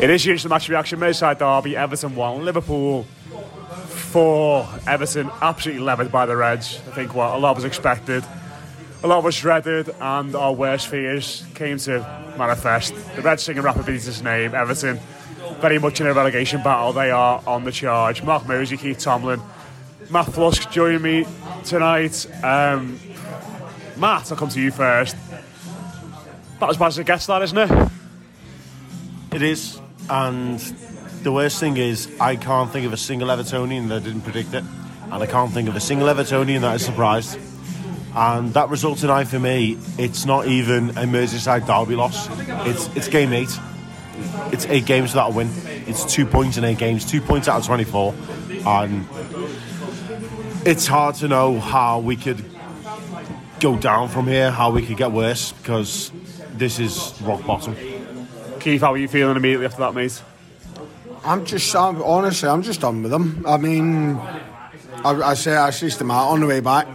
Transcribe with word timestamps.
It 0.00 0.10
is 0.10 0.24
your 0.24 0.34
instant 0.34 0.50
match 0.50 0.68
reaction. 0.68 1.00
Merseyside 1.00 1.38
derby. 1.38 1.76
Everton 1.76 2.14
one. 2.14 2.44
Liverpool 2.44 3.02
four. 3.88 4.68
Everton 4.86 5.30
absolutely 5.42 5.82
levered 5.82 6.12
by 6.12 6.24
the 6.24 6.36
Reds. 6.36 6.80
I 6.86 6.92
think 6.92 7.14
what 7.14 7.34
a 7.34 7.38
lot 7.38 7.56
was 7.56 7.64
expected, 7.64 8.24
a 9.02 9.06
lot 9.08 9.24
was 9.24 9.36
dreaded, 9.38 9.90
and 10.00 10.34
our 10.36 10.52
worst 10.52 10.86
fears 10.86 11.44
came 11.54 11.78
to 11.78 11.98
manifest. 12.38 12.94
The 13.16 13.22
Reds 13.22 13.42
singing 13.42 13.62
Rafa 13.62 13.82
Benitez's 13.82 14.22
name. 14.22 14.54
Everton 14.54 15.00
very 15.60 15.78
much 15.78 16.00
in 16.00 16.06
a 16.06 16.14
relegation 16.14 16.62
battle. 16.62 16.92
They 16.92 17.10
are 17.10 17.42
on 17.46 17.64
the 17.64 17.72
charge. 17.72 18.22
Mark 18.22 18.46
Mosey, 18.46 18.76
Keith 18.76 18.98
Tomlin, 18.98 19.40
Matt 20.10 20.26
Flusk 20.26 20.70
joining 20.70 21.02
me 21.02 21.26
tonight. 21.64 22.24
Um, 22.44 23.00
Matt, 23.96 24.30
I'll 24.30 24.38
come 24.38 24.48
to 24.50 24.60
you 24.60 24.70
first. 24.70 25.16
That 26.60 26.70
as 26.70 26.76
bad 26.76 26.86
as 26.86 26.98
it 26.98 27.06
gets, 27.06 27.26
that 27.26 27.42
isn't 27.42 27.58
it? 27.58 27.90
It 29.32 29.42
is, 29.42 29.80
and 30.08 30.58
the 31.22 31.32
worst 31.32 31.60
thing 31.60 31.76
is 31.76 32.08
I 32.20 32.36
can't 32.36 32.70
think 32.70 32.86
of 32.86 32.92
a 32.92 32.96
single 32.96 33.28
Evertonian 33.28 33.88
that 33.88 34.04
didn't 34.04 34.22
predict 34.22 34.54
it, 34.54 34.64
and 35.04 35.14
I 35.14 35.26
can't 35.26 35.52
think 35.52 35.68
of 35.68 35.76
a 35.76 35.80
single 35.80 36.08
Evertonian 36.08 36.60
that 36.62 36.76
is 36.76 36.84
surprised. 36.84 37.38
And 38.14 38.52
that 38.54 38.70
result 38.70 38.98
tonight 38.98 39.24
for 39.24 39.38
me, 39.38 39.76
it's 39.98 40.24
not 40.24 40.46
even 40.46 40.90
a 40.90 41.04
Merseyside 41.04 41.66
derby 41.66 41.94
loss. 41.94 42.28
It's 42.66 42.88
it's 42.96 43.08
game 43.08 43.32
eight. 43.32 43.50
It's 44.52 44.66
eight 44.66 44.86
games 44.86 45.12
without 45.12 45.30
a 45.32 45.34
win. 45.34 45.50
It's 45.86 46.04
two 46.04 46.26
points 46.26 46.56
in 46.56 46.64
eight 46.64 46.78
games, 46.78 47.04
two 47.04 47.20
points 47.20 47.48
out 47.48 47.60
of 47.60 47.66
twenty-four, 47.66 48.14
and 48.66 49.06
it's 50.66 50.86
hard 50.86 51.14
to 51.16 51.28
know 51.28 51.60
how 51.60 52.00
we 52.00 52.16
could 52.16 52.44
go 53.60 53.76
down 53.76 54.08
from 54.08 54.26
here, 54.26 54.50
how 54.50 54.70
we 54.70 54.84
could 54.84 54.96
get 54.96 55.12
worse, 55.12 55.52
because 55.52 56.10
this 56.58 56.78
is 56.78 57.14
rock 57.22 57.44
bottom. 57.46 57.76
Keith, 58.60 58.80
how 58.80 58.92
are 58.92 58.98
you 58.98 59.08
feeling 59.08 59.36
immediately 59.36 59.66
after 59.66 59.80
that, 59.80 59.94
mate? 59.94 60.20
I'm 61.24 61.44
just, 61.44 61.74
I'm, 61.74 62.02
honestly, 62.02 62.48
I'm 62.48 62.62
just 62.62 62.80
done 62.80 63.02
with 63.02 63.10
them. 63.10 63.44
I 63.46 63.56
mean, 63.56 64.16
I, 65.04 65.10
I 65.22 65.34
say 65.34 65.54
I 65.54 65.70
see 65.70 65.88
them 65.88 66.10
out 66.10 66.28
on 66.28 66.40
the 66.40 66.46
way 66.46 66.60
back. 66.60 66.88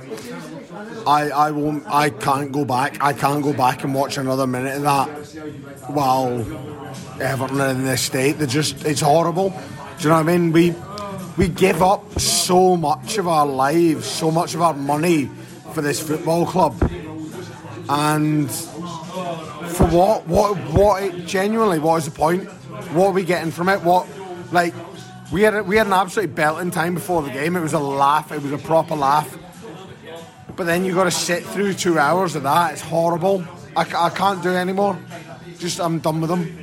I, 1.06 1.30
I 1.30 1.52
won't, 1.52 1.86
I 1.88 2.10
can't 2.10 2.52
go 2.52 2.66
back. 2.66 3.02
I 3.02 3.14
can't 3.14 3.44
go 3.44 3.54
back 3.54 3.84
and 3.84 3.94
watch 3.94 4.18
another 4.18 4.48
minute 4.48 4.78
of 4.78 4.84
that 4.84 5.08
while 5.90 6.40
Everton 7.22 7.60
are 7.60 7.70
in 7.70 7.84
this 7.84 8.02
state. 8.02 8.34
They're 8.34 8.48
just, 8.48 8.86
it's 8.86 9.02
horrible. 9.02 9.50
Do 9.50 9.56
you 10.04 10.10
know 10.10 10.16
what 10.16 10.30
I 10.30 10.38
mean? 10.38 10.52
We, 10.52 10.76
we 11.38 11.48
give 11.48 11.82
up 11.82 12.20
so 12.20 12.78
much 12.78 13.18
of 13.18 13.28
our 13.28 13.46
lives, 13.46 14.06
so 14.06 14.32
much 14.32 14.56
of 14.56 14.62
our 14.62 14.74
money 14.74 15.30
for 15.74 15.82
this 15.82 16.00
football 16.00 16.46
club, 16.46 16.76
and 17.90 18.50
for 19.74 19.88
what? 19.88 20.28
What? 20.28 20.58
What? 20.72 21.04
It, 21.04 21.26
Genuinely, 21.26 21.80
what 21.80 21.98
is 21.98 22.06
the 22.06 22.12
point? 22.12 22.48
What 22.94 23.08
are 23.08 23.12
we 23.12 23.24
getting 23.24 23.52
from 23.52 23.70
it? 23.70 23.82
What? 23.82 24.08
Like, 24.52 24.74
we 25.32 25.42
had 25.42 25.68
we 25.68 25.78
had 25.78 25.88
an 25.88 25.94
absolute 25.94 26.36
belting 26.36 26.72
time 26.72 26.94
before 26.94 27.22
the 27.22 27.32
game. 27.32 27.56
It 27.56 27.62
was 27.62 27.74
a 27.74 27.80
laugh. 27.80 28.32
It 28.32 28.42
was 28.42 28.52
a 28.52 28.58
proper 28.58 28.96
laugh. 28.96 29.38
But 30.56 30.66
then 30.66 30.86
you 30.86 30.94
got 30.94 31.06
to 31.06 31.12
sit 31.12 31.44
through 31.44 31.74
two 31.74 31.98
hours 31.98 32.36
of 32.36 32.44
that. 32.44 32.74
It's 32.74 32.82
horrible. 32.82 33.44
I, 33.76 33.82
I 33.82 34.10
can't 34.10 34.44
do 34.44 34.50
it 34.52 34.56
anymore. 34.56 35.00
Just 35.58 35.80
I'm 35.80 36.00
done 36.00 36.22
with 36.22 36.30
them. 36.30 36.63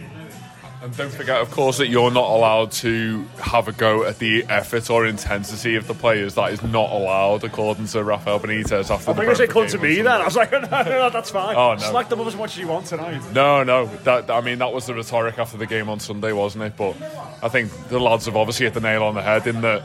And 0.82 0.96
don't 0.96 1.12
forget, 1.12 1.42
of 1.42 1.50
course, 1.50 1.76
that 1.76 1.88
you're 1.88 2.10
not 2.10 2.30
allowed 2.30 2.72
to 2.72 3.22
have 3.38 3.68
a 3.68 3.72
go 3.72 4.04
at 4.04 4.18
the 4.18 4.44
effort 4.44 4.88
or 4.88 5.04
intensity 5.06 5.76
of 5.76 5.86
the 5.86 5.92
players. 5.92 6.36
That 6.36 6.52
is 6.52 6.62
not 6.62 6.91
allowed, 6.91 7.44
according 7.44 7.86
to 7.88 8.02
Rafael 8.02 8.41
Benitez. 8.41 8.91
After 8.91 9.10
I 9.10 9.12
the 9.12 9.20
think 9.20 9.36
Brentford 9.36 9.50
come 9.50 9.66
to 9.66 9.78
me 9.78 9.96
then. 9.96 10.06
I 10.22 10.24
was 10.24 10.36
like, 10.36 10.50
no, 10.52 10.60
no, 10.60 10.82
no, 10.82 11.10
that's 11.10 11.30
fine. 11.30 11.54
Oh, 11.54 11.74
no. 11.74 11.80
Select 11.80 12.08
them 12.08 12.20
up 12.22 12.26
as 12.28 12.36
much 12.36 12.52
as 12.52 12.58
you 12.58 12.66
want 12.68 12.86
tonight. 12.86 13.20
No, 13.34 13.62
no. 13.62 13.86
That 14.04 14.30
I 14.30 14.41
mean, 14.41 14.58
that 14.60 14.72
was 14.72 14.86
the 14.86 14.94
rhetoric 14.94 15.38
after 15.38 15.58
the 15.58 15.66
game 15.66 15.91
on 15.91 16.00
Sunday, 16.00 16.32
wasn't 16.32 16.64
it? 16.64 16.76
But 16.78 16.97
I 17.42 17.48
think 17.50 17.70
the 17.88 18.00
lads 18.00 18.24
have 18.24 18.36
obviously 18.36 18.64
hit 18.64 18.72
the 18.72 18.80
nail 18.80 19.02
on 19.02 19.14
the 19.14 19.22
head 19.22 19.47
in 19.47 19.60
that. 19.60 19.82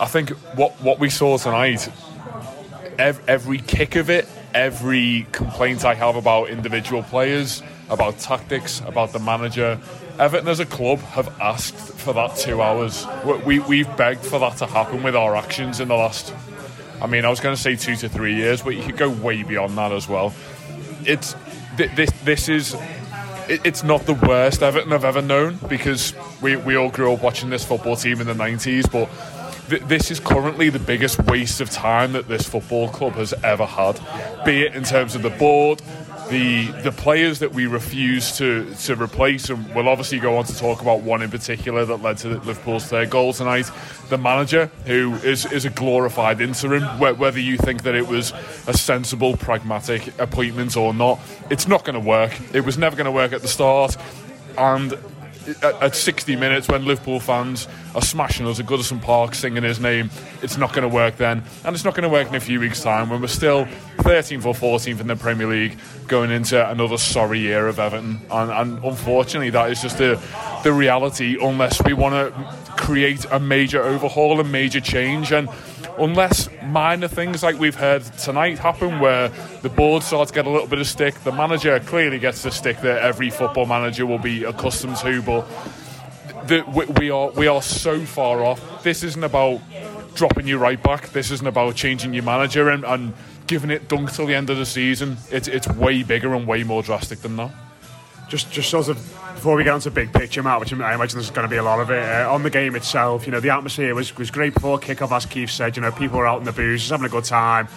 I 0.00 0.06
think 0.06 0.30
what 0.56 0.72
what 0.82 0.98
we 0.98 1.10
saw 1.10 1.38
tonight, 1.38 1.88
ev- 2.98 3.22
every 3.28 3.58
kick 3.58 3.94
of 3.94 4.10
it, 4.10 4.28
every 4.52 5.28
complaint 5.30 5.84
I 5.84 5.94
have 5.94 6.16
about 6.16 6.48
individual 6.50 7.04
players, 7.04 7.62
about 7.88 8.18
tactics, 8.18 8.80
about 8.80 9.12
the 9.12 9.20
manager. 9.20 9.78
Everton 10.18 10.48
as 10.48 10.60
a 10.60 10.66
club 10.66 10.98
have 11.00 11.28
asked 11.40 11.74
for 11.74 12.12
that 12.14 12.36
two 12.36 12.60
hours. 12.60 13.06
We, 13.24 13.34
we, 13.38 13.58
we've 13.60 13.96
begged 13.96 14.24
for 14.24 14.40
that 14.40 14.56
to 14.58 14.66
happen 14.66 15.02
with 15.02 15.14
our 15.14 15.36
actions 15.36 15.78
in 15.80 15.88
the 15.88 15.94
last. 15.94 16.34
I 17.00 17.06
mean, 17.06 17.24
I 17.24 17.30
was 17.30 17.38
going 17.40 17.54
to 17.54 17.60
say 17.60 17.76
two 17.76 17.94
to 17.96 18.08
three 18.08 18.34
years, 18.34 18.62
but 18.62 18.70
you 18.70 18.82
could 18.82 18.96
go 18.96 19.08
way 19.08 19.44
beyond 19.44 19.78
that 19.78 19.92
as 19.92 20.08
well. 20.08 20.34
It's 21.04 21.36
this. 21.76 22.10
This 22.24 22.48
is 22.48 22.74
it's 23.48 23.82
not 23.82 24.04
the 24.06 24.14
worst 24.14 24.62
Everton 24.62 24.92
I've 24.92 25.04
ever 25.04 25.22
known 25.22 25.58
because 25.68 26.14
we, 26.42 26.56
we 26.56 26.76
all 26.76 26.90
grew 26.90 27.12
up 27.12 27.22
watching 27.22 27.50
this 27.50 27.64
football 27.64 27.96
team 27.96 28.20
in 28.20 28.26
the 28.26 28.34
90s, 28.34 28.90
but 28.90 29.08
th- 29.70 29.82
this 29.88 30.10
is 30.10 30.20
currently 30.20 30.68
the 30.68 30.78
biggest 30.78 31.18
waste 31.24 31.60
of 31.60 31.70
time 31.70 32.12
that 32.12 32.28
this 32.28 32.46
football 32.46 32.88
club 32.88 33.14
has 33.14 33.32
ever 33.42 33.64
had, 33.64 33.98
be 34.44 34.62
it 34.62 34.74
in 34.74 34.84
terms 34.84 35.14
of 35.14 35.22
the 35.22 35.30
board. 35.30 35.80
The, 36.30 36.66
the 36.82 36.92
players 36.92 37.38
that 37.38 37.52
we 37.52 37.66
refuse 37.66 38.36
to, 38.36 38.74
to 38.84 38.94
replace, 38.94 39.48
and 39.48 39.74
we'll 39.74 39.88
obviously 39.88 40.18
go 40.18 40.36
on 40.36 40.44
to 40.44 40.56
talk 40.56 40.82
about 40.82 41.00
one 41.00 41.22
in 41.22 41.30
particular 41.30 41.84
that 41.86 42.02
led 42.02 42.18
to 42.18 42.28
Liverpool's 42.28 42.84
third 42.84 43.08
goal 43.08 43.32
tonight. 43.32 43.70
The 44.10 44.18
manager, 44.18 44.66
who 44.84 45.14
is, 45.16 45.50
is 45.50 45.64
a 45.64 45.70
glorified 45.70 46.40
interim, 46.42 46.82
wh- 46.82 47.18
whether 47.18 47.40
you 47.40 47.56
think 47.56 47.82
that 47.84 47.94
it 47.94 48.06
was 48.06 48.32
a 48.66 48.74
sensible, 48.76 49.36
pragmatic 49.38 50.18
appointment 50.20 50.76
or 50.76 50.92
not, 50.92 51.18
it's 51.48 51.66
not 51.66 51.84
going 51.84 51.94
to 51.94 52.06
work. 52.06 52.32
It 52.52 52.60
was 52.60 52.76
never 52.76 52.94
going 52.94 53.06
to 53.06 53.12
work 53.12 53.32
at 53.32 53.40
the 53.40 53.48
start, 53.48 53.96
and 54.58 54.98
at, 55.62 55.82
at 55.82 55.96
60 55.96 56.36
minutes 56.36 56.68
when 56.68 56.84
Liverpool 56.84 57.20
fans 57.20 57.68
are 57.94 58.02
smashing 58.02 58.46
us 58.46 58.60
at 58.60 58.66
Goodison 58.66 59.00
Park 59.00 59.34
singing 59.34 59.62
his 59.62 59.80
name, 59.80 60.10
it's 60.42 60.56
not 60.56 60.72
going 60.72 60.88
to 60.88 60.94
work 60.94 61.16
then. 61.16 61.42
And 61.64 61.74
it's 61.74 61.84
not 61.84 61.94
going 61.94 62.02
to 62.04 62.08
work 62.08 62.28
in 62.28 62.34
a 62.34 62.40
few 62.40 62.60
weeks' 62.60 62.82
time 62.82 63.10
when 63.10 63.20
we're 63.20 63.28
still 63.28 63.66
13th 63.98 64.44
or 64.44 64.54
14th 64.54 65.00
in 65.00 65.06
the 65.06 65.16
Premier 65.16 65.46
League 65.46 65.78
going 66.06 66.30
into 66.30 66.68
another 66.70 66.98
sorry 66.98 67.40
year 67.40 67.68
of 67.68 67.78
Everton. 67.78 68.20
And, 68.30 68.50
and 68.50 68.84
unfortunately, 68.84 69.50
that 69.50 69.70
is 69.70 69.82
just 69.82 69.98
the, 69.98 70.20
the 70.64 70.72
reality 70.72 71.36
unless 71.40 71.82
we 71.84 71.92
want 71.92 72.14
to 72.14 72.74
create 72.76 73.24
a 73.30 73.40
major 73.40 73.82
overhaul, 73.82 74.40
a 74.40 74.44
major 74.44 74.80
change. 74.80 75.32
And 75.32 75.48
unless 75.98 76.48
minor 76.64 77.08
things 77.08 77.42
like 77.42 77.58
we've 77.58 77.74
heard 77.74 78.02
tonight 78.18 78.58
happen 78.58 79.00
where 79.00 79.28
the 79.62 79.68
board 79.68 80.02
starts 80.02 80.30
to 80.30 80.34
get 80.34 80.46
a 80.46 80.50
little 80.50 80.66
bit 80.66 80.78
of 80.78 80.86
stick, 80.86 81.14
the 81.24 81.32
manager 81.32 81.78
clearly 81.80 82.18
gets 82.18 82.42
the 82.42 82.50
stick 82.50 82.80
that 82.80 83.02
every 83.02 83.30
football 83.30 83.66
manager 83.66 84.06
will 84.06 84.18
be 84.18 84.44
accustomed 84.44 84.96
to, 84.96 85.22
but 85.22 85.46
the, 86.46 86.64
we, 86.74 86.84
we 86.86 87.10
are 87.10 87.30
we 87.30 87.46
are 87.46 87.62
so 87.62 88.00
far 88.00 88.44
off. 88.44 88.82
This 88.82 89.02
isn't 89.02 89.22
about 89.22 89.60
dropping 90.14 90.46
you 90.46 90.58
right 90.58 90.82
back. 90.82 91.10
This 91.10 91.30
isn't 91.30 91.46
about 91.46 91.76
changing 91.76 92.14
your 92.14 92.24
manager 92.24 92.70
and, 92.70 92.84
and 92.84 93.14
giving 93.46 93.70
it 93.70 93.88
Dunc 93.88 94.14
till 94.14 94.26
the 94.26 94.34
end 94.34 94.50
of 94.50 94.56
the 94.56 94.66
season. 94.66 95.16
It's 95.30 95.48
it's 95.48 95.68
way 95.68 96.02
bigger 96.02 96.34
and 96.34 96.46
way 96.46 96.64
more 96.64 96.82
drastic 96.82 97.20
than 97.20 97.36
that. 97.36 97.50
Just 98.28 98.50
just 98.50 98.70
sort 98.70 98.88
of 98.88 98.96
before 99.34 99.56
we 99.56 99.64
get 99.64 99.72
onto 99.72 99.90
big 99.90 100.12
picture, 100.12 100.42
Matt, 100.42 100.60
which 100.60 100.72
I 100.72 100.94
imagine 100.94 101.18
there's 101.18 101.30
going 101.30 101.46
to 101.46 101.50
be 101.50 101.56
a 101.56 101.62
lot 101.62 101.80
of 101.80 101.90
it 101.90 102.02
uh, 102.02 102.32
on 102.32 102.42
the 102.42 102.50
game 102.50 102.76
itself. 102.76 103.26
You 103.26 103.32
know, 103.32 103.40
the 103.40 103.50
atmosphere 103.50 103.94
was 103.94 104.16
was 104.16 104.30
great 104.30 104.54
before 104.54 104.78
kick-off, 104.78 105.12
as 105.12 105.26
Keith 105.26 105.50
said. 105.50 105.76
You 105.76 105.82
know, 105.82 105.92
people 105.92 106.18
were 106.18 106.26
out 106.26 106.38
in 106.38 106.44
the 106.44 106.52
booze, 106.52 106.80
just 106.80 106.90
having 106.90 107.06
a 107.06 107.10
good 107.10 107.24
time. 107.24 107.68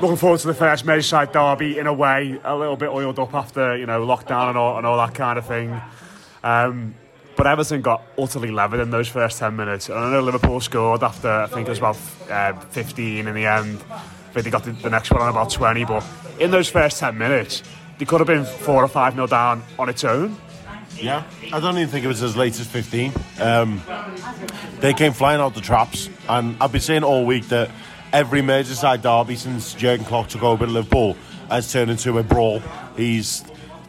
Looking 0.00 0.16
forward 0.16 0.40
to 0.40 0.48
the 0.48 0.54
first 0.54 0.84
Merseyside 0.84 1.32
derby 1.32 1.78
in 1.78 1.86
a 1.86 1.92
way, 1.92 2.40
a 2.42 2.56
little 2.56 2.76
bit 2.76 2.88
oiled 2.88 3.18
up 3.18 3.34
after 3.34 3.76
you 3.76 3.86
know 3.86 4.04
lockdown 4.04 4.50
and 4.50 4.58
all, 4.58 4.76
and 4.76 4.86
all 4.86 4.96
that 4.96 5.14
kind 5.14 5.38
of 5.38 5.46
thing. 5.46 5.80
Um, 6.42 6.94
but 7.36 7.46
Everton 7.46 7.80
got 7.80 8.02
utterly 8.18 8.50
levered 8.50 8.80
in 8.80 8.90
those 8.90 9.08
first 9.08 9.38
10 9.38 9.56
minutes. 9.56 9.88
And 9.88 9.98
I 9.98 10.10
know 10.10 10.20
Liverpool 10.20 10.60
scored 10.60 11.02
after, 11.02 11.30
I 11.30 11.46
think 11.46 11.66
it 11.66 11.70
was 11.70 11.78
about 11.78 11.96
uh, 12.28 12.52
15 12.52 13.26
in 13.26 13.34
the 13.34 13.46
end. 13.46 13.80
Think 14.32 14.44
they 14.44 14.50
got 14.50 14.64
the, 14.64 14.72
the 14.72 14.90
next 14.90 15.10
one 15.10 15.22
on 15.22 15.30
about 15.30 15.50
20. 15.50 15.86
But 15.86 16.04
in 16.38 16.50
those 16.50 16.68
first 16.68 16.98
10 16.98 17.16
minutes, 17.16 17.62
they 18.00 18.06
could 18.06 18.18
have 18.18 18.26
been 18.26 18.46
4 18.46 18.82
or 18.82 18.88
5 18.88 19.14
nil 19.14 19.26
down 19.26 19.62
on 19.78 19.90
its 19.90 20.04
own. 20.04 20.34
Yeah, 20.96 21.22
I 21.52 21.60
don't 21.60 21.76
even 21.76 21.88
think 21.88 22.04
it 22.04 22.08
was 22.08 22.22
as 22.22 22.34
late 22.34 22.58
as 22.58 22.66
15. 22.66 23.12
Um, 23.40 23.82
they 24.80 24.94
came 24.94 25.12
flying 25.12 25.38
out 25.40 25.54
the 25.54 25.60
traps, 25.60 26.08
and 26.26 26.56
I've 26.62 26.72
been 26.72 26.80
saying 26.80 27.04
all 27.04 27.26
week 27.26 27.48
that 27.48 27.70
every 28.10 28.40
Merseyside 28.40 29.02
derby 29.02 29.36
since 29.36 29.74
Jurgen 29.74 30.06
Klopp 30.06 30.28
took 30.28 30.42
over 30.42 30.64
at 30.64 30.70
Liverpool 30.70 31.14
has 31.50 31.70
turned 31.70 31.90
into 31.90 32.16
a 32.16 32.22
brawl. 32.22 32.62
He's 32.96 33.44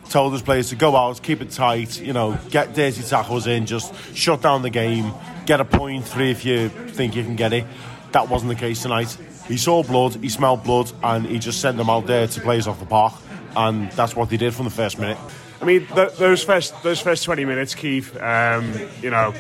told 0.10 0.34
his 0.34 0.42
players 0.42 0.70
to 0.70 0.76
go 0.76 0.96
out, 0.98 1.24
keep 1.24 1.42
it 1.42 1.52
tight, 1.52 2.02
you 2.02 2.12
know, 2.12 2.38
get 2.50 2.74
dirty 2.74 3.04
tackles 3.04 3.48
in, 3.48 3.66
just 3.66 3.94
shut 4.14 4.42
down 4.42 4.62
the 4.62 4.70
game, 4.70 5.14
get 5.46 5.62
a 5.62 5.66
point 5.66 6.06
three 6.06 6.32
if 6.32 6.44
you 6.44 6.68
think 6.68 7.16
you 7.16 7.24
can 7.24 7.38
get 7.38 7.54
it. 7.54 7.66
That 8.12 8.28
wasn't 8.28 8.50
the 8.50 8.60
case 8.60 8.82
tonight. 8.82 9.18
He 9.48 9.56
saw 9.56 9.84
blood, 9.84 10.16
he 10.16 10.28
smelled 10.28 10.66
blood, 10.66 10.92
and 11.02 11.26
he 11.26 11.40
just 11.40 11.62
sent 11.62 11.78
them 11.78 11.90
out 11.90 12.08
there 12.08 12.28
to 12.28 12.42
play 12.42 12.58
us 12.58 12.68
off 12.68 12.80
the 12.80 12.86
park, 12.86 13.14
and 13.56 13.92
that's 13.92 14.16
what 14.16 14.30
they 14.30 14.38
did 14.38 14.54
from 14.54 14.66
the 14.66 14.72
first 14.72 15.00
minute. 15.00 15.18
I 15.62 15.66
mean, 15.66 15.86
th- 15.88 16.14
those 16.14 16.44
first 16.44 16.82
those 16.84 17.00
first 17.00 17.24
20 17.24 17.46
minutes, 17.46 17.76
Keith, 17.76 18.16
um, 18.22 18.74
you 19.02 19.10
know, 19.12 19.34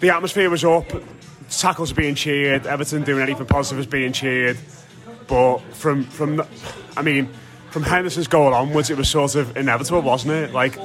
the 0.00 0.10
atmosphere 0.10 0.48
was 0.50 0.64
up, 0.64 0.86
tackles 1.50 1.90
were 1.92 1.96
being 2.02 2.14
cheered, 2.14 2.66
Everton 2.66 3.02
doing 3.02 3.22
anything 3.22 3.46
positive 3.46 3.78
was 3.78 3.86
being 3.86 4.12
cheered. 4.12 4.58
But 5.26 5.58
from, 5.74 6.04
from 6.04 6.42
I 6.96 7.02
mean, 7.02 7.28
from 7.70 7.82
Henderson's 7.82 8.28
goal 8.28 8.52
onwards, 8.54 8.90
it 8.90 8.96
was 8.96 9.08
sort 9.08 9.34
of 9.34 9.56
inevitable, 9.56 10.02
wasn't 10.02 10.34
it? 10.34 10.52
Like, 10.52 10.78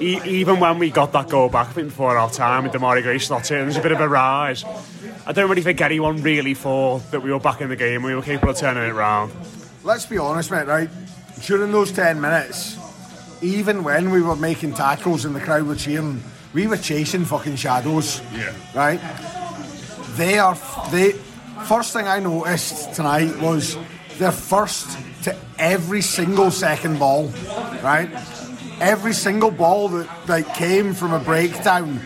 e- 0.00 0.20
even 0.24 0.60
when 0.60 0.78
we 0.78 0.90
got 0.90 1.12
that 1.12 1.28
goal 1.28 1.48
back, 1.48 1.68
I 1.68 1.72
think 1.72 1.88
before 1.88 2.16
our 2.16 2.30
time, 2.30 2.64
and 2.64 2.72
Demarai 2.72 3.02
Gray 3.02 3.18
slots 3.18 3.50
in, 3.50 3.58
there's 3.58 3.76
a 3.76 3.82
bit 3.82 3.92
of 3.92 4.00
a 4.00 4.08
rise. 4.08 4.64
I 5.26 5.32
don't 5.32 5.50
really 5.50 5.62
think 5.62 5.80
anyone 5.80 6.22
really 6.22 6.54
thought 6.54 7.10
that 7.10 7.20
we 7.20 7.32
were 7.32 7.40
back 7.40 7.60
in 7.60 7.68
the 7.68 7.76
game, 7.76 8.02
we 8.02 8.14
were 8.14 8.22
capable 8.22 8.50
of 8.50 8.56
turning 8.56 8.84
it 8.84 8.90
around. 8.90 9.32
Let's 9.82 10.06
be 10.06 10.18
honest, 10.18 10.50
mate, 10.50 10.66
right? 10.66 10.88
During 11.46 11.72
those 11.72 11.92
10 11.92 12.20
minutes, 12.20 12.76
even 13.42 13.82
when 13.82 14.10
we 14.10 14.22
were 14.22 14.36
making 14.36 14.74
tackles 14.74 15.24
and 15.24 15.34
the 15.34 15.40
crowd 15.40 15.62
were 15.62 15.74
cheering, 15.74 16.22
we 16.52 16.66
were 16.66 16.76
chasing 16.76 17.24
fucking 17.24 17.56
shadows. 17.56 18.20
Yeah. 18.34 18.52
Right? 18.74 19.00
They 20.16 20.38
are. 20.38 20.56
They. 20.90 21.12
First 21.66 21.92
thing 21.92 22.08
I 22.08 22.18
noticed 22.20 22.94
tonight 22.94 23.38
was 23.40 23.76
they're 24.18 24.32
first 24.32 24.98
to 25.24 25.36
every 25.58 26.02
single 26.02 26.50
second 26.50 26.98
ball. 26.98 27.32
Right? 27.82 28.10
Every 28.80 29.12
single 29.12 29.50
ball 29.50 29.88
that 29.88 30.28
like 30.28 30.54
came 30.54 30.94
from 30.94 31.12
a 31.12 31.20
breakdown 31.20 31.98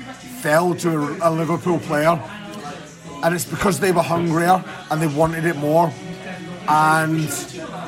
fell 0.42 0.75
to 0.75 0.90
a, 0.90 1.31
a 1.31 1.31
Liverpool 1.31 1.78
player, 1.78 2.20
and 3.22 3.34
it's 3.34 3.46
because 3.46 3.81
they 3.81 3.92
were 3.92 4.02
hungrier 4.02 4.62
and 4.90 5.00
they 5.00 5.06
wanted 5.06 5.46
it 5.46 5.56
more. 5.56 5.92
And 6.69 7.28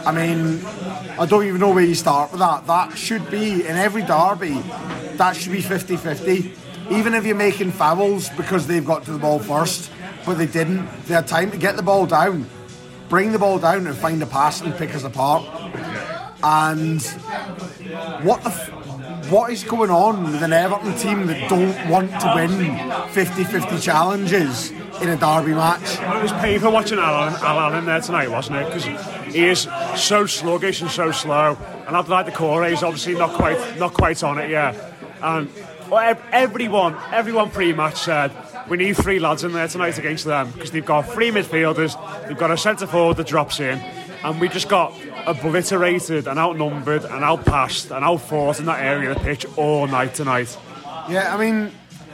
I 0.07 0.13
mean, 0.13 0.61
I 1.19 1.27
don't 1.27 1.47
even 1.47 1.61
know 1.61 1.71
where 1.71 1.85
you 1.85 1.95
start 1.95 2.31
with 2.31 2.41
that. 2.41 2.67
That 2.67 2.97
should 2.97 3.31
be 3.31 3.67
in 3.67 3.77
every 3.77 4.03
derby. 4.03 4.61
That 5.17 5.35
should 5.35 5.53
be 5.53 5.63
50-50. 5.63 6.55
Even 6.91 7.15
if 7.15 7.25
you're 7.25 7.35
making 7.35 7.73
fouls 7.73 8.29
because 8.31 8.67
they've 8.67 8.85
got 8.85 9.05
to 9.05 9.13
the 9.13 9.19
ball 9.19 9.39
first, 9.39 9.91
but 10.25 10.35
they 10.35 10.47
didn't. 10.47 10.87
They 11.07 11.15
had 11.15 11.27
time 11.27 11.51
to 11.51 11.57
get 11.57 11.77
the 11.77 11.83
ball 11.83 12.07
down, 12.07 12.47
bring 13.09 13.33
the 13.33 13.39
ball 13.39 13.59
down, 13.59 13.87
and 13.87 13.97
find 13.97 14.23
a 14.23 14.27
pass 14.27 14.61
and 14.61 14.77
pick 14.77 14.95
us 14.95 15.05
apart. 15.05 15.45
And 16.43 17.03
what 18.23 18.43
the. 18.43 18.51
F- 18.51 18.73
what 19.31 19.51
is 19.51 19.65
going 19.65 19.91
on 19.91 20.23
with 20.23 20.43
an 20.43 20.53
Everton 20.53 20.97
team 20.97 21.27
that 21.27 21.51
don't 21.51 21.91
want 21.91 22.11
to 22.11 22.33
win 22.37 22.51
50-50 23.11 23.83
challenges 23.83 24.71
in 24.71 25.09
a 25.09 25.17
derby 25.17 25.53
match? 25.53 25.99
It 25.99 26.23
was 26.23 26.33
painful 26.35 26.71
watching 26.71 27.01
Allan, 27.01 27.35
Allan 27.35 27.79
in 27.79 27.87
there 27.87 28.01
tonight, 28.01 28.31
wasn't 28.31 28.59
it? 28.59 28.67
Because 28.67 29.26
he 29.37 29.49
is 29.49 29.69
so 29.97 30.25
sluggish 30.27 30.81
and 30.81 30.91
so 30.91 31.13
slow. 31.13 31.59
And 31.87 31.97
I'd 31.97 32.09
like 32.09 32.27
the 32.27 32.33
core, 32.33 32.67
he's 32.67 32.83
obviously 32.83 33.15
not 33.15 33.33
quite 33.35 33.79
not 33.79 33.93
quite 33.93 34.23
on 34.23 34.39
it 34.39 34.51
Yeah, 34.51 34.75
And 35.23 35.51
well, 35.91 36.19
everyone, 36.33 36.97
everyone 37.13 37.51
pre-match 37.51 37.97
said 37.97 38.33
we 38.69 38.79
need 38.79 38.97
three 38.97 39.19
lads 39.19 39.45
in 39.45 39.53
there 39.53 39.69
tonight 39.69 39.99
against 39.99 40.25
them 40.25 40.51
because 40.51 40.71
they've 40.71 40.85
got 40.85 41.03
three 41.03 41.31
midfielders, 41.31 41.95
they've 42.27 42.39
got 42.39 42.51
a 42.51 42.57
centre 42.57 42.87
forward 42.87 43.19
that 43.19 43.27
drops 43.27 43.61
in, 43.61 43.79
and 44.25 44.41
we 44.41 44.49
just 44.49 44.69
got 44.69 44.93
obliterated 45.27 46.27
and 46.27 46.39
outnumbered 46.39 47.05
and 47.05 47.23
outpassed 47.23 47.91
and 47.91 48.05
outfought 48.05 48.59
in 48.59 48.67
that 48.67 48.81
area 48.81 49.11
of 49.11 49.19
the 49.19 49.23
pitch 49.23 49.47
all 49.57 49.87
night 49.87 50.15
tonight. 50.15 50.57
Yeah, 51.09 51.33
I 51.33 51.39
mean, 51.39 51.71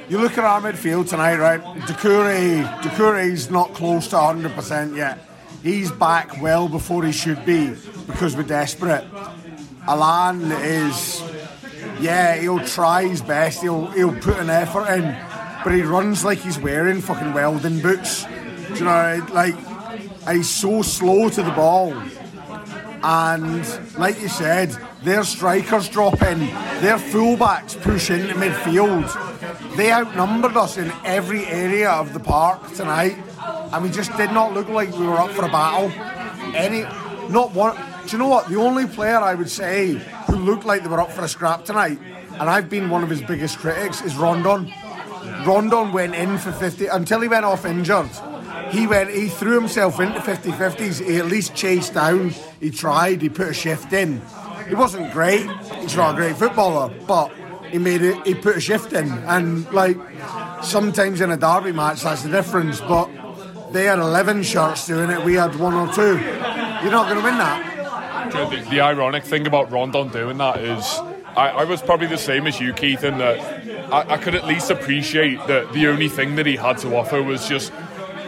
you 0.08 0.18
look 0.18 0.36
at 0.36 0.44
our 0.44 0.60
midfield 0.60 1.08
tonight, 1.08 1.36
right? 1.36 1.62
Doucouré, 1.62 2.64
Doucouré's 2.82 3.50
not 3.50 3.72
close 3.72 4.08
to 4.08 4.16
100% 4.16 4.96
yet. 4.96 5.18
He's 5.62 5.92
back 5.92 6.40
well 6.42 6.68
before 6.68 7.04
he 7.04 7.12
should 7.12 7.44
be 7.46 7.74
because 8.06 8.36
we're 8.36 8.42
desperate. 8.42 9.04
Allan 9.86 10.50
is, 10.50 11.22
yeah, 12.00 12.36
he'll 12.36 12.64
try 12.64 13.06
his 13.06 13.22
best. 13.22 13.62
He'll 13.62 13.86
he'll 13.88 14.14
put 14.14 14.38
an 14.38 14.50
effort 14.50 14.86
in, 14.92 15.16
but 15.64 15.72
he 15.72 15.82
runs 15.82 16.24
like 16.24 16.38
he's 16.38 16.58
wearing 16.58 17.00
fucking 17.00 17.32
welding 17.32 17.80
boots. 17.80 18.24
Do 18.24 18.74
you 18.74 18.84
know, 18.84 19.26
like, 19.32 19.54
he's 20.28 20.48
so 20.48 20.82
slow 20.82 21.28
to 21.28 21.42
the 21.42 21.50
ball. 21.52 21.94
And 23.04 23.98
like 23.98 24.20
you 24.20 24.28
said, 24.28 24.76
their 25.02 25.24
strikers 25.24 25.88
drop 25.88 26.22
in, 26.22 26.38
their 26.80 26.98
fullbacks 26.98 27.80
push 27.80 28.10
into 28.10 28.34
midfield. 28.34 29.76
They 29.76 29.92
outnumbered 29.92 30.56
us 30.56 30.76
in 30.76 30.92
every 31.04 31.44
area 31.46 31.90
of 31.90 32.12
the 32.12 32.20
park 32.20 32.72
tonight, 32.74 33.16
and 33.72 33.82
we 33.82 33.90
just 33.90 34.16
did 34.16 34.32
not 34.32 34.52
look 34.52 34.68
like 34.68 34.90
we 34.96 35.06
were 35.06 35.18
up 35.18 35.30
for 35.30 35.44
a 35.44 35.48
battle. 35.48 35.90
Any, 36.54 36.82
not 37.32 37.52
one. 37.52 37.76
Do 37.76 38.12
you 38.12 38.18
know 38.18 38.28
what? 38.28 38.48
The 38.48 38.56
only 38.56 38.86
player 38.86 39.18
I 39.18 39.34
would 39.34 39.50
say 39.50 39.92
who 40.26 40.36
looked 40.36 40.64
like 40.64 40.82
they 40.82 40.88
were 40.88 41.00
up 41.00 41.12
for 41.12 41.22
a 41.22 41.28
scrap 41.28 41.64
tonight, 41.64 41.98
and 42.32 42.42
I've 42.42 42.68
been 42.68 42.90
one 42.90 43.02
of 43.02 43.10
his 43.10 43.22
biggest 43.22 43.58
critics, 43.58 44.02
is 44.02 44.16
Rondon. 44.16 44.72
Rondon 45.46 45.92
went 45.92 46.14
in 46.14 46.38
for 46.38 46.52
50 46.52 46.86
until 46.86 47.20
he 47.20 47.28
went 47.28 47.44
off 47.44 47.64
injured. 47.64 48.10
He 48.70 48.86
went. 48.86 49.10
He 49.10 49.28
threw 49.28 49.58
himself 49.58 50.00
into 50.00 50.18
50-50s. 50.20 51.06
He 51.06 51.18
at 51.18 51.26
least 51.26 51.54
chased 51.54 51.94
down. 51.94 52.32
He 52.60 52.70
tried. 52.70 53.20
He 53.22 53.28
put 53.28 53.48
a 53.48 53.54
shift 53.54 53.92
in. 53.92 54.22
He 54.68 54.74
wasn't 54.74 55.12
great. 55.12 55.48
He's 55.80 55.96
not 55.96 56.14
a 56.14 56.16
great 56.16 56.36
footballer, 56.36 56.92
but 57.06 57.32
he 57.70 57.78
made 57.78 58.02
it. 58.02 58.26
He 58.26 58.34
put 58.34 58.56
a 58.56 58.60
shift 58.60 58.92
in, 58.92 59.10
and 59.10 59.70
like 59.72 59.96
sometimes 60.62 61.20
in 61.20 61.30
a 61.30 61.36
derby 61.36 61.72
match, 61.72 62.02
that's 62.02 62.22
the 62.22 62.30
difference. 62.30 62.80
But 62.80 63.10
they 63.72 63.84
had 63.84 63.98
11 63.98 64.42
shots 64.42 64.86
doing 64.86 65.10
it. 65.10 65.24
We 65.24 65.34
had 65.34 65.56
one 65.56 65.74
or 65.74 65.92
two. 65.92 66.18
You're 66.18 66.90
not 66.90 67.08
going 67.08 67.18
to 67.18 67.24
win 67.24 67.38
that. 67.38 68.30
The, 68.32 68.70
the 68.70 68.80
ironic 68.80 69.24
thing 69.24 69.46
about 69.46 69.70
Rondon 69.70 70.08
doing 70.08 70.38
that 70.38 70.60
is, 70.60 70.84
I, 71.36 71.48
I 71.48 71.64
was 71.64 71.82
probably 71.82 72.06
the 72.06 72.18
same 72.18 72.46
as 72.46 72.60
you, 72.60 72.72
Keith, 72.72 73.04
in 73.04 73.18
that 73.18 73.92
I, 73.92 74.14
I 74.14 74.18
could 74.18 74.34
at 74.34 74.46
least 74.46 74.70
appreciate 74.70 75.46
that 75.46 75.72
the 75.72 75.86
only 75.88 76.08
thing 76.08 76.36
that 76.36 76.46
he 76.46 76.56
had 76.56 76.78
to 76.78 76.96
offer 76.96 77.22
was 77.22 77.48
just 77.48 77.72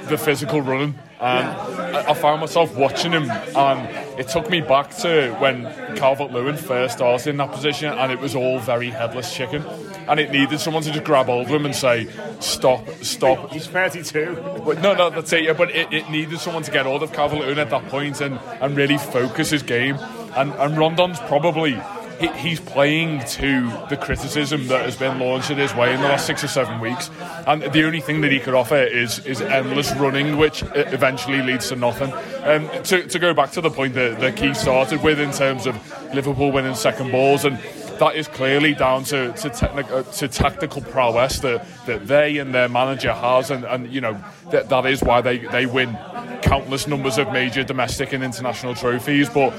the 0.09 0.19
physical 0.19 0.61
running. 0.61 0.95
And 1.21 1.49
I, 1.49 2.11
I 2.11 2.15
found 2.15 2.41
myself 2.41 2.75
watching 2.77 3.13
him, 3.13 3.31
and 3.31 4.21
it 4.21 4.29
took 4.29 4.51
me 4.51 4.61
back 4.61 4.91
to 4.99 5.33
when 5.39 5.65
Calvert 5.97 6.33
Lewin 6.33 6.57
first 6.57 6.99
started 6.99 7.31
in 7.31 7.37
that 7.39 7.51
position, 7.53 7.93
and 7.93 8.13
it 8.13 8.19
was 8.19 8.35
all 8.35 8.59
very 8.59 8.91
headless 8.91 9.35
chicken. 9.35 9.65
And 10.09 10.21
it 10.21 10.31
needed 10.31 10.61
someone 10.61 10.83
to 10.83 10.91
just 10.91 11.05
grab 11.05 11.27
hold 11.27 11.47
of 11.47 11.53
him 11.53 11.65
and 11.67 11.75
say, 11.75 12.09
"Stop, 12.41 12.89
stop." 13.03 13.51
He's 13.51 13.67
32. 13.67 14.63
But 14.65 14.81
no, 14.81 14.95
no, 14.95 15.11
that's 15.11 15.33
it. 15.33 15.45
Yeah, 15.45 15.53
but 15.53 15.71
it, 15.71 15.93
it 15.93 16.11
needed 16.11 16.39
someone 16.39 16.63
to 16.63 16.71
get 16.71 16.87
hold 16.87 17.03
of 17.03 17.13
Calvert-Lewin 17.13 17.59
at 17.59 17.71
that 17.71 17.89
point 17.89 18.21
and, 18.21 18.39
and 18.61 18.77
really 18.77 18.99
focus 18.99 19.51
his 19.51 19.63
game. 19.63 19.97
And 20.37 20.53
and 20.55 20.77
Rondon's 20.77 21.21
probably 21.21 21.81
he, 22.21 22.29
he's 22.29 22.61
playing 22.61 23.21
to 23.25 23.71
the 23.89 23.97
criticism 23.97 24.69
that 24.69 24.85
has 24.85 24.97
been 24.97 25.19
launched 25.19 25.51
in 25.51 25.59
his 25.59 25.75
way 25.75 25.95
in 25.95 26.01
the 26.01 26.09
last 26.09 26.27
six 26.27 26.45
or 26.45 26.49
seven 26.49 26.81
weeks. 26.81 27.11
And 27.47 27.63
the 27.63 27.85
only 27.85 28.01
thing 28.01 28.21
that 28.23 28.33
he 28.33 28.41
could 28.41 28.55
offer 28.55 28.77
is 28.83 29.25
is 29.27 29.41
endless 29.41 29.93
running, 29.97 30.37
which 30.37 30.63
eventually 30.75 31.43
leads 31.43 31.69
to 31.69 31.77
nothing. 31.77 32.13
Um, 32.45 32.69
to, 32.85 33.07
to 33.07 33.19
go 33.19 33.35
back 33.35 33.53
to 33.53 33.61
the 33.61 33.71
point 33.71 33.95
that, 33.95 34.21
that 34.21 34.37
Keith 34.37 34.57
started 34.57 35.03
with 35.03 35.21
in 35.21 35.33
terms 35.33 35.67
of 35.67 35.75
Liverpool 36.15 36.53
winning 36.53 36.75
second 36.75 37.11
balls 37.11 37.45
and 37.45 37.59
that 37.99 38.17
is 38.17 38.29
clearly 38.29 38.75
down 38.75 39.05
to 39.05 39.33
to, 39.33 39.51
technic- 39.51 39.91
uh, 39.91 40.03
to 40.03 40.29
tactical 40.29 40.83
prowess 40.83 41.39
that, 41.41 41.67
that 41.87 42.07
they 42.07 42.39
and 42.39 42.55
their 42.55 42.69
manager 42.69 43.13
has, 43.13 43.51
and, 43.51 43.65
and 43.65 43.93
you 43.93 44.01
know 44.01 44.23
that 44.51 44.69
that 44.69 44.87
is 44.87 45.03
why 45.03 45.21
they, 45.21 45.39
they 45.39 45.67
win 45.67 45.97
countless 46.43 46.87
numbers 46.87 47.19
of 47.19 47.33
major 47.33 47.65
domestic 47.65 48.13
and 48.13 48.23
international 48.23 48.75
trophies. 48.75 49.29
But 49.29 49.51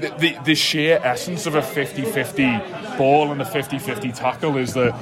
the, 0.00 0.14
the, 0.18 0.38
the 0.44 0.54
sheer 0.54 1.00
essence 1.02 1.46
of 1.46 1.54
a 1.54 1.62
50-50 1.62 2.98
ball 2.98 3.32
and 3.32 3.40
a 3.40 3.44
50-50 3.44 4.14
tackle 4.14 4.58
is 4.58 4.74
that 4.74 4.94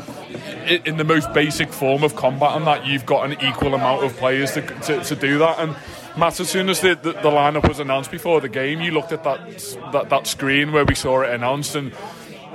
in 0.87 0.97
the 0.97 1.05
most 1.05 1.33
basic 1.33 1.73
form 1.73 2.05
of 2.05 2.15
combat, 2.15 2.57
and 2.57 2.67
that 2.67 2.87
you've 2.87 3.07
got 3.07 3.31
an 3.31 3.33
equal 3.45 3.75
amount 3.75 4.05
of 4.05 4.17
players 4.17 4.53
to, 4.53 4.63
to, 4.63 5.03
to 5.05 5.17
do 5.17 5.39
that 5.39 5.59
and. 5.59 5.77
Matt, 6.17 6.39
as 6.39 6.49
soon 6.49 6.69
as 6.69 6.81
the, 6.81 6.95
the, 6.95 7.11
the, 7.11 7.29
lineup 7.29 7.67
was 7.67 7.81
announced 7.81 8.13
before 8.13 8.41
the 8.41 8.49
game, 8.49 8.81
you 8.81 8.93
looked 8.93 9.11
at 9.11 9.25
that, 9.25 9.41
that 9.93 10.11
that 10.11 10.29
screen 10.29 10.71
where 10.71 10.85
we 10.85 10.95
saw 10.95 11.23
it 11.23 11.31
announced, 11.31 11.75
and 11.75 11.93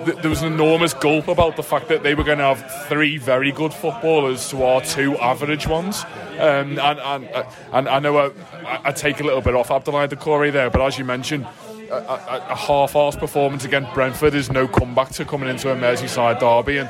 there 0.06 0.29
was 0.29 0.41
an 0.41 0.53
enormous 0.53 0.94
gulp 0.94 1.27
about 1.27 1.56
the 1.56 1.63
fact 1.63 1.88
that 1.89 2.03
they 2.03 2.15
were 2.15 2.24
going 2.24 2.38
to 2.38 2.44
have 2.44 2.88
three 2.88 3.18
very 3.18 3.51
good 3.51 3.74
footballers 3.74 4.50
to 4.50 4.63
our 4.63 4.82
two 4.82 5.18
average 5.18 5.68
ones. 5.68 6.03
Um, 6.39 6.79
and, 6.79 7.00
and, 7.00 7.29
uh, 7.29 7.51
and 7.74 7.89
I 7.89 8.00
know 8.00 8.18
I, 8.18 8.82
I, 8.86 8.91
take 8.91 9.20
a 9.20 9.24
little 9.24 9.41
bit 9.41 9.56
off 9.56 9.70
Abdoulaye 9.70 10.08
Doucouré 10.08 10.51
there, 10.51 10.70
but 10.70 10.82
as 10.82 10.98
you 10.98 11.03
mentioned, 11.03 11.46
a, 11.89 11.96
a, 11.96 12.46
a 12.51 12.56
half-arsed 12.56 13.20
performance 13.20 13.65
against 13.65 13.94
Brentford 13.94 14.36
is 14.36 14.51
no 14.51 14.68
comeback 14.68 15.10
to 15.10 15.25
coming 15.25 15.50
into 15.50 15.72
a 15.72 15.75
Merseyside 15.75 16.39
derby. 16.39 16.77
And 16.77 16.89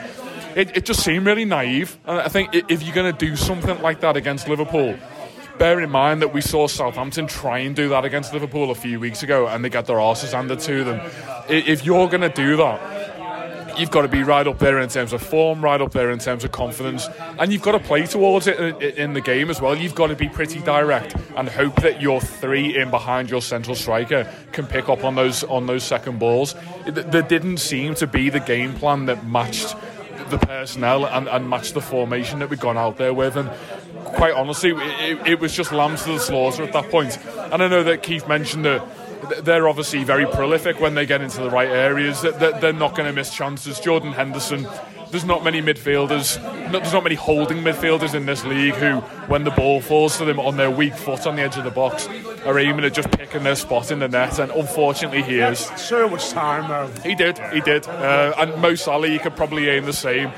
it, 0.55 0.77
it 0.77 0.85
just 0.85 1.03
seemed 1.03 1.25
really 1.25 1.45
naive. 1.45 1.97
And 2.05 2.19
I 2.19 2.27
think 2.27 2.53
if 2.53 2.83
you're 2.83 2.95
going 2.95 3.11
to 3.11 3.25
do 3.25 3.35
something 3.35 3.81
like 3.81 4.01
that 4.01 4.17
against 4.17 4.47
Liverpool, 4.47 4.97
bear 5.59 5.79
in 5.81 5.89
mind 5.91 6.21
that 6.21 6.33
we 6.33 6.41
saw 6.41 6.67
Southampton 6.67 7.27
try 7.27 7.59
and 7.59 7.75
do 7.75 7.89
that 7.89 8.05
against 8.05 8.33
Liverpool 8.33 8.71
a 8.71 8.75
few 8.75 8.99
weeks 8.99 9.21
ago 9.21 9.47
and 9.47 9.63
they 9.63 9.69
got 9.69 9.85
their 9.85 9.99
asses 9.99 10.31
handed 10.31 10.59
to 10.61 10.83
them. 10.83 11.11
If 11.49 11.85
you're 11.85 12.07
going 12.07 12.21
to 12.21 12.29
do 12.29 12.57
that, 12.57 13.77
you've 13.79 13.91
got 13.91 14.01
to 14.01 14.07
be 14.07 14.23
right 14.23 14.47
up 14.47 14.59
there 14.59 14.79
in 14.79 14.89
terms 14.89 15.13
of 15.13 15.21
form, 15.21 15.63
right 15.63 15.79
up 15.79 15.91
there 15.91 16.11
in 16.11 16.19
terms 16.19 16.43
of 16.43 16.51
confidence, 16.51 17.07
and 17.37 17.51
you've 17.51 17.61
got 17.61 17.73
to 17.73 17.79
play 17.79 18.05
towards 18.05 18.47
it 18.47 18.57
in 18.97 19.13
the 19.13 19.21
game 19.21 19.49
as 19.49 19.61
well. 19.61 19.75
You've 19.75 19.95
got 19.95 20.07
to 20.07 20.15
be 20.15 20.27
pretty 20.29 20.59
direct 20.61 21.15
and 21.35 21.47
hope 21.47 21.75
that 21.81 22.01
your 22.01 22.19
three 22.19 22.77
in 22.77 22.89
behind 22.89 23.29
your 23.29 23.41
central 23.41 23.75
striker 23.75 24.31
can 24.51 24.65
pick 24.65 24.89
up 24.89 25.03
on 25.03 25.15
those 25.15 25.43
on 25.43 25.65
those 25.65 25.83
second 25.83 26.19
balls. 26.19 26.55
There 26.87 27.21
didn't 27.21 27.57
seem 27.57 27.95
to 27.95 28.07
be 28.07 28.29
the 28.29 28.39
game 28.39 28.73
plan 28.73 29.05
that 29.05 29.25
matched 29.25 29.75
the 30.29 30.37
personnel 30.37 31.05
and, 31.05 31.27
and 31.27 31.49
matched 31.49 31.73
the 31.73 31.81
formation 31.81 32.39
that 32.39 32.49
we'd 32.49 32.59
gone 32.59 32.77
out 32.77 32.97
there 32.97 33.13
with, 33.13 33.35
and 33.35 33.49
quite 34.15 34.33
honestly, 34.33 34.71
it, 34.75 35.27
it 35.27 35.39
was 35.39 35.55
just 35.55 35.71
lambs 35.71 36.03
to 36.03 36.13
the 36.13 36.19
slaughter 36.19 36.63
at 36.63 36.73
that 36.73 36.89
point. 36.89 37.17
And 37.51 37.61
I 37.61 37.67
know 37.67 37.83
that 37.83 38.03
Keith 38.03 38.27
mentioned 38.27 38.65
that 38.65 38.87
they're 39.43 39.67
obviously 39.67 40.03
very 40.03 40.25
prolific 40.25 40.79
when 40.79 40.95
they 40.95 41.05
get 41.05 41.21
into 41.21 41.41
the 41.41 41.49
right 41.49 41.69
areas. 41.69 42.21
They're 42.21 42.73
not 42.73 42.95
going 42.95 43.07
to 43.07 43.13
miss 43.13 43.33
chances. 43.33 43.79
Jordan 43.79 44.13
Henderson, 44.13 44.67
there's 45.11 45.25
not 45.25 45.43
many 45.43 45.61
midfielders, 45.61 46.41
there's 46.71 46.93
not 46.93 47.03
many 47.03 47.15
holding 47.15 47.57
midfielders 47.57 48.13
in 48.13 48.25
this 48.25 48.45
league 48.45 48.75
who, 48.75 48.97
when 49.27 49.43
the 49.43 49.51
ball 49.51 49.81
falls 49.81 50.17
to 50.17 50.25
them 50.25 50.39
on 50.39 50.57
their 50.57 50.71
weak 50.71 50.93
foot 50.93 51.25
on 51.27 51.35
the 51.35 51.41
edge 51.41 51.57
of 51.57 51.63
the 51.63 51.71
box, 51.71 52.07
are 52.45 52.57
aiming 52.57 52.85
at 52.85 52.93
just 52.93 53.11
picking 53.11 53.43
their 53.43 53.55
spot 53.55 53.91
in 53.91 53.99
the 53.99 54.07
net. 54.07 54.39
And 54.39 54.51
unfortunately, 54.51 55.23
he 55.23 55.39
is. 55.39 55.59
So 55.75 56.07
much 56.07 56.29
time, 56.29 56.69
though. 56.69 57.01
He 57.01 57.15
did, 57.15 57.39
he 57.51 57.61
did. 57.61 57.87
Uh, 57.87 58.33
and 58.37 58.61
Mo 58.61 58.75
Salah, 58.75 59.07
you 59.07 59.19
could 59.19 59.35
probably 59.35 59.69
aim 59.69 59.85
the 59.85 59.93
same. 59.93 60.31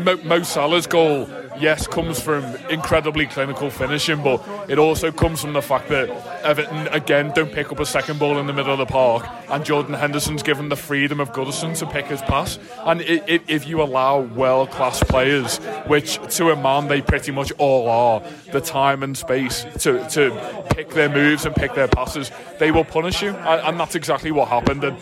Mo, 0.00 0.16
Mo 0.24 0.42
Salah's 0.42 0.86
goal 0.86 1.28
yes, 1.60 1.86
comes 1.86 2.20
from 2.20 2.44
incredibly 2.70 3.26
clinical 3.26 3.70
finishing, 3.70 4.22
but 4.22 4.44
it 4.68 4.78
also 4.78 5.10
comes 5.10 5.40
from 5.40 5.52
the 5.52 5.62
fact 5.62 5.88
that 5.88 6.08
Everton, 6.44 6.88
again, 6.88 7.32
don't 7.34 7.52
pick 7.52 7.72
up 7.72 7.80
a 7.80 7.86
second 7.86 8.18
ball 8.18 8.38
in 8.38 8.46
the 8.46 8.52
middle 8.52 8.72
of 8.72 8.78
the 8.78 8.86
park, 8.86 9.26
and 9.48 9.64
Jordan 9.64 9.94
Henderson's 9.94 10.42
given 10.42 10.68
the 10.68 10.76
freedom 10.76 11.20
of 11.20 11.32
Goodison 11.32 11.76
to 11.78 11.86
pick 11.86 12.06
his 12.06 12.20
pass. 12.22 12.58
And 12.84 13.02
if 13.02 13.66
you 13.66 13.82
allow 13.82 14.20
world 14.20 14.70
class 14.70 15.02
players, 15.02 15.58
which 15.86 16.18
to 16.36 16.50
a 16.50 16.56
man 16.56 16.88
they 16.88 17.00
pretty 17.00 17.32
much 17.32 17.52
all 17.58 17.88
are, 17.88 18.22
the 18.52 18.60
time 18.60 19.02
and 19.02 19.16
space 19.16 19.64
to, 19.80 20.08
to 20.10 20.64
pick 20.70 20.90
their 20.90 21.08
moves 21.08 21.44
and 21.44 21.54
pick 21.54 21.74
their 21.74 21.88
passes, 21.88 22.30
they 22.58 22.70
will 22.70 22.84
punish 22.84 23.22
you. 23.22 23.30
And, 23.30 23.78
that's 23.78 23.94
exactly 23.94 24.32
what 24.32 24.48
happened. 24.48 24.82
And 24.82 24.96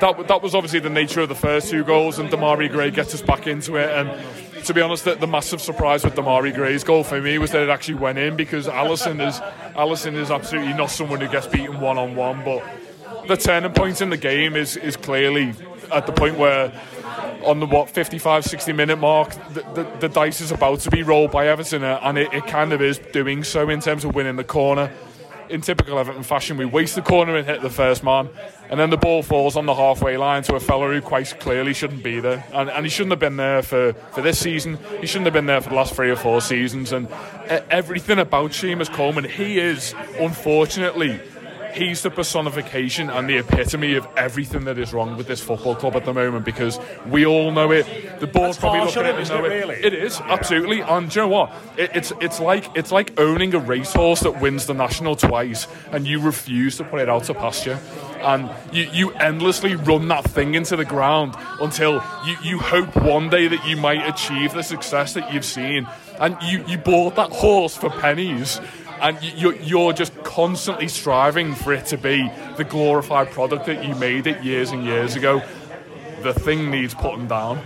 that, 0.00 0.28
that 0.28 0.42
was 0.42 0.54
obviously 0.54 0.80
the 0.80 0.90
nature 0.90 1.20
of 1.20 1.28
the 1.28 1.34
first 1.34 1.70
two 1.70 1.84
goals, 1.84 2.18
and 2.18 2.28
Demarai 2.30 2.70
Gray 2.70 2.90
gets 2.90 3.14
us 3.14 3.22
back 3.22 3.46
into 3.46 3.76
it. 3.76 3.90
And 3.90 4.64
to 4.64 4.74
be 4.74 4.80
honest, 4.80 5.04
the, 5.04 5.14
the 5.14 5.26
massive 5.26 5.60
surprise 5.60 6.04
with 6.04 6.14
Demarai 6.14 6.54
Gray's 6.54 6.84
goal 6.84 7.04
for 7.04 7.20
me 7.20 7.38
was 7.38 7.52
that 7.52 7.62
it 7.62 7.68
actually 7.68 7.94
went 7.94 8.18
in 8.18 8.36
because 8.36 8.66
Alisson 8.66 9.26
is 9.26 9.40
Alisson 9.74 10.14
is 10.14 10.30
absolutely 10.30 10.74
not 10.74 10.90
someone 10.90 11.20
who 11.20 11.28
gets 11.28 11.46
beaten 11.46 11.80
one 11.80 11.98
on 11.98 12.16
one. 12.16 12.44
But 12.44 12.64
the 13.28 13.36
turning 13.36 13.72
point 13.72 14.00
in 14.00 14.10
the 14.10 14.16
game 14.16 14.56
is 14.56 14.76
is 14.76 14.96
clearly 14.96 15.54
at 15.92 16.06
the 16.06 16.12
point 16.12 16.36
where 16.36 16.72
on 17.44 17.60
the 17.60 17.66
what 17.66 17.88
55 17.88 18.44
60 18.44 18.72
minute 18.72 18.96
mark 18.96 19.30
the, 19.52 19.62
the, 19.74 19.90
the 20.00 20.08
dice 20.08 20.40
is 20.40 20.50
about 20.50 20.80
to 20.80 20.90
be 20.90 21.04
rolled 21.04 21.30
by 21.30 21.46
Everton 21.46 21.84
and 21.84 22.18
it, 22.18 22.32
it 22.32 22.46
kind 22.46 22.72
of 22.72 22.82
is 22.82 22.98
doing 22.98 23.44
so 23.44 23.68
in 23.68 23.80
terms 23.80 24.04
of 24.04 24.14
winning 24.14 24.34
the 24.34 24.44
corner 24.44 24.90
in 25.48 25.60
typical 25.60 25.98
Everton 25.98 26.22
fashion, 26.22 26.56
we 26.56 26.64
waste 26.64 26.94
the 26.94 27.02
corner 27.02 27.36
and 27.36 27.46
hit 27.46 27.62
the 27.62 27.70
first 27.70 28.02
man, 28.02 28.28
and 28.68 28.78
then 28.78 28.90
the 28.90 28.96
ball 28.96 29.22
falls 29.22 29.56
on 29.56 29.66
the 29.66 29.74
halfway 29.74 30.16
line 30.16 30.42
to 30.44 30.54
a 30.54 30.60
fella 30.60 30.92
who 30.92 31.00
quite 31.00 31.38
clearly 31.40 31.72
shouldn't 31.72 32.02
be 32.02 32.20
there, 32.20 32.44
and, 32.52 32.70
and 32.70 32.84
he 32.84 32.90
shouldn't 32.90 33.12
have 33.12 33.20
been 33.20 33.36
there 33.36 33.62
for, 33.62 33.92
for 34.12 34.22
this 34.22 34.38
season. 34.38 34.78
He 35.00 35.06
shouldn't 35.06 35.26
have 35.26 35.34
been 35.34 35.46
there 35.46 35.60
for 35.60 35.70
the 35.70 35.74
last 35.74 35.94
three 35.94 36.10
or 36.10 36.16
four 36.16 36.40
seasons, 36.40 36.92
and 36.92 37.08
everything 37.70 38.18
about 38.18 38.50
Seamus 38.50 38.92
Coleman, 38.92 39.24
he 39.24 39.58
is 39.58 39.94
unfortunately 40.18 41.20
he's 41.76 42.02
the 42.02 42.10
personification 42.10 43.10
and 43.10 43.28
the 43.28 43.38
epitome 43.38 43.94
of 43.94 44.08
everything 44.16 44.64
that 44.64 44.78
is 44.78 44.92
wrong 44.92 45.16
with 45.16 45.26
this 45.26 45.40
football 45.40 45.74
club 45.74 45.94
at 45.94 46.04
the 46.04 46.14
moment 46.14 46.44
because 46.44 46.78
we 47.08 47.26
all 47.26 47.52
know 47.52 47.70
it. 47.70 47.86
The 48.20 48.26
board's 48.26 48.58
probably 48.58 48.80
looking 48.80 49.02
at 49.02 49.14
it 49.14 49.18
and 49.18 49.28
know 49.28 49.44
it. 49.44 49.48
Really? 49.48 49.76
It 49.76 49.94
is 49.94 50.18
yeah. 50.18 50.32
absolutely. 50.32 50.80
And 50.80 51.14
you 51.14 51.22
know 51.22 51.28
what? 51.28 51.52
It, 51.76 51.90
it's 51.94 52.12
it's 52.20 52.40
like 52.40 52.74
it's 52.74 52.90
like 52.90 53.18
owning 53.18 53.54
a 53.54 53.58
racehorse 53.58 54.20
that 54.20 54.40
wins 54.40 54.66
the 54.66 54.74
national 54.74 55.16
twice 55.16 55.66
and 55.92 56.06
you 56.06 56.20
refuse 56.20 56.76
to 56.78 56.84
put 56.84 57.00
it 57.00 57.08
out 57.08 57.24
to 57.24 57.34
pasture. 57.34 57.78
And 58.20 58.50
you, 58.72 58.88
you 58.92 59.10
endlessly 59.12 59.76
run 59.76 60.08
that 60.08 60.24
thing 60.24 60.54
into 60.54 60.74
the 60.74 60.84
ground 60.84 61.34
until 61.60 62.02
you, 62.24 62.36
you 62.42 62.58
hope 62.58 62.96
one 62.96 63.28
day 63.28 63.46
that 63.46 63.66
you 63.68 63.76
might 63.76 64.08
achieve 64.08 64.52
the 64.52 64.62
success 64.62 65.12
that 65.14 65.32
you've 65.32 65.44
seen. 65.44 65.86
And 66.18 66.36
you, 66.42 66.64
you 66.66 66.78
bought 66.78 67.14
that 67.16 67.30
horse 67.30 67.76
for 67.76 67.90
pennies 67.90 68.58
and 69.00 69.22
you're, 69.22 69.54
you're 69.56 69.92
just 69.92 70.14
constantly 70.22 70.88
striving 70.88 71.54
for 71.54 71.72
it 71.72 71.86
to 71.86 71.98
be 71.98 72.30
the 72.56 72.64
glorified 72.64 73.30
product 73.30 73.66
that 73.66 73.84
you 73.84 73.94
made 73.94 74.26
it 74.26 74.42
years 74.42 74.70
and 74.70 74.84
years 74.84 75.16
ago. 75.16 75.42
The 76.22 76.34
thing 76.34 76.70
needs 76.70 76.94
putting 76.94 77.28
down. 77.28 77.60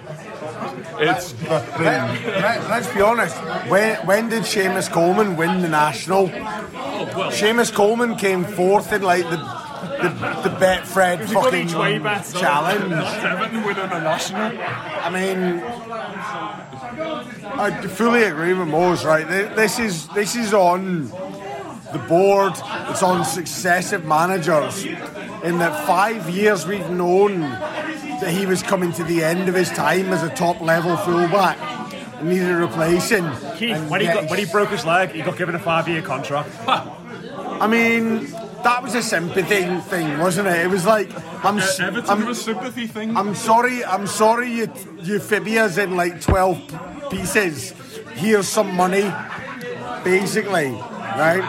It's 0.99 1.35
let, 1.49 2.61
us 2.71 2.93
be 2.93 3.01
honest. 3.01 3.37
When 3.71 3.97
when 4.07 4.29
did 4.29 4.43
Seamus 4.43 4.91
Coleman 4.91 5.37
win 5.37 5.63
the 5.63 5.69
national? 5.69 6.25
Oh, 6.27 7.11
well. 7.17 7.31
Seamus 7.31 7.73
Coleman 7.73 8.17
came 8.17 8.45
fourth 8.45 8.93
in 8.93 9.03
like 9.03 9.23
the 9.25 9.39
the, 10.03 10.49
the 10.49 10.57
Betfred 10.57 11.29
fucking 11.33 11.69
challenge. 11.69 12.93
Everton 13.25 13.65
winning 13.65 13.85
a 13.85 14.01
national. 14.01 14.41
I 14.61 15.11
mean, 15.11 15.63
I 17.59 17.87
fully 17.89 18.25
agree 18.25 18.55
with 18.55 18.69
Mo's 18.69 19.05
right. 19.05 19.27
This 19.29 19.79
is 19.79 20.09
this 20.09 20.37
is 20.37 20.55
on 20.55 21.09
the 21.93 22.05
board. 22.09 22.53
It's 22.89 23.03
on 23.03 23.25
successive 23.25 24.05
managers. 24.05 24.85
In 24.85 25.59
the 25.59 25.71
five 25.87 26.29
years 26.31 26.67
we've 26.67 26.91
known 26.91 27.41
that 27.41 28.31
he 28.31 28.47
was 28.47 28.63
coming 28.63 28.93
to 28.93 29.05
the 29.05 29.25
end 29.25 29.49
of 29.49 29.55
his 29.55 29.71
time 29.71 30.13
as 30.13 30.23
a 30.23 30.29
top 30.31 30.61
level 30.61 30.97
fullback 30.99 31.59
and 32.21 32.29
needed 32.29 32.55
replacing. 32.55 33.25
Keith, 33.57 33.89
when 33.89 34.01
he 34.03 34.07
got, 34.07 34.29
when 34.29 34.39
he 34.39 34.45
broke 34.45 34.69
his 34.69 34.85
leg, 34.85 35.11
he 35.11 35.23
got 35.23 35.37
given 35.39 35.55
a 35.55 35.59
five 35.59 35.89
year 35.89 36.03
contract. 36.03 36.51
I 36.67 37.67
mean, 37.67 38.27
that 38.65 38.83
was 38.83 38.95
a 38.95 39.03
sympathy 39.03 39.81
thing, 39.81 40.19
wasn't 40.19 40.49
it? 40.49 40.65
It 40.65 40.71
was 40.71 40.87
like 40.87 41.11
I'm. 41.45 41.59
Yeah, 41.59 41.87
Everton 41.87 42.11
I'm, 42.11 42.27
was 42.27 42.43
sympathy 42.43 42.87
thing. 42.87 43.17
I'm 43.17 43.35
sorry. 43.35 43.85
I'm 43.85 44.07
sorry. 44.07 44.51
You 44.51 45.21
in 45.79 45.97
like 45.97 46.21
twelve 46.21 46.61
pieces. 47.11 47.75
Here's 48.15 48.49
some 48.49 48.75
money, 48.75 49.11
basically, 50.05 50.73
right? 50.73 51.43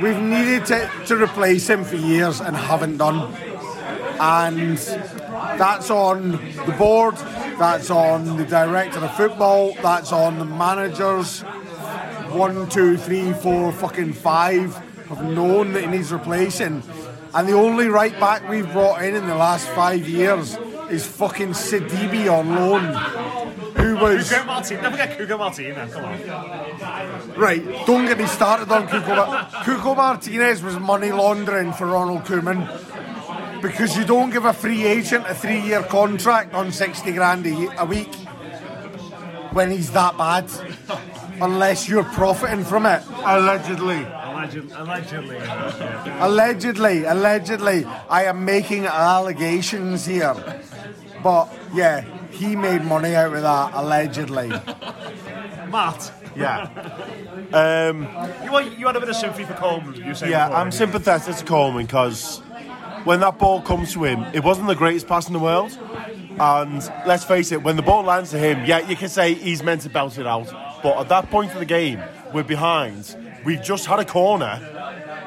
We've 0.00 0.20
needed 0.20 0.66
to, 0.66 0.90
to 1.06 1.16
replace 1.16 1.68
him 1.68 1.84
for 1.84 1.96
years 1.96 2.40
and 2.40 2.56
haven't 2.56 2.98
done. 2.98 3.34
And 4.20 4.78
that's 5.58 5.90
on 5.90 6.32
the 6.32 6.74
board, 6.78 7.16
that's 7.58 7.90
on 7.90 8.36
the 8.36 8.44
director 8.44 8.98
of 8.98 9.14
football, 9.16 9.74
that's 9.82 10.12
on 10.12 10.38
the 10.38 10.44
managers. 10.44 11.42
One, 12.32 12.68
two, 12.68 12.96
three, 12.96 13.32
four, 13.32 13.72
fucking 13.72 14.12
five 14.12 14.76
have 15.08 15.24
known 15.24 15.72
that 15.72 15.84
he 15.84 15.86
needs 15.88 16.12
replacing. 16.12 16.82
And 17.34 17.48
the 17.48 17.52
only 17.52 17.88
right 17.88 18.18
back 18.18 18.48
we've 18.48 18.70
brought 18.72 19.02
in 19.02 19.14
in 19.14 19.26
the 19.26 19.34
last 19.34 19.68
five 19.68 20.08
years 20.08 20.56
is 20.90 21.06
fucking 21.06 21.50
Sidibe 21.50 22.30
on 22.32 22.54
loan. 22.54 22.84
Who 23.76 23.96
was. 23.96 24.30
Cuco 24.30 24.46
Martin. 24.46 24.82
Don't 24.82 24.90
forget 24.92 25.18
Cuco 25.18 25.38
Martinez. 25.38 25.92
Come 25.92 26.04
on. 26.04 27.34
Right, 27.36 27.86
don't 27.86 28.06
get 28.06 28.18
me 28.18 28.26
started 28.26 28.70
on 28.72 28.88
Cuco. 28.88 29.16
Mar- 29.16 29.46
Cuco 29.64 29.96
Martinez 29.96 30.62
was 30.62 30.78
money 30.78 31.12
laundering 31.12 31.72
for 31.72 31.86
Ronald 31.86 32.24
Koeman 32.24 32.66
because 33.62 33.96
you 33.96 34.04
don't 34.04 34.30
give 34.30 34.44
a 34.44 34.52
free 34.52 34.84
agent 34.84 35.24
a 35.28 35.34
three 35.34 35.60
year 35.60 35.82
contract 35.82 36.54
on 36.54 36.72
60 36.72 37.12
grand 37.12 37.46
a, 37.46 37.82
a 37.82 37.84
week 37.84 38.14
when 39.52 39.70
he's 39.70 39.90
that 39.92 40.16
bad 40.16 40.50
unless 41.40 41.88
you're 41.88 42.04
profiting 42.04 42.64
from 42.64 42.86
it. 42.86 43.02
Allegedly. 43.24 44.06
Allegedly. 44.38 44.74
Allegedly. 44.76 46.12
Allegedly, 46.20 47.04
allegedly, 47.04 47.84
I 48.08 48.24
am 48.24 48.44
making 48.44 48.86
allegations 48.86 50.06
here. 50.06 50.34
But 51.22 51.52
yeah, 51.74 52.04
he 52.30 52.54
made 52.54 52.84
money 52.84 53.16
out 53.16 53.34
of 53.34 53.42
that, 53.42 53.72
allegedly. 53.74 54.48
Matt, 55.70 56.12
Yeah. 56.36 57.04
Um, 57.50 58.02
you, 58.44 58.52
want, 58.52 58.78
you 58.78 58.86
had 58.86 58.96
a 58.96 59.00
bit 59.00 59.08
of 59.08 59.16
sympathy 59.16 59.44
for 59.44 59.54
Coleman. 59.54 59.94
You 59.94 60.14
saying 60.14 60.30
yeah, 60.30 60.48
before, 60.48 60.60
I'm 60.60 60.70
sympathetic 60.70 61.36
to 61.36 61.44
Coleman 61.46 61.86
because 61.86 62.40
when 63.04 63.20
that 63.20 63.38
ball 63.38 63.62
comes 63.62 63.94
to 63.94 64.04
him, 64.04 64.22
it 64.34 64.44
wasn't 64.44 64.66
the 64.66 64.74
greatest 64.74 65.08
pass 65.08 65.28
in 65.28 65.32
the 65.32 65.38
world. 65.38 65.72
And 66.38 66.82
let's 67.06 67.24
face 67.24 67.50
it, 67.50 67.62
when 67.62 67.76
the 67.76 67.82
ball 67.82 68.02
lands 68.02 68.32
to 68.32 68.38
him, 68.38 68.66
yeah, 68.66 68.86
you 68.86 68.96
can 68.96 69.08
say 69.08 69.32
he's 69.32 69.62
meant 69.62 69.80
to 69.82 69.88
belt 69.88 70.18
it 70.18 70.26
out. 70.26 70.46
But 70.82 70.98
at 70.98 71.08
that 71.08 71.30
point 71.30 71.52
of 71.52 71.58
the 71.58 71.64
game, 71.64 72.02
we're 72.34 72.42
behind. 72.42 73.16
We've 73.48 73.62
just 73.62 73.86
had 73.86 73.98
a 73.98 74.04
corner. 74.04 74.60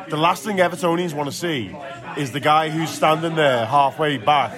The 0.08 0.16
last 0.16 0.44
thing 0.44 0.58
Evertonians 0.58 1.16
want 1.16 1.28
to 1.28 1.36
see 1.36 1.76
is 2.18 2.32
the 2.32 2.40
guy 2.40 2.70
who's 2.70 2.92
standing 2.92 3.34
there 3.34 3.66
halfway 3.66 4.20
back 4.20 4.54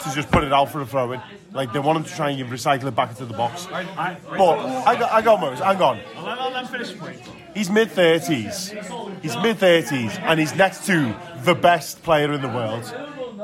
to 0.00 0.12
just 0.14 0.30
put 0.30 0.44
it 0.44 0.52
out 0.52 0.66
for 0.70 0.82
a 0.82 0.84
throw 0.84 1.12
in. 1.12 1.22
Like 1.54 1.72
they 1.72 1.78
want 1.78 1.96
him 1.96 2.04
to 2.04 2.14
try 2.14 2.28
and 2.28 2.50
recycle 2.50 2.84
it 2.88 2.94
back 2.94 3.08
into 3.08 3.24
the 3.24 3.32
box. 3.32 3.66
I, 3.72 3.80
I, 3.96 4.16
But 4.36 4.58
I 4.86 4.98
got, 4.98 5.10
I 5.10 5.22
got 5.22 5.40
Mose. 5.40 5.60
Hang 5.60 5.80
on. 5.80 6.00
I'll, 6.16 6.24
let- 6.24 6.38
I'll 6.38 6.50
let 6.50 6.64
him 6.66 6.70
finish 6.70 6.90
the 6.90 6.98
point. 6.98 7.18
He's 7.54 7.70
mid 7.70 7.90
thirties. 7.92 8.74
He's 9.22 9.36
mid 9.38 9.56
thirties, 9.56 10.14
and 10.18 10.38
he's 10.38 10.54
next 10.54 10.84
to 10.84 11.16
the 11.44 11.54
best 11.54 12.02
player 12.02 12.30
in 12.34 12.42
the 12.42 12.48
world. 12.48 12.84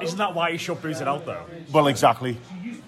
Isn't 0.03 0.19
that 0.19 0.35
why 0.35 0.53
he 0.53 0.59
should 0.59 0.83
boot 0.83 1.01
it 1.01 1.09
out 1.09 1.25
though? 1.25 1.47
Well, 1.73 1.87
exactly. 1.87 2.37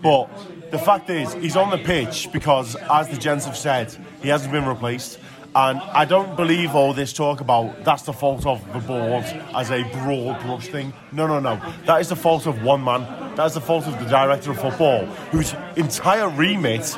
But 0.03 0.27
the 0.71 0.79
fact 0.79 1.09
is, 1.09 1.33
he's 1.33 1.57
on 1.57 1.71
the 1.71 1.79
pitch 1.79 2.29
because, 2.35 2.77
as 2.91 3.09
the 3.09 3.17
gents 3.17 3.47
have 3.47 3.57
said, 3.57 3.97
he 4.23 4.29
hasn't 4.29 4.53
been 4.53 4.67
replaced. 4.67 5.19
And 5.55 5.81
I 5.81 6.05
don't 6.05 6.37
believe 6.37 6.77
all 6.77 6.93
this 6.93 7.13
talk 7.13 7.41
about 7.41 7.83
that's 7.83 8.03
the 8.03 8.13
fault 8.13 8.47
of 8.47 8.65
the 8.73 8.79
board 8.79 9.25
as 9.55 9.71
a 9.71 9.83
broad 9.83 10.41
brush 10.43 10.69
thing. 10.69 10.93
No, 11.11 11.27
no, 11.27 11.41
no. 11.41 11.61
That 11.87 12.01
is 12.01 12.09
the 12.09 12.17
fault 12.17 12.47
of 12.47 12.63
one 12.63 12.85
man. 12.85 13.03
That 13.35 13.47
is 13.47 13.55
the 13.55 13.61
fault 13.61 13.89
of 13.89 13.99
the 13.99 14.05
director 14.05 14.53
of 14.53 14.61
football, 14.61 15.07
whose 15.33 15.53
entire 15.75 16.29
remit 16.29 16.97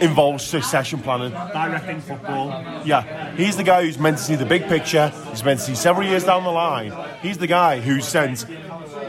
involves 0.00 0.44
succession 0.44 1.00
planning. 1.00 1.32
Directing 1.32 2.00
football. 2.00 2.48
Yeah, 2.84 3.34
he's 3.34 3.56
the 3.56 3.64
guy 3.64 3.82
who's 3.82 3.98
meant 3.98 4.18
to 4.18 4.22
see 4.22 4.36
the 4.36 4.46
big 4.46 4.68
picture. 4.68 5.08
He's 5.30 5.42
meant 5.42 5.58
to 5.58 5.66
see 5.66 5.74
several 5.74 6.06
years 6.06 6.22
down 6.22 6.44
the 6.44 6.50
line. 6.50 6.92
He's 7.22 7.38
the 7.38 7.48
guy 7.48 7.80
who 7.80 8.00
sends 8.00 8.46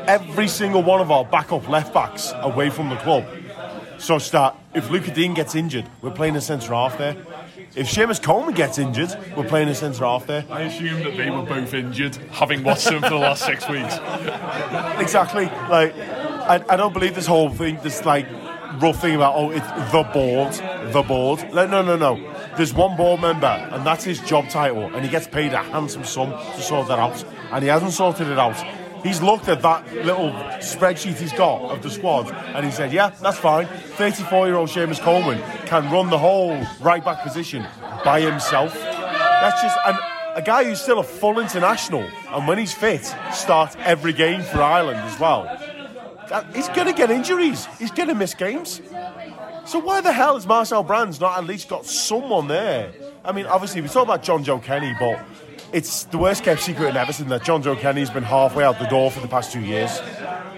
every 0.08 0.48
single 0.48 0.82
one 0.82 1.01
of 1.01 1.12
our 1.12 1.24
backup 1.24 1.68
left 1.70 1.94
backs 1.94 2.34
away 2.38 2.72
from 2.72 2.89
the 2.89 2.96
club. 2.98 3.25
Such 4.00 4.32
that 4.32 4.56
if 4.74 4.89
Lucas 4.89 5.13
Digne 5.13 5.36
gets 5.36 5.53
injured, 5.56 5.86
we're 6.01 6.12
playing 6.12 6.36
a 6.36 6.41
centre 6.41 6.74
half 6.74 6.98
there. 6.98 7.15
If 7.76 7.88
Seamus 7.88 8.22
Coleman 8.22 8.56
gets 8.56 8.80
injured, 8.80 9.16
we're 9.38 9.48
playing 9.48 9.70
a 9.70 9.76
centre 9.76 10.04
half 10.04 10.26
there. 10.26 10.44
I 10.50 10.62
assume 10.62 11.04
that 11.04 11.16
they 11.16 11.30
were 11.30 11.44
both 11.44 11.74
injured, 11.74 12.16
having 12.32 12.63
watched 12.63 12.86
them 12.86 13.02
for 13.02 13.10
the 13.10 13.15
last 13.15 13.46
six 13.46 13.70
weeks. 13.70 13.96
Exactly. 15.00 15.46
Like, 15.46 15.96
I, 15.96 16.63
I 16.67 16.76
don't 16.76 16.93
believe 16.93 17.13
this 17.13 17.28
whole 17.28 17.50
thing, 17.50 17.80
this 17.84 18.06
like 18.06 18.28
rough 18.82 19.02
thing 19.02 19.15
about 19.15 19.36
oh, 19.36 19.52
it's 19.52 19.67
the 19.91 20.04
board, 20.12 20.54
the 20.93 21.04
board. 21.04 21.54
No, 21.54 21.67
no, 21.67 21.82
no, 21.84 21.96
no. 21.96 22.36
There's 22.58 22.74
one 22.74 22.98
board 22.98 23.22
member, 23.22 23.46
and 23.46 23.86
that's 23.86 24.04
his 24.04 24.20
job 24.22 24.50
title, 24.50 24.84
and 24.96 25.06
he 25.06 25.10
gets 25.10 25.28
paid 25.28 25.54
a 25.54 25.62
handsome 25.62 26.04
sum 26.04 26.32
to 26.32 26.62
sort 26.62 26.88
that 26.88 27.00
out, 27.00 27.24
and 27.52 27.63
he 27.63 27.70
hasn't 27.70 27.93
sorted 27.93 28.28
it 28.28 28.39
out. 28.39 28.58
He's 29.04 29.22
looked 29.22 29.48
at 29.48 29.62
that 29.62 29.92
little 29.94 30.32
spreadsheet 30.60 31.18
he's 31.18 31.34
got 31.34 31.62
of 31.72 31.82
the 31.82 31.90
squad, 31.90 32.32
and 32.32 32.66
he 32.66 32.72
said, 32.72 32.92
"Yeah, 32.92 33.10
that's 33.10 33.38
fine. 33.38 33.68
34-year-old 33.68 34.70
Seamus 34.70 35.00
Coleman 35.00 35.42
can 35.66 35.92
run 35.92 36.10
the 36.10 36.18
whole 36.18 36.62
right 36.82 37.04
back 37.04 37.24
position 37.24 37.66
by 38.04 38.22
himself. 38.22 38.74
That's 38.74 39.62
just 39.62 39.78
and 39.86 39.98
a 40.36 40.42
guy 40.42 40.64
who's 40.64 40.82
still 40.82 41.00
a 41.00 41.04
full 41.04 41.40
international, 41.40 42.08
and 42.30 42.48
when 42.48 42.58
he's 42.58 42.74
fit, 42.74 43.04
starts 43.34 43.76
every 43.80 44.14
game 44.14 44.42
for 44.42 44.62
Ireland 44.62 45.00
as 45.00 45.20
well. 45.20 45.44
That, 46.30 46.56
he's 46.56 46.70
going 46.70 46.88
to 46.88 46.94
get 46.94 47.10
injuries. 47.10 47.68
He's 47.78 47.92
going 47.92 48.10
to 48.10 48.16
miss 48.16 48.34
games. 48.34 48.82
So 49.66 49.80
why 49.80 50.02
the 50.02 50.14
hell 50.14 50.36
has 50.36 50.48
Marcel 50.48 50.84
Brands 50.84 51.20
not 51.20 51.38
at 51.38 51.46
least 51.46 51.70
got 51.70 51.86
someone 51.86 52.48
there? 52.48 52.92
I 53.26 53.32
mean, 53.32 53.46
obviously 53.48 53.82
we 53.82 53.88
talk 53.88 54.04
about 54.04 54.24
Jonjoe 54.24 54.64
Kenny, 54.64 54.96
but 55.00 55.24
it's 55.71 56.05
the 56.05 56.17
worst 56.17 56.43
kept 56.43 56.62
secret 56.62 56.89
in 56.89 56.97
Everton 56.97 57.29
that 57.29 57.41
Jonjoe 57.41 57.77
Kenny's 57.79 58.10
been 58.10 58.23
halfway 58.23 58.63
out 58.63 58.79
the 58.79 58.88
door 58.88 59.12
for 59.12 59.19
the 59.19 59.27
past 59.27 59.51
two 59.51 59.62
years. 59.62 59.99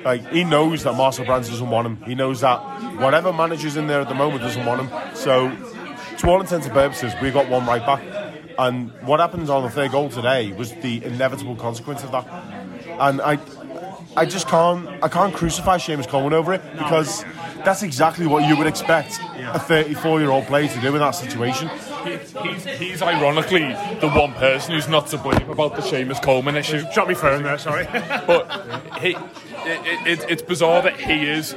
Like 0.04 0.28
he 0.32 0.43
knows 0.43 0.84
that 0.84 0.93
Marcel 0.93 1.26
Brands 1.26 1.50
doesn't 1.50 1.69
want 1.69 1.86
him. 1.86 2.02
He 2.04 2.15
knows 2.15 2.41
that 2.41 2.60
whatever 3.00 3.32
manager's 3.32 3.76
in 3.76 3.88
there 3.88 4.02
at 4.02 4.10
the 4.10 4.15
moment 4.15 4.41
doesn't 4.41 4.65
want 4.65 4.82
him. 4.82 5.15
So 5.15 5.50
to 6.17 6.30
all 6.30 6.41
intents 6.41 6.65
and 6.65 6.74
purposes, 6.74 7.13
we 7.21 7.32
got 7.32 7.50
one 7.50 7.65
right 7.65 7.86
back. 7.86 8.04
And 8.58 8.91
what 9.02 9.19
happened 9.19 9.50
on 9.50 9.63
the 9.63 9.69
third 9.69 9.91
goal 9.91 10.10
today 10.10 10.52
was 10.54 10.74
the 10.76 11.04
inevitable 11.04 11.56
consequence 11.56 12.04
of 12.04 12.12
that. 12.12 12.28
And 13.00 13.21
I, 13.21 13.39
I 14.15 14.26
just 14.26 14.47
can't, 14.47 14.88
I 15.04 15.08
can't 15.08 15.34
crucify 15.34 15.78
Seamus 15.78 16.08
Coleman 16.08 16.34
over 16.34 16.54
it 16.54 16.62
because 16.78 17.24
that's 17.65 17.84
exactly 17.84 18.28
what 18.28 18.47
you 18.47 18.56
would 18.58 18.67
expect 18.67 19.19
a 19.19 19.60
34-year-old 19.60 20.45
player 20.45 20.67
to 20.67 20.82
do 20.82 20.88
in 20.93 21.00
that 21.00 21.12
situation. 21.12 21.67
He- 22.04 22.17
He's, 22.41 22.63
he's 22.65 23.02
ironically 23.04 23.67
the 24.00 24.10
one 24.10 24.34
person 24.34 24.74
who's 24.74 24.88
not 24.88 25.06
to 25.08 25.17
blame 25.19 25.47
about 25.50 25.76
the 25.76 25.82
Seamus 25.84 26.21
Coleman 26.24 26.56
issue. 26.56 26.84
Shot 26.91 27.08
me 27.08 27.13
phone 27.13 27.43
there, 27.43 27.58
sorry. 27.60 27.86
But 27.91 28.97
he, 29.00 29.10
it, 29.12 30.08
it, 30.08 30.26
it's 30.30 30.41
bizarre 30.41 30.82
that 30.82 31.00
he 31.00 31.28
is 31.30 31.56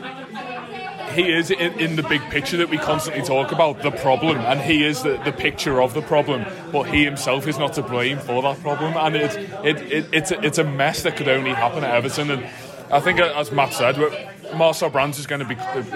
he 1.15 1.33
is 1.33 1.51
in, 1.51 1.79
in 1.81 1.97
the 1.97 2.03
big 2.03 2.21
picture 2.31 2.57
that 2.59 2.69
we 2.69 2.77
constantly 2.77 3.23
talk 3.23 3.53
about 3.53 3.83
the 3.83 3.91
problem, 3.93 4.37
and 4.39 4.61
he 4.61 4.85
is 4.85 5.03
the, 5.03 5.17
the 5.25 5.33
picture 5.33 5.81
of 5.81 5.95
the 5.95 6.03
problem. 6.03 6.45
But 6.73 6.85
he 6.85 7.05
himself 7.05 7.47
is 7.47 7.57
not 7.59 7.73
to 7.75 7.83
blame 7.83 8.19
for 8.19 8.43
that 8.43 8.61
problem, 8.61 8.95
and 8.97 9.15
it's 9.17 9.37
it, 9.37 9.93
it, 9.93 10.07
it's 10.13 10.31
a, 10.33 10.41
it's 10.45 10.59
a 10.59 10.65
mess 10.65 11.03
that 11.05 11.17
could 11.17 11.29
only 11.29 11.53
happen 11.53 11.85
at 11.85 11.95
Everton. 11.95 12.31
And 12.31 12.45
I 12.93 13.01
think, 13.01 13.19
as 13.21 13.51
Matt 13.53 13.73
said, 13.73 13.97
we're- 13.97 14.29
Marcel 14.55 14.91
Brands 14.91 15.19
is 15.19 15.27
going 15.27 15.41
to 15.41 15.47
be, 15.47 15.55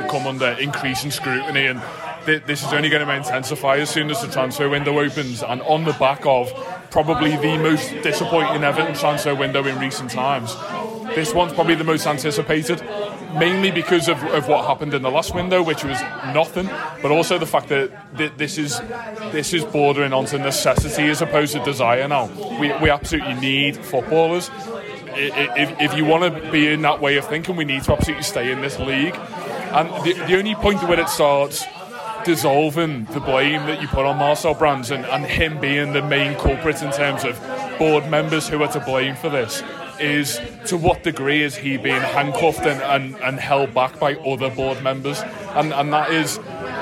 come 0.08 0.26
under 0.26 0.48
increasing 0.52 1.10
scrutiny, 1.10 1.66
and 1.66 1.80
th- 2.26 2.44
this 2.44 2.64
is 2.64 2.72
only 2.72 2.88
going 2.88 3.06
to 3.06 3.14
intensify 3.14 3.76
as 3.76 3.90
soon 3.90 4.10
as 4.10 4.20
the 4.22 4.28
transfer 4.28 4.68
window 4.68 4.98
opens. 4.98 5.42
And 5.42 5.62
on 5.62 5.84
the 5.84 5.92
back 5.94 6.24
of 6.26 6.52
probably 6.90 7.36
the 7.36 7.58
most 7.58 7.90
disappointing 8.02 8.64
Everton 8.64 8.94
transfer 8.94 9.34
window 9.34 9.64
in 9.66 9.78
recent 9.78 10.10
times, 10.10 10.54
this 11.14 11.34
one's 11.34 11.52
probably 11.52 11.74
the 11.74 11.84
most 11.84 12.06
anticipated, 12.06 12.82
mainly 13.38 13.70
because 13.70 14.08
of, 14.08 14.22
of 14.24 14.46
what 14.48 14.66
happened 14.66 14.94
in 14.94 15.02
the 15.02 15.10
last 15.10 15.34
window, 15.34 15.62
which 15.62 15.84
was 15.84 16.00
nothing, 16.34 16.66
but 17.02 17.10
also 17.10 17.38
the 17.38 17.46
fact 17.46 17.68
that 17.68 18.16
th- 18.16 18.32
this 18.36 18.58
is 18.58 18.78
this 19.32 19.52
is 19.52 19.64
bordering 19.64 20.12
onto 20.12 20.38
necessity 20.38 21.04
as 21.04 21.22
opposed 21.22 21.52
to 21.54 21.64
desire 21.64 22.06
now. 22.08 22.26
We, 22.60 22.72
we 22.78 22.90
absolutely 22.90 23.34
need 23.34 23.76
footballers. 23.76 24.50
If, 25.18 25.80
if 25.80 25.96
you 25.96 26.04
want 26.04 26.32
to 26.32 26.50
be 26.50 26.68
in 26.68 26.82
that 26.82 27.00
way 27.00 27.16
of 27.16 27.26
thinking, 27.26 27.56
we 27.56 27.64
need 27.64 27.82
to 27.84 27.92
absolutely 27.92 28.24
stay 28.24 28.52
in 28.52 28.60
this 28.60 28.78
league. 28.78 29.14
And 29.14 29.88
the, 30.04 30.12
the 30.26 30.38
only 30.38 30.54
point 30.54 30.82
where 30.84 30.98
it 30.98 31.08
starts 31.08 31.64
dissolving 32.24 33.04
the 33.06 33.20
blame 33.20 33.66
that 33.66 33.80
you 33.80 33.88
put 33.88 34.04
on 34.04 34.18
Marcel 34.18 34.54
Brands 34.54 34.90
and, 34.90 35.04
and 35.06 35.24
him 35.24 35.60
being 35.60 35.92
the 35.92 36.02
main 36.02 36.36
culprit 36.38 36.82
in 36.82 36.90
terms 36.90 37.24
of 37.24 37.38
board 37.78 38.08
members 38.10 38.48
who 38.48 38.62
are 38.62 38.72
to 38.72 38.80
blame 38.80 39.14
for 39.14 39.28
this 39.28 39.62
is 40.00 40.40
to 40.66 40.76
what 40.76 41.02
degree 41.02 41.42
is 41.42 41.56
he 41.56 41.76
being 41.76 42.00
handcuffed 42.00 42.60
and, 42.60 42.80
and, 42.82 43.16
and 43.22 43.40
held 43.40 43.74
back 43.74 43.98
by 43.98 44.14
other 44.16 44.50
board 44.50 44.82
members 44.82 45.20
and, 45.54 45.72
and 45.72 45.92
that 45.92 46.10
is 46.12 46.38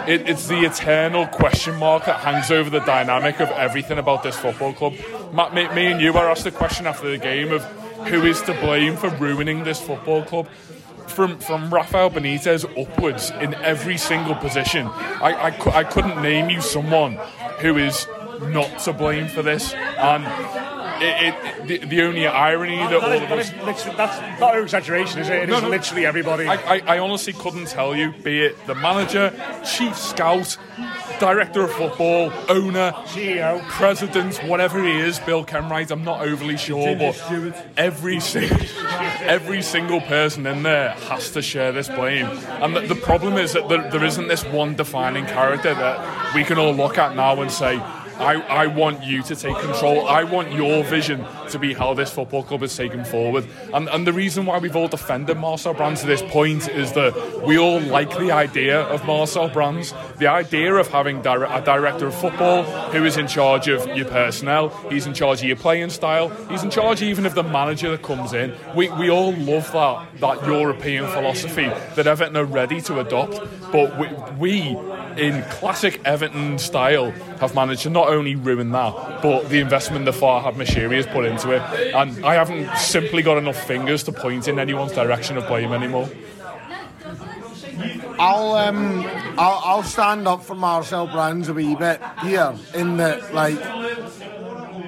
it, 0.07 0.29
it's 0.29 0.49
the 0.49 0.61
eternal 0.61 1.27
question 1.29 1.75
mark 1.77 2.05
that 2.05 2.20
hangs 2.20 2.51
over 2.51 2.68
the 2.68 2.81
dynamic 2.81 3.40
of 3.40 3.49
everything 3.51 3.99
about 3.99 4.22
this 4.22 4.37
football 4.37 4.72
club 4.72 4.94
Matt, 5.33 5.55
me, 5.55 5.68
me 5.75 5.87
and 5.87 6.01
you 6.01 6.12
were 6.12 6.29
asked 6.29 6.44
the 6.44 6.51
question 6.51 6.87
after 6.87 7.11
the 7.11 7.18
game 7.18 7.53
of 7.53 7.62
who 8.04 8.24
is 8.24 8.42
to 8.42 8.54
blame 8.61 8.96
for 8.96 9.09
ruining 9.11 9.64
this 9.64 9.80
football 9.80 10.22
club 10.24 10.48
from 11.06 11.38
from 11.38 11.72
Rafael 11.72 12.11
Benitez 12.11 12.64
upwards 12.80 13.30
in 13.40 13.54
every 13.54 13.96
single 13.96 14.35
position. 14.35 14.87
I, 14.87 15.50
I, 15.50 15.78
I 15.78 15.85
couldn't 15.85 16.20
name 16.22 16.50
you 16.50 16.61
someone 16.61 17.14
who 17.61 17.78
is 17.78 18.06
not 18.42 18.78
to 18.80 18.92
blame 18.92 19.28
for 19.28 19.42
this. 19.42 19.72
And 19.74 20.24
it, 21.02 21.35
it, 21.35 21.66
the, 21.66 21.87
the 21.87 22.02
only 22.02 22.26
irony 22.26 22.76
that 22.76 22.94
all 22.94 23.00
That 23.00 23.12
is, 23.16 23.22
of 23.22 23.28
that 23.28 23.38
us 23.38 23.48
is 23.50 23.54
literally, 23.64 23.96
that's 23.96 24.40
not 24.40 24.56
an 24.56 24.62
exaggeration, 24.62 25.20
is 25.20 25.28
it? 25.28 25.35
It 25.35 25.42
is 25.44 25.48
No, 25.48 25.61
no. 25.61 25.68
literally 25.68 26.06
everybody. 26.06 26.46
I, 26.46 26.76
I, 26.76 26.82
I 26.96 26.98
honestly 26.98 27.32
couldn't 27.32 27.66
tell 27.68 27.94
you, 27.94 28.12
be 28.22 28.40
it 28.40 28.66
the 28.66 28.74
manager, 28.74 29.32
chief 29.64 29.96
scout, 29.96 30.56
director 31.18 31.62
of 31.62 31.72
football, 31.72 32.32
owner, 32.48 32.92
CEO. 33.06 33.62
president, 33.68 34.37
whatever 34.44 34.82
he 34.85 34.92
is, 34.92 35.18
Bill 35.20 35.44
Kenwright, 35.44 35.90
I'm 35.90 36.04
not 36.04 36.20
overly 36.20 36.56
sure, 36.56 36.94
but 36.96 37.16
every, 37.76 38.20
single 38.20 38.59
every 39.20 39.62
single 39.62 40.00
person 40.02 40.46
in 40.46 40.62
there 40.62 40.90
has 40.90 41.30
to 41.30 41.42
share 41.42 41.72
this 41.72 41.88
blame. 41.88 42.26
And 42.26 42.76
the, 42.76 42.80
the 42.80 42.94
problem 42.94 43.35
is 43.38 43.52
that 43.54 43.68
there, 43.68 43.90
there 43.90 44.04
isn't 44.04 44.28
this 44.28 44.44
one 44.44 44.74
defining 44.74 45.24
character 45.26 45.74
that 45.74 46.35
we 46.35 46.44
can 46.44 46.59
all 46.59 46.74
look 46.74 46.98
at 46.98 47.16
now 47.16 47.40
and 47.40 47.50
say, 47.50 47.80
I, 48.18 48.35
I 48.35 48.66
want 48.66 49.02
you 49.02 49.22
to 49.24 49.37
take 49.37 49.57
control. 49.59 50.07
I 50.09 50.24
want 50.24 50.52
your 50.52 50.83
vision 50.85 51.24
to 51.50 51.59
be 51.59 51.74
how 51.74 51.94
this 51.94 52.11
football 52.11 52.42
club 52.42 52.62
is 52.62 52.76
taken 52.76 53.04
forward. 53.04 53.46
And, 53.72 53.88
and 53.88 54.06
the 54.06 54.12
reason 54.12 54.46
why 54.46 54.59
we've 54.59 54.76
all 54.76 54.88
defended 54.88 55.37
Marcel 55.37 55.74
Brands 55.74 56.00
to 56.02 56.06
this 56.06 56.22
point 56.22 56.68
is 56.68 56.92
that 56.92 57.42
we 57.46 57.59
all 57.59 57.80
like 57.80 58.16
the 58.18 58.32
idea 58.32 58.82
of 58.82 59.04
Marcel 59.06 59.48
Brands, 59.48 59.94
the 60.18 60.26
idea 60.26 60.74
of 60.74 60.88
having 60.88 61.18
a 61.18 61.62
director 61.64 62.06
of 62.06 62.14
football 62.14 62.62
who 62.90 63.04
is 63.04 63.16
in 63.16 63.26
charge 63.26 63.68
of 63.68 63.87
your 63.96 64.06
personnel, 64.06 64.70
he's 64.90 65.06
in 65.06 65.14
charge 65.14 65.40
of 65.40 65.48
your 65.48 65.56
playing 65.56 65.90
style, 65.90 66.28
he's 66.48 66.62
in 66.62 66.70
charge 66.70 67.02
even 67.02 67.26
of 67.26 67.35
the 67.35 67.42
manager 67.42 67.90
that 67.90 68.02
comes 68.02 68.32
in. 68.32 68.54
We, 68.74 68.90
we 68.90 69.11
all 69.11 69.32
love 69.35 69.70
that, 69.72 70.20
that 70.20 70.46
European 70.46 71.06
philosophy 71.11 71.66
that 71.94 72.06
Everton 72.06 72.37
are 72.37 72.44
ready 72.44 72.80
to 72.82 73.00
adopt. 73.00 73.40
But 73.72 73.98
we, 73.98 74.09
we 74.38 74.76
in 75.16 75.42
classic 75.44 76.00
Everton 76.04 76.59
style, 76.59 77.11
have 77.40 77.54
managed 77.54 77.82
to 77.82 77.90
not 77.90 78.09
only 78.09 78.35
ruin 78.35 78.70
that, 78.72 79.22
but 79.22 79.48
the 79.48 79.61
investment 79.61 80.04
that 80.04 80.14
Farhad 80.14 80.54
Moshiri 80.54 80.96
has 80.96 81.06
put 81.06 81.24
into 81.37 81.53
it. 81.53 81.94
And 81.94 82.25
I 82.25 82.35
haven't 82.35 82.77
simply 82.79 83.22
got 83.22 83.38
enough 83.38 83.66
fingers 83.66 84.03
to 84.05 84.12
point 84.12 84.49
in 84.49 84.59
anyone's 84.59 84.92
direction 84.92 85.37
of 85.37 85.46
blame 85.46 85.72
anymore. 85.72 86.09
I'll 88.18 88.55
um 88.55 89.05
I'll, 89.38 89.61
I'll 89.64 89.83
stand 89.83 90.27
up 90.27 90.42
for 90.42 90.55
Marcel 90.55 91.07
Brands 91.07 91.49
a 91.49 91.55
wee 91.55 91.75
bit 91.75 92.01
here 92.22 92.55
in 92.75 92.96
that 92.96 93.35
like 93.35 93.59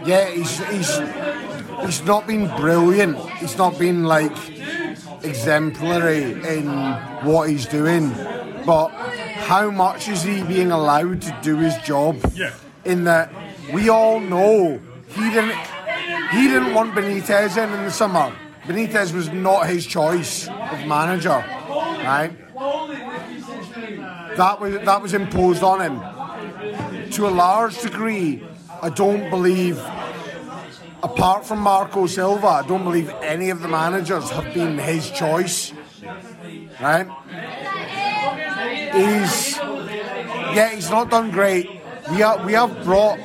yeah 0.07 0.31
he's 0.31 0.59
he's 0.71 0.99
he's 1.85 2.03
not 2.05 2.27
been 2.27 2.47
brilliant 2.57 3.19
he's 3.33 3.59
not 3.59 3.79
been 3.79 4.05
like 4.05 4.33
exemplary 5.23 6.23
in 6.57 6.67
what 7.27 7.51
he's 7.51 7.67
doing 7.67 8.09
but 8.65 8.89
how 8.89 9.71
much 9.71 10.09
is 10.09 10.23
he 10.23 10.43
being 10.45 10.71
allowed 10.71 11.21
to 11.21 11.37
do 11.43 11.57
his 11.59 11.77
job 11.79 12.17
Yeah. 12.35 12.55
in 12.87 13.05
that 13.05 13.31
we 13.75 13.91
all 13.91 14.21
know 14.21 14.81
he 15.09 15.31
didn't 15.31 15.53
he 16.33 16.49
didn't 16.49 16.75
want 16.75 16.95
Benitez 16.95 17.57
in 17.57 17.73
in 17.73 17.85
the 17.85 17.91
summer 17.91 18.35
Benitez 18.65 19.13
was 19.13 19.29
not 19.31 19.67
his 19.69 19.87
choice 19.87 20.49
of 20.49 20.87
manager 20.87 21.45
right 22.11 22.33
that 24.39 24.61
was 24.61 24.75
that 24.75 25.03
was 25.03 25.15
imposed 25.15 25.63
on 25.63 25.81
him. 25.81 27.11
To 27.13 27.27
a 27.27 27.33
large 27.47 27.81
degree, 27.81 28.47
I 28.81 28.89
don't 28.89 29.29
believe, 29.31 29.79
apart 31.03 31.45
from 31.45 31.59
Marco 31.59 32.07
Silva, 32.07 32.47
I 32.47 32.67
don't 32.67 32.85
believe 32.85 33.11
any 33.21 33.51
of 33.51 33.61
the 33.61 33.69
managers 33.69 34.31
have 34.31 34.55
been 34.55 34.79
his 34.79 35.11
choice. 35.11 35.73
Right? 36.81 37.09
He's 38.95 39.57
yeah, 40.57 40.75
he's 40.75 40.91
not 40.91 41.11
done 41.11 41.31
great. 41.31 41.69
We 42.11 42.19
have 42.19 42.45
we 42.45 42.53
have 42.53 42.85
brought 42.85 43.19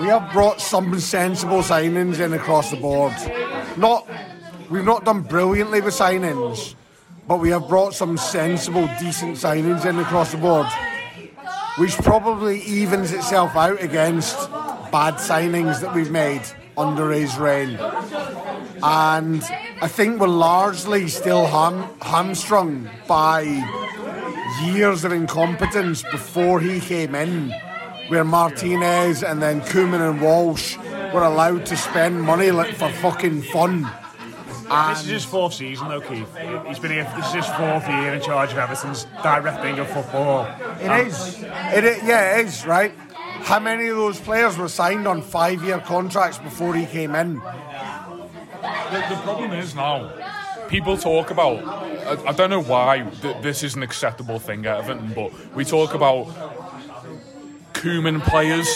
we 0.00 0.06
have 0.06 0.32
brought 0.32 0.60
some 0.60 0.98
sensible 0.98 1.60
signings 1.60 2.20
in 2.20 2.32
across 2.32 2.70
the 2.70 2.76
board. 2.76 3.14
Not 3.76 4.08
we've 4.70 4.84
not 4.84 5.04
done 5.04 5.22
brilliantly 5.22 5.80
with 5.80 5.94
signings, 5.94 6.74
but 7.28 7.38
we 7.38 7.50
have 7.50 7.68
brought 7.68 7.94
some 7.94 8.16
sensible, 8.16 8.88
decent 8.98 9.36
signings 9.36 9.84
in 9.84 9.98
across 9.98 10.32
the 10.32 10.38
board, 10.38 10.66
which 11.78 11.96
probably 11.98 12.60
evens 12.62 13.12
itself 13.12 13.56
out 13.56 13.82
against 13.82 14.50
bad 14.90 15.14
signings 15.14 15.80
that 15.80 15.94
we've 15.94 16.10
made 16.10 16.42
under 16.76 17.10
his 17.10 17.36
reign. 17.36 17.78
And 18.82 19.42
I 19.80 19.88
think 19.88 20.20
we're 20.20 20.28
largely 20.28 21.08
still 21.08 21.46
ham- 21.46 21.88
hamstrung 22.02 22.90
by 23.06 23.42
years 24.64 25.04
of 25.04 25.12
incompetence 25.12 26.02
before 26.10 26.60
he 26.60 26.80
came 26.80 27.14
in, 27.14 27.52
where 28.08 28.24
Martinez 28.24 29.22
and 29.22 29.42
then 29.42 29.60
Koeman 29.62 30.10
and 30.10 30.20
Walsh 30.20 30.76
were 31.12 31.22
allowed 31.22 31.66
to 31.66 31.76
spend 31.76 32.20
money 32.20 32.50
like 32.50 32.74
for 32.74 32.90
fucking 32.90 33.42
fun. 33.42 33.90
This 34.90 35.02
is 35.02 35.08
his 35.08 35.24
fourth 35.24 35.54
season, 35.54 35.88
though, 35.88 36.00
Keith. 36.00 36.34
He's 36.66 36.78
been 36.78 36.92
here. 36.92 37.10
This 37.16 37.26
is 37.28 37.34
his 37.34 37.46
fourth 37.46 37.86
year 37.86 38.14
in 38.14 38.22
charge 38.22 38.52
of 38.52 38.58
Everton's 38.58 39.06
directing 39.22 39.78
of 39.78 39.88
football. 39.88 40.46
It 40.80 40.88
um, 40.88 41.06
is. 41.06 41.42
It 41.42 41.84
is. 41.84 42.02
Yeah, 42.02 42.38
it 42.38 42.46
is, 42.46 42.66
right? 42.66 42.92
How 43.44 43.60
many 43.60 43.88
of 43.88 43.96
those 43.96 44.18
players 44.18 44.56
were 44.56 44.68
signed 44.68 45.06
on 45.06 45.20
five 45.20 45.62
year 45.62 45.78
contracts 45.78 46.38
before 46.38 46.74
he 46.74 46.86
came 46.86 47.14
in? 47.14 47.34
The, 47.34 49.04
the 49.10 49.20
problem 49.22 49.52
is 49.52 49.74
now, 49.74 50.10
people 50.68 50.96
talk 50.96 51.30
about. 51.30 51.62
I, 52.06 52.28
I 52.28 52.32
don't 52.32 52.50
know 52.50 52.62
why 52.62 53.06
th- 53.20 53.42
this 53.42 53.62
is 53.62 53.74
an 53.76 53.82
acceptable 53.82 54.38
thing 54.38 54.64
at 54.64 54.78
Everton, 54.78 55.12
but 55.14 55.54
we 55.54 55.64
talk 55.64 55.92
about 55.92 56.26
Koeman 57.84 58.22
players, 58.24 58.66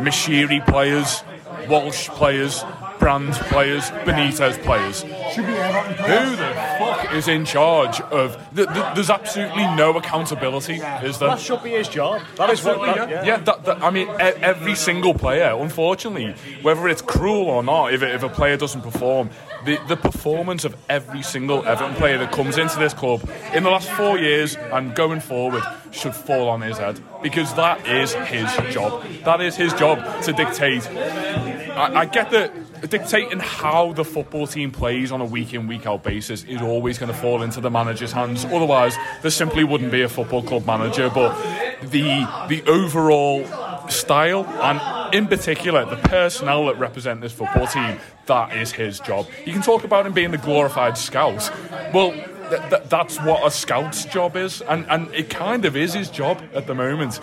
Moshiri 0.00 0.66
players, 0.66 1.22
Walsh 1.68 2.08
players, 2.08 2.64
Brands 2.98 3.36
players, 3.38 3.90
Benitez 4.06 4.62
players. 4.62 5.00
Should 5.34 5.46
be 5.46 5.52
Everton 5.52 5.94
Who 6.04 6.36
the 6.36 6.54
fuck 6.78 7.12
is 7.12 7.28
in 7.28 7.44
charge 7.44 8.00
of? 8.00 8.36
Th- 8.56 8.66
th- 8.66 8.94
there's 8.94 9.10
absolutely 9.10 9.66
no 9.74 9.94
accountability, 9.98 10.76
is 10.76 11.18
there? 11.18 11.28
That 11.28 11.38
should 11.40 11.62
be 11.62 11.70
his 11.72 11.86
job. 11.88 12.22
That 12.36 12.48
is 12.48 12.64
what. 12.64 12.80
That, 12.96 13.10
yeah. 13.10 13.24
yeah 13.24 13.36
that, 13.38 13.64
that- 13.66 13.82
I 13.82 13.90
mean, 13.90 14.08
e- 14.08 14.14
every 14.40 14.74
single 14.74 15.12
player, 15.12 15.54
unfortunately, 15.58 16.34
whether 16.62 16.88
it's 16.88 17.02
cruel 17.02 17.50
or 17.50 17.62
not, 17.62 17.92
if, 17.92 18.02
if 18.02 18.22
a 18.22 18.28
player 18.30 18.56
doesn't 18.56 18.80
perform, 18.80 19.28
the, 19.64 19.78
the 19.88 19.96
performance 19.96 20.64
of 20.64 20.76
every 20.88 21.22
single 21.22 21.64
Everton 21.64 21.94
player 21.94 22.18
that 22.18 22.32
comes 22.32 22.58
into 22.58 22.78
this 22.78 22.94
club 22.94 23.28
in 23.52 23.62
the 23.62 23.70
last 23.70 23.90
four 23.90 24.18
years 24.18 24.56
and 24.56 24.94
going 24.94 25.20
forward 25.20 25.62
should 25.90 26.14
fall 26.14 26.48
on 26.48 26.60
his 26.60 26.78
head 26.78 27.00
because 27.22 27.54
that 27.54 27.86
is 27.86 28.12
his 28.14 28.50
job. 28.72 29.04
That 29.24 29.40
is 29.40 29.56
his 29.56 29.72
job 29.74 30.22
to 30.22 30.32
dictate. 30.32 30.86
I, 30.90 32.00
I 32.00 32.04
get 32.06 32.30
that 32.30 32.52
dictating 32.90 33.40
how 33.40 33.92
the 33.92 34.04
football 34.04 34.46
team 34.46 34.70
plays 34.70 35.10
on 35.10 35.20
a 35.20 35.24
week 35.24 35.54
in, 35.54 35.66
week 35.66 35.86
out 35.86 36.02
basis 36.02 36.44
is 36.44 36.60
always 36.60 36.98
going 36.98 37.10
to 37.10 37.16
fall 37.16 37.42
into 37.42 37.60
the 37.60 37.70
manager's 37.70 38.12
hands. 38.12 38.44
Otherwise, 38.44 38.96
there 39.22 39.30
simply 39.30 39.64
wouldn't 39.64 39.90
be 39.90 40.02
a 40.02 40.08
football 40.08 40.42
club 40.42 40.66
manager. 40.66 41.10
But 41.10 41.34
the 41.82 42.26
the 42.48 42.62
overall 42.66 43.46
style 43.88 44.46
and 44.46 44.80
in 45.14 45.26
particular 45.28 45.84
the 45.84 45.96
personnel 46.08 46.66
that 46.66 46.78
represent 46.78 47.20
this 47.20 47.32
football 47.32 47.66
team, 47.66 47.98
that 48.26 48.54
is 48.56 48.72
his 48.72 49.00
job. 49.00 49.26
You 49.46 49.52
can 49.52 49.62
talk 49.62 49.84
about 49.84 50.04
him 50.06 50.12
being 50.12 50.30
the 50.32 50.38
glorified 50.38 50.98
scout. 50.98 51.50
Well, 51.94 52.10
th- 52.12 52.60
th- 52.70 52.82
that's 52.88 53.18
what 53.18 53.46
a 53.46 53.50
scout's 53.50 54.04
job 54.04 54.36
is, 54.36 54.60
and 54.62 54.84
and 54.90 55.12
it 55.14 55.30
kind 55.30 55.64
of 55.64 55.76
is 55.76 55.94
his 55.94 56.10
job 56.10 56.42
at 56.54 56.66
the 56.66 56.74
moment 56.74 57.20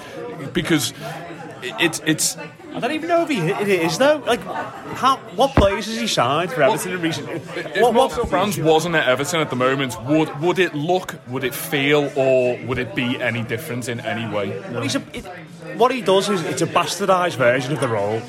because 0.54 0.93
it- 1.62 1.75
it's 1.80 2.01
it's 2.06 2.38
I 2.73 2.79
don't 2.79 2.91
even 2.93 3.10
know 3.10 3.23
if 3.23 3.29
he, 3.29 3.39
it 3.39 3.67
is 3.67 3.97
though. 3.97 4.23
Like, 4.25 4.41
how? 4.41 5.17
What 5.36 5.53
players 5.55 5.86
has 5.88 5.99
he 5.99 6.07
signed 6.07 6.51
for 6.51 6.63
Everton 6.63 6.93
in 6.93 7.01
recent? 7.01 7.29
If 7.29 7.81
What, 7.81 7.93
Marcel 7.93 8.25
Brands 8.25 8.57
wasn't 8.57 8.95
at 8.95 9.07
Everton 9.07 9.41
at 9.41 9.49
the 9.49 9.55
moment, 9.55 10.01
would 10.05 10.39
would 10.39 10.60
it 10.60 10.73
look, 10.73 11.15
would 11.27 11.43
it 11.43 11.53
feel, 11.53 12.12
or 12.15 12.57
would 12.65 12.77
it 12.77 12.95
be 12.95 13.21
any 13.21 13.43
different 13.43 13.89
in 13.89 13.99
any 13.99 14.31
way? 14.34 14.57
Well, 14.71 14.81
he's 14.81 14.95
a, 14.95 15.03
it, 15.13 15.25
what 15.77 15.91
he 15.91 16.01
does 16.01 16.29
is 16.29 16.43
it's 16.43 16.62
a 16.62 16.67
bastardised 16.67 17.36
version 17.36 17.73
of 17.73 17.81
the 17.81 17.88
role 17.88 18.21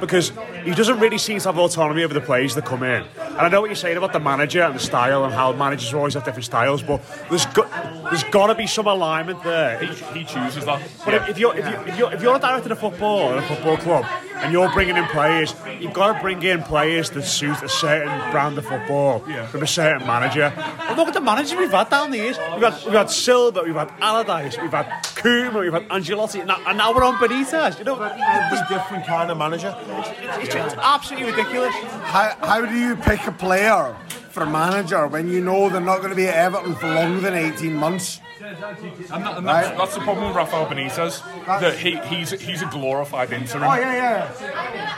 because 0.00 0.32
he 0.66 0.74
doesn't 0.74 0.98
really 1.00 1.18
seem 1.18 1.38
to 1.38 1.48
have 1.48 1.58
autonomy 1.58 2.02
over 2.04 2.12
the 2.14 2.20
players 2.20 2.54
that 2.56 2.64
come 2.64 2.82
in. 2.82 3.04
And 3.18 3.38
I 3.38 3.48
know 3.48 3.60
what 3.60 3.68
you're 3.70 3.76
saying 3.76 3.96
about 3.96 4.12
the 4.12 4.20
manager 4.20 4.62
and 4.62 4.74
the 4.74 4.78
style 4.80 5.24
and 5.24 5.32
how 5.32 5.52
managers 5.52 5.92
always 5.94 6.14
have 6.14 6.24
different 6.24 6.44
styles, 6.44 6.82
but 6.82 7.00
there's 7.30 7.46
got 7.46 7.70
there's 8.10 8.24
got 8.24 8.46
to 8.48 8.54
be 8.54 8.66
some 8.66 8.86
alignment 8.86 9.42
there. 9.42 9.78
He, 9.78 10.20
he 10.20 10.24
chooses 10.24 10.64
that. 10.64 10.80
But 11.04 11.14
if, 11.14 11.28
if, 11.30 11.38
you're, 11.38 11.56
if, 11.56 11.66
you, 11.66 11.80
if, 11.92 11.98
you're, 11.98 12.12
if 12.12 12.22
you're 12.22 12.36
a 12.36 12.38
director 12.38 12.72
of 12.72 12.78
football 12.78 13.30
at 13.30 13.38
a 13.38 13.42
football 13.42 13.76
club 13.78 14.04
and 14.36 14.52
you're 14.52 14.70
bringing 14.72 14.96
in 14.96 15.04
players, 15.06 15.54
you've 15.80 15.92
got 15.92 16.12
to 16.14 16.20
bring 16.20 16.40
in 16.42 16.62
players 16.62 17.10
that 17.10 17.22
suit 17.24 17.60
a 17.62 17.68
certain 17.68 18.30
brand 18.30 18.56
of 18.58 18.64
football 18.66 19.24
Yeah. 19.28 19.46
from 19.46 19.62
a 19.64 19.66
certain 19.66 20.06
manager. 20.06 20.52
And 20.56 20.96
look 20.96 21.08
at 21.08 21.14
the 21.14 21.20
managers 21.20 21.58
we've 21.58 21.70
had 21.70 21.90
down 21.90 22.10
the 22.12 22.18
years. 22.18 22.38
We've 22.54 22.62
had, 22.62 22.84
we've 22.84 22.94
had 22.94 23.10
Silva, 23.10 23.62
we've 23.64 23.74
had 23.74 23.90
Allardyce, 24.00 24.56
we've 24.60 24.70
had 24.70 24.86
Koeman, 25.02 25.60
we've 25.60 25.72
had 25.72 25.88
Ancelotti, 25.88 26.38
and 26.38 26.48
now, 26.48 26.60
and 26.66 26.78
now 26.78 26.94
we're 26.94 27.02
on 27.04 27.14
Benitez. 27.16 27.78
You 27.78 27.84
know, 27.86 27.94
It's 28.02 28.60
uh, 28.60 28.64
a 28.64 28.72
different 28.72 29.04
kind 29.06 29.30
of 29.32 29.36
manager. 29.38 29.74
it's, 29.88 30.44
it's 30.46 30.54
absolutely 30.58 31.30
ridiculous. 31.32 31.74
How, 31.74 32.36
how 32.40 32.64
do 32.66 32.74
you 32.76 32.96
pick 32.96 33.26
a 33.26 33.32
player 33.32 33.96
for 34.30 34.46
manager 34.46 35.06
when 35.06 35.28
you 35.28 35.40
know 35.40 35.68
they're 35.68 35.80
not 35.80 35.98
going 35.98 36.10
to 36.10 36.16
be 36.16 36.26
at 36.28 36.34
Everton 36.34 36.74
for 36.74 36.88
longer 36.92 37.20
than 37.20 37.34
18 37.34 37.74
months? 37.74 38.20
And, 38.38 38.56
that, 38.62 39.38
and 39.38 39.46
Right. 39.46 39.64
that's, 39.64 39.78
that's 39.78 39.94
the 39.94 40.00
problem 40.02 40.26
with 40.28 40.36
Rafael 40.36 40.66
Benitez. 40.66 41.22
That 41.46 41.78
he, 41.78 41.96
he's 42.14 42.30
he's 42.30 42.62
a 42.62 42.66
glorified 42.66 43.32
interim. 43.32 43.64
Oh 43.64 43.74
yeah, 43.74 43.94
yeah. 43.94 44.32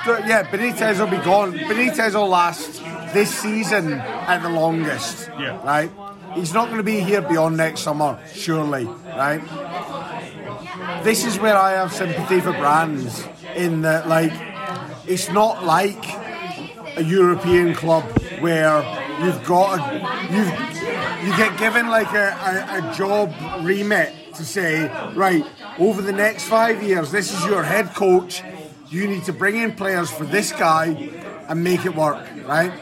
So, 0.04 0.18
yeah, 0.18 0.42
Benitez 0.50 0.98
will 0.98 1.06
be 1.06 1.24
gone. 1.24 1.52
Benitez 1.54 2.14
will 2.14 2.28
last 2.28 2.82
this 3.14 3.32
season 3.34 3.94
at 3.94 4.42
the 4.42 4.50
longest. 4.50 5.30
Yeah. 5.38 5.62
Right. 5.64 5.90
He's 6.34 6.52
not 6.52 6.66
going 6.66 6.76
to 6.78 6.82
be 6.82 7.00
here 7.00 7.22
beyond 7.22 7.56
next 7.56 7.80
summer, 7.80 8.18
surely. 8.34 8.84
Right. 8.84 9.40
This 11.04 11.24
is 11.24 11.38
where 11.38 11.56
I 11.56 11.72
have 11.72 11.92
sympathy 11.92 12.40
for 12.40 12.52
Brands 12.52 13.24
in 13.56 13.82
that, 13.82 14.08
like, 14.08 14.32
it's 15.08 15.30
not 15.30 15.64
like 15.64 16.04
a 16.98 17.02
European 17.02 17.74
club 17.74 18.04
where 18.40 18.82
you've 19.22 19.42
got 19.44 19.78
a 19.78 20.32
you 20.32 20.42
you 21.26 21.36
get 21.36 21.58
given 21.58 21.88
like 21.88 22.12
a, 22.12 22.28
a, 22.28 22.90
a 22.90 22.94
job 22.94 23.32
remit 23.64 24.12
to 24.34 24.44
say 24.44 24.88
right 25.14 25.44
over 25.78 26.02
the 26.02 26.12
next 26.12 26.44
five 26.44 26.82
years 26.82 27.10
this 27.10 27.32
is 27.32 27.44
your 27.46 27.62
head 27.62 27.94
coach. 27.94 28.42
You 28.90 29.06
need 29.06 29.24
to 29.24 29.32
bring 29.32 29.56
in 29.56 29.74
players 29.74 30.10
for 30.10 30.24
this 30.24 30.52
guy 30.52 30.94
and 31.48 31.64
make 31.64 31.84
it 31.86 31.94
work 31.94 32.24
right 32.46 32.72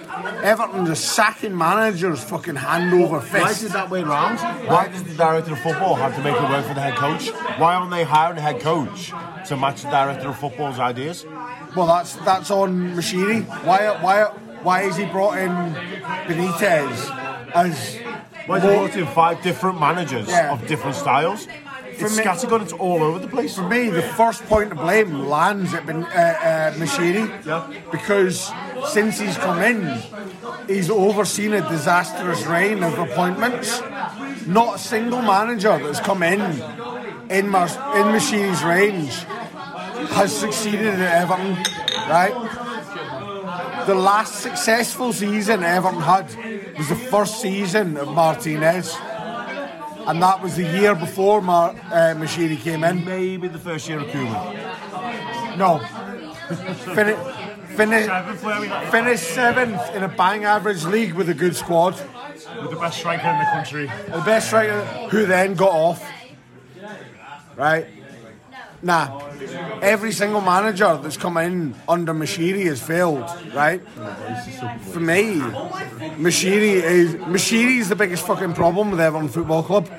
Everton 0.43 0.87
is 0.89 0.99
sacking 0.99 1.57
managers 1.57 2.23
fucking 2.25 2.57
hand 2.57 2.93
over 2.95 3.21
fist. 3.21 3.45
Why 3.45 3.51
is 3.51 3.63
it 3.65 3.73
that 3.73 3.91
way 3.91 4.03
round? 4.03 4.39
Why 4.67 4.89
does 4.89 5.05
the 5.05 5.15
director 5.15 5.53
of 5.53 5.61
football 5.61 5.95
have 5.95 6.15
to 6.17 6.23
make 6.23 6.35
it 6.35 6.43
work 6.43 6.65
for 6.67 6.75
the 6.75 6.81
head 6.81 6.97
coach? 6.97 7.29
Why 7.59 7.75
aren't 7.75 7.91
they 7.91 8.03
hiring 8.03 8.39
a 8.39 8.41
head 8.41 8.61
coach 8.61 9.13
to 9.49 9.57
match 9.57 9.83
the 9.83 9.91
director 9.91 10.29
of 10.29 10.39
football's 10.39 10.79
ideas? 10.79 11.25
well 11.77 11.87
that's 11.87 12.17
that's 12.29 12.51
on 12.51 12.95
Moshiri 12.97 13.45
why 13.65 13.81
why 14.03 14.25
why 14.63 14.83
is 14.83 14.97
he 14.97 15.05
brought 15.05 15.37
in 15.39 15.51
Benitez 16.27 16.97
as 17.55 17.99
Why 18.47 18.57
is 18.59 18.63
he 18.63 18.69
brought 18.69 18.97
in 18.97 19.07
five 19.09 19.43
different 19.43 19.79
managers 19.81 20.29
Yeah. 20.29 20.53
of 20.53 20.67
different 20.67 20.97
styles? 20.97 21.47
It's 21.99 22.17
me- 22.17 22.25
scattergun, 22.25 22.63
it's 22.63 22.73
all 22.73 23.03
over 23.03 23.19
the 23.19 23.27
place. 23.29 23.55
For 23.57 23.63
me, 23.69 23.89
the 23.89 24.03
first 24.03 24.45
point 24.47 24.73
of 24.73 24.79
blame 24.79 25.27
lands 25.29 25.73
at 25.75 25.87
Ben, 25.87 26.05
uh, 26.05 26.07
uh, 26.09 26.73
Moshiri 26.75 27.45
Yeah. 27.45 27.63
because 27.91 28.51
since 28.89 29.19
he's 29.19 29.37
come 29.39 29.63
in, 29.63 30.01
he's 30.69 30.91
overseen 30.91 31.55
a 31.55 31.61
disastrous 31.69 32.45
reign 32.47 32.83
of 32.85 32.99
appointments. 32.99 33.81
Not 34.47 34.77
a 34.77 34.79
single 34.79 35.23
manager 35.23 35.79
that's 35.79 36.01
come 36.01 36.23
in 36.23 36.41
in, 37.31 37.51
Mas- 37.51 37.77
in 37.77 38.07
Moshiri's 38.15 38.63
range 38.63 39.15
has 40.13 40.37
succeeded 40.37 40.95
at 41.01 41.23
Everton, 41.23 41.57
right? 42.09 42.35
The 43.87 43.95
last 43.95 44.41
successful 44.41 45.13
season 45.13 45.63
Everton 45.63 46.01
had 46.01 46.27
was 46.79 46.89
the 46.89 46.97
first 46.97 47.41
season 47.41 47.97
of 47.97 48.09
Martinez. 48.09 48.95
And 50.07 50.23
that 50.23 50.41
was 50.43 50.55
the 50.57 50.63
year 50.63 50.95
before 50.95 51.43
Mar- 51.43 51.75
uh, 51.91 52.15
came 52.63 52.85
in. 52.85 53.05
Maybe 53.05 53.49
the 53.49 53.59
first 53.59 53.89
year 53.89 53.99
of 54.01 54.07
Koeman. 54.07 55.57
No. 55.59 55.79
Fini- 56.95 57.17
fini- 57.77 58.91
finish 58.91 59.21
seventh 59.21 59.95
in 59.95 60.05
a 60.05 60.09
bang 60.09 60.45
average 60.45 60.85
league 60.85 61.15
with 61.15 61.29
a 61.29 61.35
good 61.35 61.57
squad. 61.57 61.95
With 62.61 62.71
the 62.71 62.77
best 62.77 62.99
striker 62.99 63.29
in 63.29 63.39
the 63.39 63.45
country. 63.47 63.91
The 64.07 64.23
best 64.25 64.47
striker 64.47 64.85
who 65.11 65.27
then 65.27 65.55
got 65.55 65.73
off. 65.73 66.05
Right? 67.57 67.87
Nah. 68.83 69.23
Every 69.83 70.13
single 70.13 70.41
manager 70.41 70.99
that's 71.03 71.17
come 71.17 71.37
in 71.37 71.75
under 71.89 72.15
Moshiri 72.15 72.65
has 72.67 72.81
failed, 72.81 73.29
right? 73.55 73.81
For 74.93 75.01
me, 75.01 75.41
Moshiri 76.17 76.83
is 76.83 77.15
Moshiri 77.15 77.79
is 77.79 77.89
the 77.89 77.97
biggest 77.97 78.27
fucking 78.27 78.55
problem 78.55 78.91
with 78.91 79.01
Everton 79.01 79.29
Football 79.29 79.63
Club. 79.63 79.91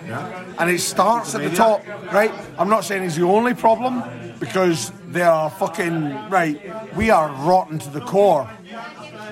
And 0.60 0.70
it 0.70 0.80
starts 0.80 1.36
at 1.36 1.44
the 1.44 1.56
top, 1.56 1.86
right? 2.12 2.32
I'm 2.58 2.70
not 2.70 2.86
saying 2.86 3.04
he's 3.04 3.16
the 3.16 3.26
only 3.26 3.54
problem 3.54 4.04
because 4.40 4.92
they 5.10 5.22
are 5.22 5.50
fucking 5.50 6.30
right. 6.30 6.96
We 6.96 7.10
are 7.10 7.30
rotten 7.46 7.80
to 7.80 7.90
the 7.90 8.02
core. 8.02 8.50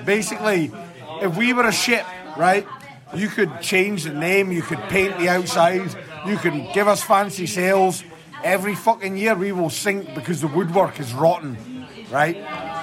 Basically, 0.04 0.70
if 1.22 1.36
we 1.36 1.52
were 1.52 1.66
a 1.66 1.72
ship, 1.72 2.04
right, 2.36 2.66
you 3.14 3.28
could 3.28 3.60
change 3.60 4.04
the 4.04 4.12
name, 4.12 4.52
you 4.52 4.62
could 4.62 4.80
paint 4.88 5.18
the 5.18 5.28
outside, 5.28 5.94
you 6.26 6.36
could 6.36 6.72
give 6.74 6.88
us 6.88 7.02
fancy 7.02 7.46
sails. 7.46 8.04
Every 8.44 8.74
fucking 8.74 9.16
year 9.16 9.34
we 9.34 9.52
will 9.52 9.70
sink 9.70 10.14
because 10.14 10.40
the 10.40 10.48
woodwork 10.48 11.00
is 11.00 11.12
rotten, 11.12 11.56
right? 12.10 12.36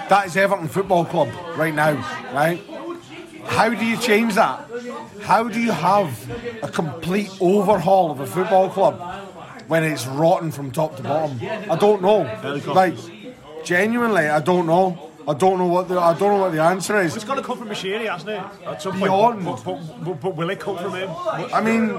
That 0.10 0.28
is 0.28 0.36
Everton 0.36 0.68
Football 0.68 1.06
Club 1.06 1.30
right 1.58 1.74
now, 1.74 1.94
right? 2.34 2.62
How 3.46 3.70
do 3.70 3.86
you 3.86 3.98
change 3.98 4.36
that? 4.36 4.70
How 5.22 5.48
do 5.48 5.60
you 5.60 5.72
have 5.72 6.10
a 6.63 6.68
complete 6.68 7.30
overhaul 7.39 8.12
of 8.12 8.20
a 8.20 8.26
football 8.26 8.70
club 8.70 9.00
when 9.68 9.84
it's 9.84 10.06
rotten 10.06 10.52
from 10.52 10.72
top 10.72 10.98
to 10.98 11.04
bottom? 11.04 11.39
I 11.70 11.76
don't 11.76 12.02
know. 12.02 12.22
Like, 12.74 12.96
genuinely, 13.63 14.28
I 14.28 14.39
don't 14.39 14.66
know. 14.66 15.12
I 15.28 15.34
don't 15.34 15.58
know 15.58 15.68
what 15.68 15.88
the 15.88 16.00
I 16.00 16.14
don't 16.18 16.34
know 16.34 16.42
what 16.42 16.52
the 16.52 16.62
answer 16.62 17.00
is. 17.00 17.16
It's 17.16 17.24
got 17.26 17.36
to 17.36 17.42
come 17.42 17.58
from 17.58 17.70
Moshiri, 17.70 18.10
hasn't 18.10 18.30
it? 18.32 18.44
At 18.68 18.82
some 18.82 19.00
Beyond. 19.00 19.44
point. 19.46 19.64
But, 19.64 19.76
but, 19.78 20.06
but, 20.06 20.22
but 20.22 20.36
will 20.36 20.50
it 20.50 20.60
come 20.60 20.78
from 20.78 20.94
him? 20.96 21.10
I 21.54 21.62
mean, 21.62 21.94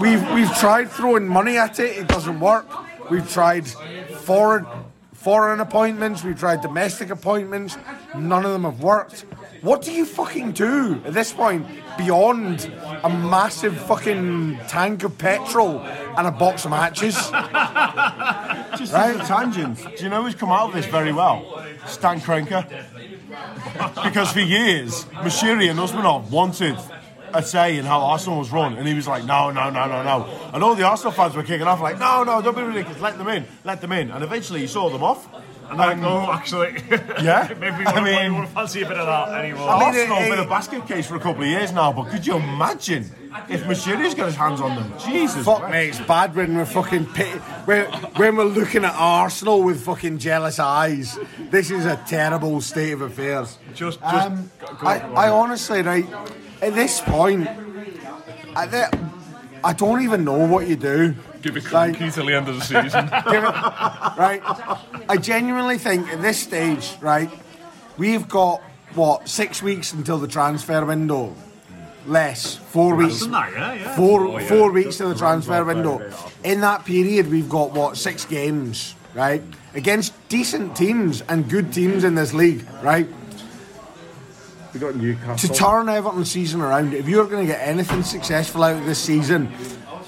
we've 0.00 0.28
we've 0.32 0.52
tried 0.58 0.90
throwing 0.90 1.28
money 1.28 1.58
at 1.58 1.78
it. 1.78 1.96
It 1.96 2.08
doesn't 2.08 2.40
work. 2.40 2.66
We've 3.10 3.28
tried 3.30 3.68
foreign 3.68 4.66
foreign 5.12 5.60
appointments. 5.60 6.24
We've 6.24 6.38
tried 6.38 6.60
domestic 6.62 7.10
appointments. 7.10 7.76
None 8.16 8.44
of 8.44 8.50
them 8.52 8.64
have 8.64 8.82
worked. 8.82 9.26
What 9.62 9.82
do 9.82 9.92
you 9.92 10.06
fucking 10.06 10.52
do 10.52 11.02
at 11.04 11.12
this 11.12 11.32
point 11.34 11.66
beyond 11.98 12.72
a 13.04 13.10
massive 13.10 13.76
fucking 13.82 14.58
tank 14.68 15.04
of 15.04 15.18
petrol 15.18 15.80
and 15.82 16.26
a 16.26 16.30
box 16.30 16.64
of 16.64 16.70
matches? 16.70 17.14
Just 18.78 18.92
Right. 18.94 19.14
as 19.14 19.16
a 19.16 19.24
tangent, 19.26 19.78
do 19.98 20.04
you 20.04 20.08
know 20.08 20.22
who's 20.22 20.34
come 20.34 20.50
out 20.50 20.68
of 20.68 20.74
this 20.74 20.86
very 20.86 21.12
well? 21.12 21.59
Stan 21.90 22.20
Kroenke. 22.20 22.64
because 24.04 24.32
for 24.32 24.40
years, 24.40 25.04
Moshiri 25.06 25.70
and 25.70 25.78
Usmanov 25.78 26.30
wanted 26.30 26.76
a 27.32 27.42
say 27.42 27.78
in 27.78 27.84
how 27.84 28.00
Arsenal 28.00 28.38
was 28.38 28.50
run, 28.50 28.76
and 28.76 28.86
he 28.86 28.94
was 28.94 29.06
like, 29.06 29.24
no, 29.24 29.50
no, 29.50 29.70
no, 29.70 29.86
no, 29.86 30.02
no. 30.02 30.50
And 30.52 30.62
all 30.62 30.74
the 30.74 30.84
Arsenal 30.84 31.12
fans 31.12 31.36
were 31.36 31.42
kicking 31.42 31.66
off 31.66 31.80
like, 31.80 31.98
no, 31.98 32.24
no, 32.24 32.42
don't 32.42 32.56
be 32.56 32.62
ridiculous, 32.62 33.00
let 33.00 33.18
them 33.18 33.28
in, 33.28 33.46
let 33.64 33.80
them 33.80 33.92
in. 33.92 34.10
And 34.10 34.24
eventually 34.24 34.60
he 34.60 34.66
saw 34.66 34.90
them 34.90 35.02
off. 35.02 35.28
And 35.70 35.78
like, 35.78 35.98
oh, 36.02 36.32
actually. 36.32 36.74
Yeah. 37.22 37.54
Maybe 37.60 37.76
we 37.78 37.84
I 37.86 37.92
wouldn't, 37.92 38.04
mean- 38.04 38.34
wouldn't 38.34 38.52
fancy 38.52 38.82
a 38.82 38.88
bit 38.88 38.96
of 38.98 39.06
that 39.06 39.38
anymore. 39.44 39.68
I 39.68 39.78
mean, 39.78 39.94
it- 39.94 39.98
Arsenal 40.00 40.16
have 40.18 40.26
it- 40.26 40.30
been 40.30 40.46
a 40.46 40.48
basket 40.48 40.86
case 40.88 41.06
for 41.06 41.14
a 41.16 41.20
couple 41.20 41.42
of 41.42 41.48
years 41.48 41.72
now, 41.72 41.92
but 41.92 42.08
could 42.10 42.26
you 42.26 42.34
imagine 42.36 43.04
if 43.48 43.62
Moshiri's 43.64 44.14
got 44.14 44.26
his 44.26 44.34
hands 44.34 44.60
on 44.60 44.74
them? 44.74 44.92
Jesus. 44.98 45.44
Fuck 45.44 45.58
Christ. 45.60 45.72
me, 45.72 45.86
it's 45.88 46.00
bad 46.08 46.34
when 46.34 46.56
we're 46.56 46.64
fucking 46.66 47.06
pit- 47.06 47.40
when, 47.66 47.86
when 48.16 48.36
we're 48.36 48.44
looking 48.44 48.84
at 48.84 48.94
Arsenal 48.96 49.62
with 49.62 49.80
fucking 49.84 50.18
jealous 50.18 50.58
eyes. 50.58 51.16
This 51.50 51.70
is 51.70 51.84
a 51.86 51.96
terrible 52.08 52.60
state 52.60 52.90
of 52.92 53.02
affairs. 53.02 53.56
Just- 53.74 54.00
just- 54.00 54.04
um, 54.26 54.50
go- 54.58 54.74
go 54.74 54.86
I, 54.88 55.00
on. 55.02 55.16
I 55.16 55.28
honestly, 55.28 55.82
right, 55.82 56.06
at 56.60 56.74
this 56.74 57.00
point, 57.00 57.46
I, 58.56 58.66
the- 58.66 58.98
I 59.62 59.72
don't 59.72 60.02
even 60.02 60.24
know 60.24 60.46
what 60.48 60.66
you 60.66 60.74
do. 60.76 61.14
Give 61.42 61.56
it 61.56 61.72
Like- 61.72 61.96
clunky 61.96 62.12
till 62.12 62.26
the 62.26 62.34
end 62.34 62.48
of 62.48 62.56
the 62.56 62.62
season. 62.62 63.06
Give 63.30 63.44
it- 63.44 63.54
right? 64.18 64.42
I 65.08 65.16
genuinely 65.16 65.78
think 65.78 66.08
at 66.12 66.20
this 66.22 66.38
stage, 66.38 66.96
right, 67.00 67.30
we've 67.96 68.28
got 68.28 68.60
what 68.94 69.28
six 69.28 69.62
weeks 69.62 69.92
until 69.92 70.18
the 70.18 70.28
transfer 70.28 70.84
window. 70.84 71.34
Less 72.06 72.56
four 72.56 72.94
weeks. 72.96 73.20
than 73.20 73.32
that, 73.32 73.52
yeah, 73.52 73.72
yeah. 73.74 73.96
Four 73.96 74.20
Oh, 74.26 74.38
yeah. 74.38 74.46
four 74.48 74.72
weeks 74.72 74.96
to 74.96 75.06
the 75.08 75.14
transfer 75.14 75.62
window. 75.64 76.00
In 76.42 76.60
that 76.62 76.84
period, 76.86 77.30
we've 77.30 77.48
got 77.48 77.72
what 77.72 77.96
six 77.98 78.24
games, 78.24 78.94
right, 79.14 79.42
against 79.74 80.12
decent 80.30 80.74
teams 80.74 81.20
and 81.28 81.48
good 81.48 81.72
teams 81.74 82.02
in 82.04 82.14
this 82.14 82.32
league, 82.32 82.66
right. 82.82 83.06
We 84.72 84.80
got 84.80 84.94
Newcastle. 84.96 85.48
To 85.48 85.54
turn 85.54 85.88
Everton's 85.88 86.30
season 86.30 86.60
around, 86.62 86.94
if 86.94 87.06
you're 87.08 87.26
going 87.26 87.46
to 87.46 87.52
get 87.52 87.60
anything 87.66 88.02
successful 88.02 88.62
out 88.64 88.76
of 88.76 88.86
this 88.86 88.98
season, 89.00 89.52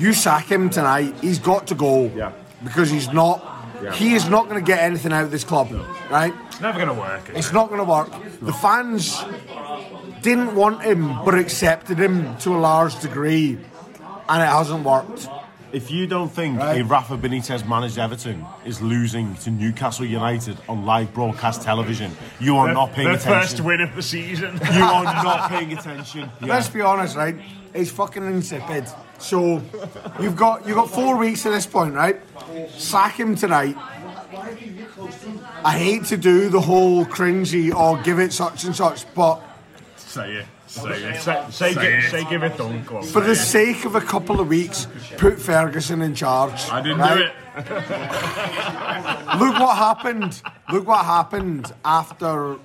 you 0.03 0.12
sack 0.12 0.47
him 0.51 0.69
tonight. 0.71 1.15
He's 1.21 1.38
got 1.38 1.67
to 1.69 1.75
go 1.75 2.11
Yeah. 2.15 2.33
because 2.65 2.91
he's 2.91 3.12
not. 3.12 3.49
He 3.95 4.15
is 4.15 4.29
not 4.29 4.49
going 4.49 4.61
to 4.65 4.67
get 4.73 4.79
anything 4.81 5.12
out 5.12 5.25
of 5.25 5.33
this 5.33 5.43
club, 5.43 5.69
right? 6.09 6.33
It's 6.47 6.61
never 6.61 6.79
going 6.79 6.95
to 6.95 7.01
work. 7.01 7.23
is 7.29 7.35
it? 7.35 7.38
It's 7.38 7.53
not 7.53 7.67
going 7.69 7.81
to 7.81 7.85
work. 7.97 8.11
The 8.41 8.53
fans 8.53 9.21
didn't 10.23 10.55
want 10.55 10.83
him, 10.83 11.09
but 11.25 11.35
accepted 11.35 11.99
him 11.99 12.37
to 12.38 12.55
a 12.57 12.59
large 12.59 12.99
degree, 13.01 13.59
and 14.29 14.43
it 14.43 14.47
hasn't 14.47 14.85
worked. 14.85 15.29
If 15.73 15.91
you 15.91 16.07
don't 16.07 16.29
think 16.29 16.59
Right. 16.61 16.81
a 16.83 16.85
Rafa 16.85 17.17
Benitez 17.17 17.67
managed 17.67 17.99
Everton 17.99 18.45
is 18.65 18.81
losing 18.83 19.35
to 19.37 19.51
Newcastle 19.51 20.05
United 20.05 20.59
on 20.69 20.85
live 20.85 21.12
broadcast 21.15 21.62
television, 21.62 22.12
you 22.38 22.59
are 22.59 22.73
not 22.75 22.93
paying 22.93 23.09
attention. 23.09 23.31
the 23.33 23.41
first 23.41 23.61
win 23.62 23.81
of 23.81 23.97
the 23.97 24.03
season. 24.03 24.61
You 24.75 24.85
are 24.85 25.05
not 25.25 25.49
paying 25.51 25.73
attention. 25.73 26.31
Yeah. 26.41 26.47
Let's 26.55 26.69
be 26.69 26.83
honest, 26.83 27.17
right? 27.17 27.35
It's 27.75 27.91
fucking 27.91 28.23
insipid. 28.25 28.85
So 29.23 29.63
you've 30.21 30.37
got 30.37 30.67
you've 30.67 30.77
got 30.77 30.91
four 30.91 31.17
weeks 31.17 31.47
at 31.47 31.51
this 31.51 31.67
point, 31.67 31.95
right? 31.95 32.21
Sack 32.77 33.19
him 33.19 33.35
tonight. 33.37 33.77
I 35.65 35.79
hate 35.79 36.05
to 36.07 36.17
do 36.17 36.49
the 36.49 36.61
whole 36.61 37.05
cringy 37.05 37.73
or 37.75 38.03
give 38.03 38.19
it 38.19 38.33
such 38.33 38.65
and 38.65 38.75
such, 38.75 39.05
but 39.15 39.41
Say 39.97 40.33
it. 40.35 40.47
Say 40.67 40.91
it. 40.91 41.21
Say, 41.23 41.45
say, 41.51 41.75
Say 41.75 41.75
give, 41.75 41.85
it. 42.05 42.11
say 42.11 42.25
give 42.31 42.43
it 42.43 42.53
Dunc. 42.55 42.87
Go 42.87 42.97
on, 42.99 43.03
For 43.05 43.21
the 43.21 43.33
it. 43.33 43.37
sake 43.37 43.85
of 43.85 43.95
a 43.95 44.01
couple 44.01 44.41
of 44.41 44.49
weeks, 44.49 44.87
put 45.19 45.39
Ferguson 45.39 46.03
in 46.03 46.15
charge. 46.15 46.69
I 46.71 46.81
didn't 46.83 46.99
right? 46.99 47.17
do 47.19 47.23
it. 47.25 47.33
Look 49.39 49.59
what 49.61 49.77
happened. 49.77 50.43
Look 50.73 50.87
what 50.87 51.05
happened 51.05 51.73
after. 51.85 52.57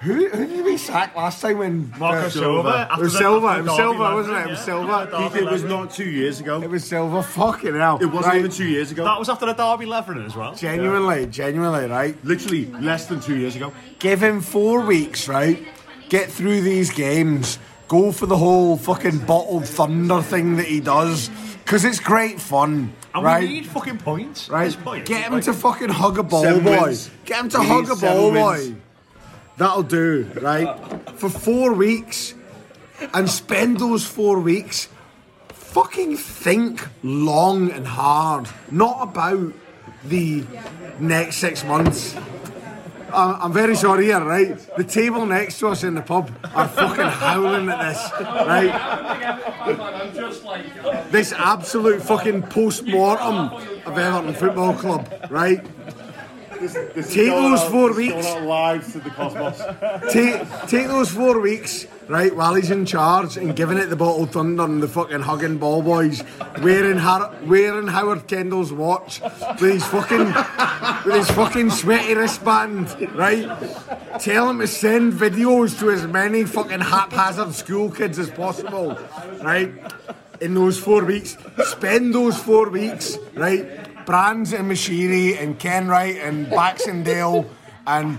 Who, 0.00 0.28
who 0.28 0.46
did 0.46 0.64
we 0.64 0.76
sack 0.76 1.16
last 1.16 1.40
time 1.42 1.58
when 1.58 1.92
Marco 1.98 2.26
uh, 2.26 2.30
Silva. 2.30 2.88
It 2.92 3.00
was 3.00 3.18
Silva. 3.18 3.58
It 3.58 3.62
was 3.64 3.76
Silva, 3.76 3.98
wasn't 4.14 4.36
it? 4.36 4.46
It 4.46 4.50
was. 4.50 4.60
Silva. 4.60 5.30
It 5.36 5.44
was 5.50 5.64
not 5.64 5.90
two 5.90 6.08
years 6.08 6.38
ago. 6.38 6.62
It 6.62 6.70
was 6.70 6.84
Silva. 6.84 7.20
Fucking 7.20 7.74
hell. 7.74 7.98
It 8.00 8.06
wasn't 8.06 8.26
Right. 8.26 8.38
even 8.38 8.50
two 8.52 8.68
years 8.68 8.92
ago. 8.92 9.02
That 9.04 9.18
was 9.18 9.28
after 9.28 9.46
the 9.46 9.54
Derby 9.54 9.86
Leveling 9.86 10.24
as 10.24 10.36
well. 10.36 10.54
Genuinely, 10.54 11.26
genuinely, 11.26 11.86
right? 11.88 12.16
Literally 12.24 12.66
less 12.80 13.06
than 13.06 13.18
two 13.20 13.36
years 13.36 13.56
ago. 13.56 13.72
Give 13.98 14.22
him 14.22 14.40
four 14.40 14.82
weeks, 14.82 15.26
right? 15.26 15.66
Get 16.08 16.30
through 16.30 16.60
these 16.60 16.90
games. 16.92 17.58
Go 17.88 18.12
for 18.12 18.26
the 18.26 18.36
whole 18.36 18.76
fucking 18.76 19.18
bottled 19.26 19.66
thunder 19.66 20.22
thing 20.22 20.56
that 20.58 20.66
he 20.66 20.78
does. 20.78 21.28
Because 21.64 21.84
it's 21.84 21.98
great 22.00 22.40
fun, 22.40 22.92
And 23.14 23.24
right? 23.24 23.42
we 23.42 23.48
need 23.48 23.66
fucking 23.66 23.98
points. 23.98 24.48
Right? 24.48 24.72
Points. 24.84 25.08
Get 25.08 25.24
him 25.24 25.32
Like, 25.32 25.44
to 25.44 25.52
fucking 25.52 25.88
hug 25.88 26.18
a 26.18 26.22
ball, 26.22 26.60
boy. 26.60 26.82
wins. 26.82 27.10
Get 27.24 27.40
him 27.40 27.48
to 27.50 27.58
We 27.58 27.66
hug 27.66 27.90
a 27.90 27.96
ball, 27.96 28.30
wins. 28.30 28.68
boy. 28.70 28.76
That'll 29.58 29.82
do, 29.82 30.30
right? 30.40 30.78
For 31.16 31.28
four 31.28 31.72
weeks, 31.72 32.34
and 33.12 33.28
spend 33.28 33.78
those 33.78 34.06
four 34.06 34.38
weeks. 34.40 34.88
Fucking 35.52 36.16
think 36.16 36.86
long 37.02 37.70
and 37.70 37.86
hard, 37.86 38.48
not 38.70 39.02
about 39.02 39.52
the 40.04 40.44
next 40.98 41.36
six 41.36 41.62
months. 41.64 42.16
I'm 43.12 43.52
very 43.52 43.74
sorry 43.76 44.06
here, 44.06 44.20
right? 44.20 44.58
The 44.76 44.84
table 44.84 45.26
next 45.26 45.58
to 45.60 45.68
us 45.68 45.82
in 45.82 45.94
the 45.94 46.02
pub 46.02 46.30
are 46.54 46.68
fucking 46.68 47.04
howling 47.04 47.68
at 47.68 47.80
this, 47.88 48.10
right? 48.46 48.72
This 51.10 51.32
absolute 51.32 52.02
fucking 52.02 52.42
post 52.42 52.84
mortem 52.84 53.50
of 53.86 53.98
Everton 53.98 54.34
Football 54.34 54.74
Club, 54.74 55.08
right? 55.30 55.64
Take 56.58 57.28
those 57.30 57.62
four 57.64 57.92
weeks. 57.94 58.26
live 58.42 58.92
to 58.92 58.98
the 59.00 59.10
cosmos. 59.10 59.58
Take, 60.12 60.68
take 60.68 60.86
those 60.88 61.10
four 61.10 61.40
weeks, 61.40 61.86
right, 62.08 62.34
while 62.34 62.54
he's 62.54 62.70
in 62.70 62.84
charge 62.84 63.36
and 63.36 63.54
giving 63.54 63.78
it 63.78 63.86
the 63.86 63.96
bottled 63.96 64.32
thunder 64.32 64.64
and 64.64 64.82
the 64.82 64.88
fucking 64.88 65.20
hugging 65.20 65.58
ball 65.58 65.82
boys, 65.82 66.22
wearing 66.60 66.98
Har- 66.98 67.32
wearing 67.44 67.86
Howard 67.86 68.26
Kendall's 68.26 68.72
watch 68.72 69.20
with 69.20 69.72
his 69.74 69.84
fucking 69.86 70.26
with 71.06 71.14
his 71.16 71.30
fucking 71.30 71.70
sweaty 71.70 72.14
wristband, 72.14 72.88
right? 73.14 73.48
Tell 74.20 74.50
him 74.50 74.58
to 74.58 74.66
send 74.66 75.12
videos 75.12 75.78
to 75.78 75.90
as 75.90 76.06
many 76.06 76.44
fucking 76.44 76.80
haphazard 76.80 77.54
school 77.54 77.90
kids 77.90 78.18
as 78.18 78.30
possible, 78.30 78.98
right? 79.42 79.72
In 80.40 80.54
those 80.54 80.78
four 80.78 81.04
weeks, 81.04 81.36
spend 81.64 82.14
those 82.14 82.36
four 82.38 82.68
weeks, 82.68 83.18
right? 83.34 83.87
Brands 84.08 84.54
and 84.54 84.70
Moshiri 84.70 85.38
and 85.38 85.58
Kenwright 85.58 86.26
and 86.26 86.48
Baxendale 86.48 87.44
and 87.86 88.18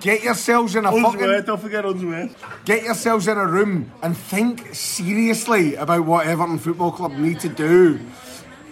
get 0.00 0.22
yourselves 0.22 0.74
in 0.74 0.86
a 0.86 0.90
fucking 0.90 1.44
don't 1.44 1.60
forget 1.60 1.84
Unsworth. 1.84 2.64
get 2.64 2.82
yourselves 2.82 3.28
in 3.28 3.36
a 3.36 3.46
room 3.46 3.92
and 4.02 4.16
think 4.16 4.74
seriously 4.74 5.74
about 5.74 6.06
what 6.06 6.26
Everton 6.26 6.58
Football 6.58 6.92
Club 6.92 7.12
need 7.12 7.40
to 7.40 7.50
do 7.50 8.00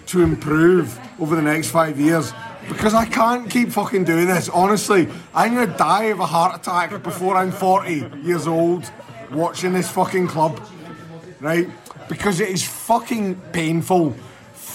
to 0.07 0.23
improve 0.23 0.99
over 1.21 1.37
the 1.37 1.43
next 1.43 1.69
five 1.69 2.01
years. 2.01 2.33
Because 2.69 2.95
I 2.95 3.05
can't 3.05 3.51
keep 3.51 3.69
fucking 3.69 4.05
doing 4.05 4.27
this. 4.27 4.49
Honestly, 4.49 5.09
I'm 5.35 5.57
gonna 5.57 5.77
die 5.77 6.05
of 6.05 6.21
a 6.21 6.27
heart 6.27 6.59
attack 6.59 7.03
before 7.03 7.37
I'm 7.37 7.53
40 7.53 8.13
years 8.23 8.47
old 8.47 8.91
watching 9.31 9.75
this 9.75 9.91
fucking 9.91 10.29
club. 10.29 10.67
Right? 11.39 11.69
Because 12.09 12.41
it 12.41 12.49
is 12.49 12.67
fucking 12.67 13.43
painful. 13.53 14.17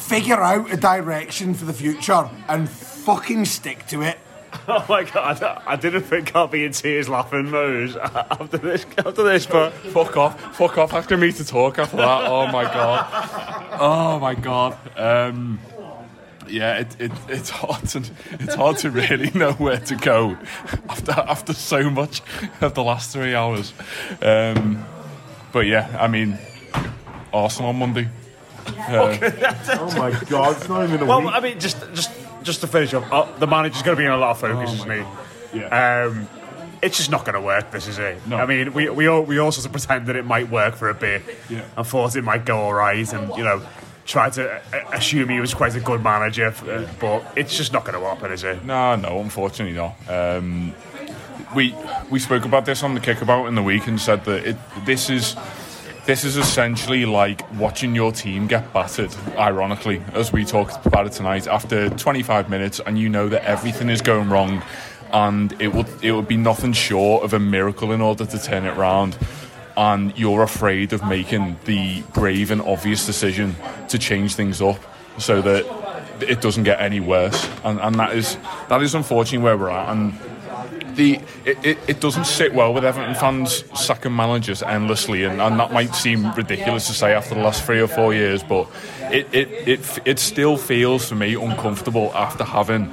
Figure 0.02 0.42
out 0.42 0.72
a 0.74 0.78
direction 0.78 1.54
for 1.54 1.66
the 1.66 1.74
future 1.74 2.30
and 2.48 2.70
fucking 2.70 3.46
stick 3.46 3.88
to 3.88 4.02
it. 4.02 4.18
Oh 4.68 4.86
my 4.90 5.04
god, 5.04 5.42
I, 5.66 5.78
didn't 5.78 6.04
think 6.04 6.36
I'd 6.36 6.52
be 6.52 6.66
in 6.66 6.74
tears 6.74 7.08
laughing, 7.08 7.50
Mose, 7.50 7.96
after 8.02 8.58
this, 8.58 8.86
after 8.98 9.24
this, 9.24 9.46
but 9.46 9.72
Fuck 9.72 10.18
off. 10.18 10.56
Fuck 10.56 10.78
off 10.78 10.94
asking 10.94 11.22
me 11.22 11.32
to 11.32 11.46
talk 11.46 11.80
after 11.80 11.98
that. 11.98 12.30
Oh 12.30 12.48
my 12.48 12.64
god. 12.66 13.78
Oh 13.80 14.20
my 14.20 14.36
god. 14.36 14.78
Um, 14.98 15.60
yeah, 16.48 16.80
it, 16.80 16.96
it, 17.00 17.12
it's 17.30 17.50
hard 17.50 17.88
to 17.90 18.04
it's 18.32 18.56
hard 18.56 18.78
to 18.80 18.92
really 18.92 19.32
know 19.36 19.54
where 19.54 19.80
to 19.80 19.96
go 19.96 20.38
after 20.90 21.12
after 21.12 21.54
so 21.54 21.90
much 21.90 22.22
of 22.60 22.74
the 22.74 22.84
last 22.84 23.14
three 23.14 23.34
hours. 23.34 23.74
Um, 24.22 24.86
but 25.54 25.62
yeah, 25.62 25.98
I 26.00 26.08
mean, 26.08 26.38
Arsenal 27.34 27.70
on 27.70 27.78
Monday. 27.78 28.10
Oh 28.90 29.94
my 29.98 30.12
god, 30.30 30.58
it's 30.58 30.70
not 30.70 30.84
even 30.84 31.02
a 31.02 31.06
well, 31.06 31.22
week. 31.22 31.32
I 31.34 31.40
mean, 31.40 31.60
just 31.60 31.80
just 31.94 32.12
just 32.44 32.62
to 32.62 32.68
finish 32.68 32.94
up, 32.94 33.12
uh, 33.12 33.38
the 33.38 33.48
manager's 33.48 33.84
going 33.84 33.96
to 33.96 34.02
be 34.02 34.06
in 34.06 34.12
a 34.12 34.18
lot 34.18 34.32
of 34.32 34.40
focus, 34.40 34.74
isn't 34.74 34.92
he? 34.92 35.60
Yeah. 35.60 36.06
Um, 36.08 36.28
it's 36.82 36.98
just 36.98 37.12
not 37.12 37.26
going 37.26 37.36
to 37.36 37.42
work. 37.42 37.72
This 37.72 37.88
is 37.88 38.00
it. 38.00 38.26
No. 38.28 38.38
I 38.38 38.46
mean, 38.46 38.74
we 38.74 38.90
we 38.90 39.08
all 39.08 39.22
we 39.24 39.38
all 39.38 39.52
sort 39.52 39.66
of 39.66 39.72
pretend 39.72 40.08
that 40.08 40.16
it 40.16 40.26
might 40.26 40.50
work 40.50 40.76
for 40.76 40.90
a 40.90 40.94
bit, 40.96 41.22
Yeah. 41.50 41.64
and 41.78 41.86
thought 41.86 42.16
it 42.16 42.24
might 42.24 42.46
go 42.46 42.58
all 42.58 42.74
right, 42.74 43.12
and 43.14 43.30
you 43.38 43.44
know, 43.44 43.62
tried 44.06 44.34
to 44.34 44.52
uh, 44.52 44.62
assume 44.94 45.30
he 45.30 45.40
was 45.40 45.54
quite 45.54 45.76
a 45.76 45.80
good 45.80 46.04
manager, 46.04 46.48
uh, 46.48 46.88
but 47.00 47.24
it's 47.36 47.56
just 47.56 47.72
not 47.72 47.86
going 47.86 48.00
to 48.00 48.06
happen, 48.08 48.32
is 48.32 48.44
it? 48.44 48.66
No, 48.66 48.96
no, 48.96 49.20
unfortunately 49.20 49.76
not. 49.76 49.96
Um, 50.10 50.74
we 51.56 51.76
we 52.10 52.20
spoke 52.20 52.46
about 52.46 52.66
this 52.66 52.82
on 52.84 52.94
the 52.94 53.00
kickabout 53.00 53.48
in 53.48 53.56
the 53.56 53.64
week 53.64 53.88
and 53.88 54.00
said 54.00 54.26
that 54.26 54.46
it 54.46 54.58
this 54.86 55.10
is 55.10 55.36
this 56.06 56.24
is 56.24 56.38
essentially 56.38 57.06
like 57.06 57.50
watching 57.54 57.94
your 57.96 58.12
team 58.12 58.48
get 58.48 58.74
battered. 58.74 59.16
Ironically, 59.38 60.02
as 60.14 60.34
we 60.34 60.46
talked 60.46 60.86
about 60.86 61.06
it 61.06 61.14
tonight, 61.14 61.48
after 61.48 61.90
25 61.90 62.50
minutes, 62.50 62.80
and 62.86 62.98
you 62.98 63.10
know 63.10 63.30
that 63.30 63.44
everything 63.44 63.90
is 63.90 64.02
going 64.02 64.30
wrong, 64.30 64.64
and 65.12 65.60
it 65.62 65.74
would 65.74 65.88
it 66.04 66.12
would 66.14 66.28
be 66.28 66.38
nothing 66.38 66.74
short 66.74 67.24
of 67.24 67.34
a 67.34 67.40
miracle 67.40 67.92
in 67.92 68.02
order 68.02 68.26
to 68.26 68.40
turn 68.42 68.66
it 68.66 68.76
round. 68.76 69.18
And 69.78 70.18
you're 70.18 70.44
afraid 70.44 70.92
of 70.92 71.06
making 71.06 71.58
the 71.66 72.02
brave 72.14 72.52
and 72.52 72.62
obvious 72.62 73.06
decision 73.06 73.56
to 73.88 73.98
change 73.98 74.36
things 74.36 74.62
up 74.62 74.80
so 75.18 75.42
that 75.42 75.66
it 76.22 76.42
doesn't 76.42 76.64
get 76.64 76.82
any 76.82 77.00
worse. 77.00 77.50
And, 77.64 77.80
and 77.80 77.96
that 77.96 78.14
is 78.16 78.38
that 78.70 78.82
is 78.82 78.96
unfortunately 78.96 79.44
where 79.44 79.58
we're 79.58 79.70
at. 79.70 79.90
And 79.90 80.14
the 80.96 81.20
it, 81.46 81.58
it, 81.66 81.78
it 81.88 82.00
doesn't 82.00 82.26
sit 82.26 82.54
well 82.54 82.74
with 82.74 82.86
Everton 82.86 83.16
fans 83.16 83.64
sacking 83.80 84.16
managers 84.16 84.64
endlessly, 84.64 85.24
and, 85.24 85.42
and 85.42 85.60
that 85.60 85.72
might 85.72 85.94
seem 85.96 86.32
ridiculous 86.34 86.88
to 86.88 86.94
say 86.94 87.14
after 87.14 87.36
the 87.36 87.42
last 87.42 87.64
three 87.64 87.82
or 87.82 87.88
four 87.88 88.14
years, 88.14 88.44
but 88.44 88.70
it 89.12 89.28
it 89.34 89.50
it, 89.68 90.00
it 90.06 90.20
still 90.20 90.58
feels 90.58 91.08
for 91.08 91.16
me 91.16 91.36
uncomfortable 91.36 92.12
after 92.14 92.44
having 92.44 92.92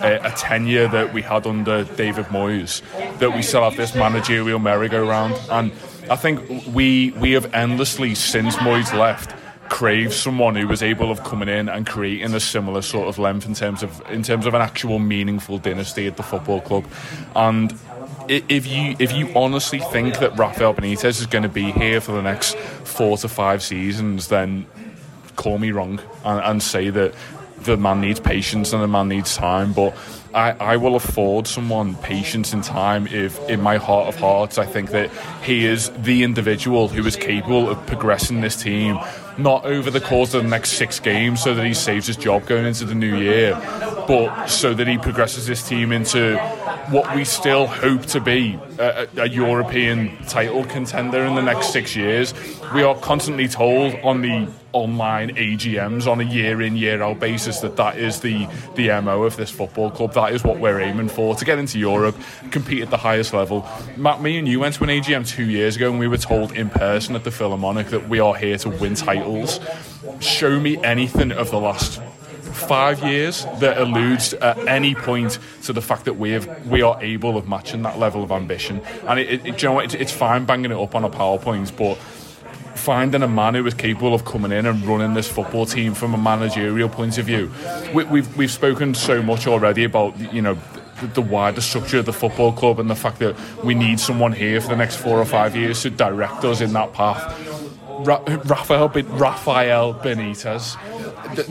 a, 0.00 0.20
a 0.22 0.30
tenure 0.32 0.88
that 0.88 1.12
we 1.12 1.22
had 1.22 1.46
under 1.46 1.84
David 1.84 2.26
Moyes, 2.26 2.82
that 3.18 3.34
we 3.34 3.42
still 3.42 3.62
have 3.62 3.76
this 3.76 3.94
managerial 3.94 4.58
merry-go-round, 4.58 5.34
and 5.50 5.72
I 6.10 6.16
think 6.16 6.40
we 6.72 7.10
we 7.12 7.32
have 7.32 7.52
endlessly 7.54 8.14
since 8.14 8.56
Moyes 8.56 8.92
left 8.96 9.34
crave 9.70 10.12
someone 10.12 10.56
who 10.56 10.66
was 10.66 10.82
able 10.82 11.10
of 11.10 11.22
coming 11.24 11.48
in 11.48 11.68
and 11.68 11.86
creating 11.86 12.34
a 12.34 12.40
similar 12.40 12.82
sort 12.82 13.08
of 13.08 13.18
length 13.18 13.46
in 13.46 13.54
terms 13.54 13.82
of 13.82 14.02
in 14.10 14.22
terms 14.22 14.44
of 14.44 14.52
an 14.52 14.60
actual 14.60 14.98
meaningful 14.98 15.58
dynasty 15.58 16.06
at 16.06 16.16
the 16.18 16.22
football 16.22 16.60
club. 16.60 16.84
And 17.34 17.72
if 18.28 18.66
you 18.66 18.96
if 18.98 19.12
you 19.12 19.32
honestly 19.34 19.78
think 19.78 20.18
that 20.18 20.36
Rafael 20.36 20.74
Benitez 20.74 21.20
is 21.20 21.26
going 21.26 21.44
to 21.44 21.48
be 21.48 21.70
here 21.70 22.00
for 22.00 22.12
the 22.12 22.20
next 22.20 22.56
four 22.56 23.16
to 23.18 23.28
five 23.28 23.62
seasons, 23.62 24.28
then 24.28 24.66
call 25.36 25.58
me 25.58 25.70
wrong 25.70 26.00
and, 26.24 26.40
and 26.40 26.62
say 26.62 26.90
that 26.90 27.14
the 27.62 27.76
man 27.76 28.00
needs 28.00 28.20
patience 28.20 28.72
and 28.72 28.82
the 28.82 28.88
man 28.88 29.08
needs 29.08 29.36
time. 29.36 29.72
But 29.72 29.96
I, 30.34 30.52
I 30.52 30.76
will 30.76 30.96
afford 30.96 31.46
someone 31.46 31.94
patience 31.96 32.52
and 32.52 32.62
time 32.62 33.06
if, 33.08 33.38
in 33.48 33.60
my 33.60 33.76
heart 33.76 34.08
of 34.08 34.16
hearts, 34.20 34.58
I 34.58 34.66
think 34.66 34.90
that 34.90 35.10
he 35.42 35.66
is 35.66 35.90
the 35.90 36.22
individual 36.22 36.88
who 36.88 37.04
is 37.06 37.16
capable 37.16 37.68
of 37.68 37.84
progressing 37.86 38.40
this 38.40 38.60
team, 38.62 38.98
not 39.38 39.64
over 39.64 39.90
the 39.90 40.00
course 40.00 40.34
of 40.34 40.42
the 40.42 40.48
next 40.48 40.70
six 40.72 41.00
games 41.00 41.42
so 41.42 41.54
that 41.54 41.66
he 41.66 41.74
saves 41.74 42.06
his 42.06 42.16
job 42.16 42.46
going 42.46 42.66
into 42.66 42.84
the 42.84 42.94
new 42.94 43.16
year, 43.16 43.54
but 44.06 44.46
so 44.46 44.74
that 44.74 44.86
he 44.86 44.98
progresses 44.98 45.46
this 45.46 45.66
team 45.66 45.92
into 45.92 46.36
what 46.90 47.14
we 47.14 47.24
still 47.24 47.66
hope 47.66 48.06
to 48.06 48.20
be 48.20 48.58
a, 48.80 49.08
a, 49.16 49.28
European 49.28 50.16
title 50.24 50.64
contender 50.64 51.24
in 51.24 51.34
the 51.34 51.42
next 51.42 51.72
six 51.72 51.94
years. 51.94 52.32
We 52.74 52.82
are 52.82 52.94
constantly 52.96 53.46
told 53.46 53.94
on 54.02 54.22
the 54.22 54.48
online 54.72 55.34
AGMs 55.36 56.06
on 56.06 56.20
a 56.20 56.24
year 56.24 56.62
in 56.62 56.76
year 56.76 57.02
out 57.02 57.20
basis 57.20 57.60
that 57.60 57.76
that 57.76 57.98
is 57.98 58.20
the 58.20 58.46
the 58.76 59.00
MO 59.02 59.24
of 59.24 59.36
this 59.36 59.50
football 59.50 59.90
club. 59.90 60.14
That 60.14 60.32
is 60.32 60.42
what 60.42 60.58
we're 60.58 60.80
aiming 60.80 61.08
for 61.08 61.34
to 61.34 61.44
get 61.44 61.58
into 61.58 61.78
Europe 61.78 62.16
compete 62.50 62.82
at 62.82 62.90
the 62.90 62.96
highest 62.96 63.34
level. 63.34 63.68
Matt 63.96 64.22
me 64.22 64.38
and 64.38 64.48
you 64.48 64.60
went 64.60 64.76
to 64.76 64.84
an 64.84 64.90
AGM 64.90 65.28
two 65.28 65.44
years 65.44 65.76
ago 65.76 65.90
and 65.90 65.98
we 65.98 66.08
were 66.08 66.18
told 66.18 66.52
in 66.52 66.70
person 66.70 67.14
at 67.14 67.24
the 67.24 67.30
Philharmonic 67.30 67.88
that 67.88 68.08
we 68.08 68.18
are 68.20 68.34
here 68.34 68.56
to 68.58 68.70
win 68.70 68.94
titles. 68.94 69.60
Show 70.20 70.58
me 70.58 70.82
anything 70.82 71.32
of 71.32 71.50
the 71.50 71.60
last 71.60 72.00
five 72.60 73.02
years 73.02 73.44
that 73.58 73.78
alludes 73.78 74.34
at 74.34 74.58
any 74.66 74.94
point 74.94 75.38
to 75.62 75.72
the 75.72 75.82
fact 75.82 76.04
that 76.04 76.14
we 76.14 76.30
have 76.30 76.66
we 76.66 76.82
are 76.82 77.02
able 77.02 77.36
of 77.36 77.48
matching 77.48 77.82
that 77.82 77.98
level 77.98 78.22
of 78.22 78.30
ambition. 78.30 78.80
And 79.06 79.18
it, 79.18 79.30
it, 79.30 79.46
it 79.46 79.62
you 79.62 79.68
know 79.68 79.74
what, 79.74 79.94
it's, 79.94 80.12
fine 80.12 80.44
banging 80.44 80.72
it 80.72 80.78
up 80.78 80.94
on 80.94 81.04
a 81.04 81.10
PowerPoint, 81.10 81.76
but 81.76 81.96
finding 82.76 83.22
a 83.22 83.28
man 83.28 83.54
who 83.54 83.62
was 83.62 83.74
capable 83.74 84.14
of 84.14 84.24
coming 84.24 84.52
in 84.52 84.66
and 84.66 84.84
running 84.84 85.14
this 85.14 85.28
football 85.28 85.66
team 85.66 85.94
from 85.94 86.14
a 86.14 86.18
managerial 86.18 86.88
point 86.88 87.18
of 87.18 87.26
view. 87.26 87.52
We, 87.94 88.04
we've 88.04 88.36
we've 88.36 88.50
spoken 88.50 88.94
so 88.94 89.22
much 89.22 89.46
already 89.46 89.84
about 89.84 90.18
you 90.32 90.42
know 90.42 90.58
the, 91.00 91.06
the 91.08 91.22
wider 91.22 91.60
structure 91.60 91.98
of 91.98 92.06
the 92.06 92.12
football 92.12 92.52
club 92.52 92.78
and 92.78 92.90
the 92.90 92.96
fact 92.96 93.18
that 93.20 93.36
we 93.64 93.74
need 93.74 94.00
someone 94.00 94.32
here 94.32 94.60
for 94.60 94.68
the 94.68 94.76
next 94.76 94.96
four 94.96 95.18
or 95.18 95.24
five 95.24 95.56
years 95.56 95.82
to 95.82 95.90
direct 95.90 96.44
us 96.44 96.60
in 96.60 96.72
that 96.72 96.92
path. 96.92 97.36
Ra- 98.06 98.22
Rafael, 98.26 98.88
Rafael 98.88 99.94
Benitez. 99.94 100.76
The, 101.34 101.42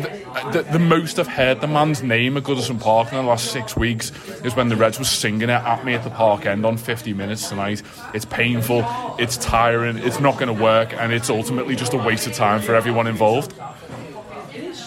the, 0.51 0.61
the, 0.73 0.80
most 0.80 1.19
I've 1.19 1.27
heard 1.27 1.61
the 1.61 1.67
man's 1.67 2.03
name 2.03 2.38
at 2.38 2.43
Goodison 2.43 2.82
Park 2.82 3.09
in 3.11 3.15
the 3.15 3.23
last 3.23 3.51
six 3.51 3.75
weeks 3.75 4.11
is 4.43 4.55
when 4.55 4.69
the 4.69 4.75
Reds 4.75 4.99
were 4.99 5.05
singing 5.05 5.43
it 5.43 5.49
at 5.49 5.86
me 5.86 5.93
at 5.93 6.03
the 6.03 6.09
park 6.09 6.45
end 6.45 6.65
on 6.65 6.77
50 6.77 7.13
minutes 7.13 7.49
tonight. 7.49 7.82
It's 8.13 8.25
painful, 8.25 8.84
it's 9.17 9.38
tiring, 9.38 9.97
it's 9.97 10.19
not 10.19 10.38
going 10.38 10.55
to 10.55 10.61
work, 10.61 10.93
and 10.93 11.13
it's 11.13 11.30
ultimately 11.30 11.75
just 11.75 11.93
a 11.93 11.97
waste 11.97 12.27
of 12.27 12.34
time 12.34 12.61
for 12.61 12.75
everyone 12.75 13.07
involved. 13.07 13.53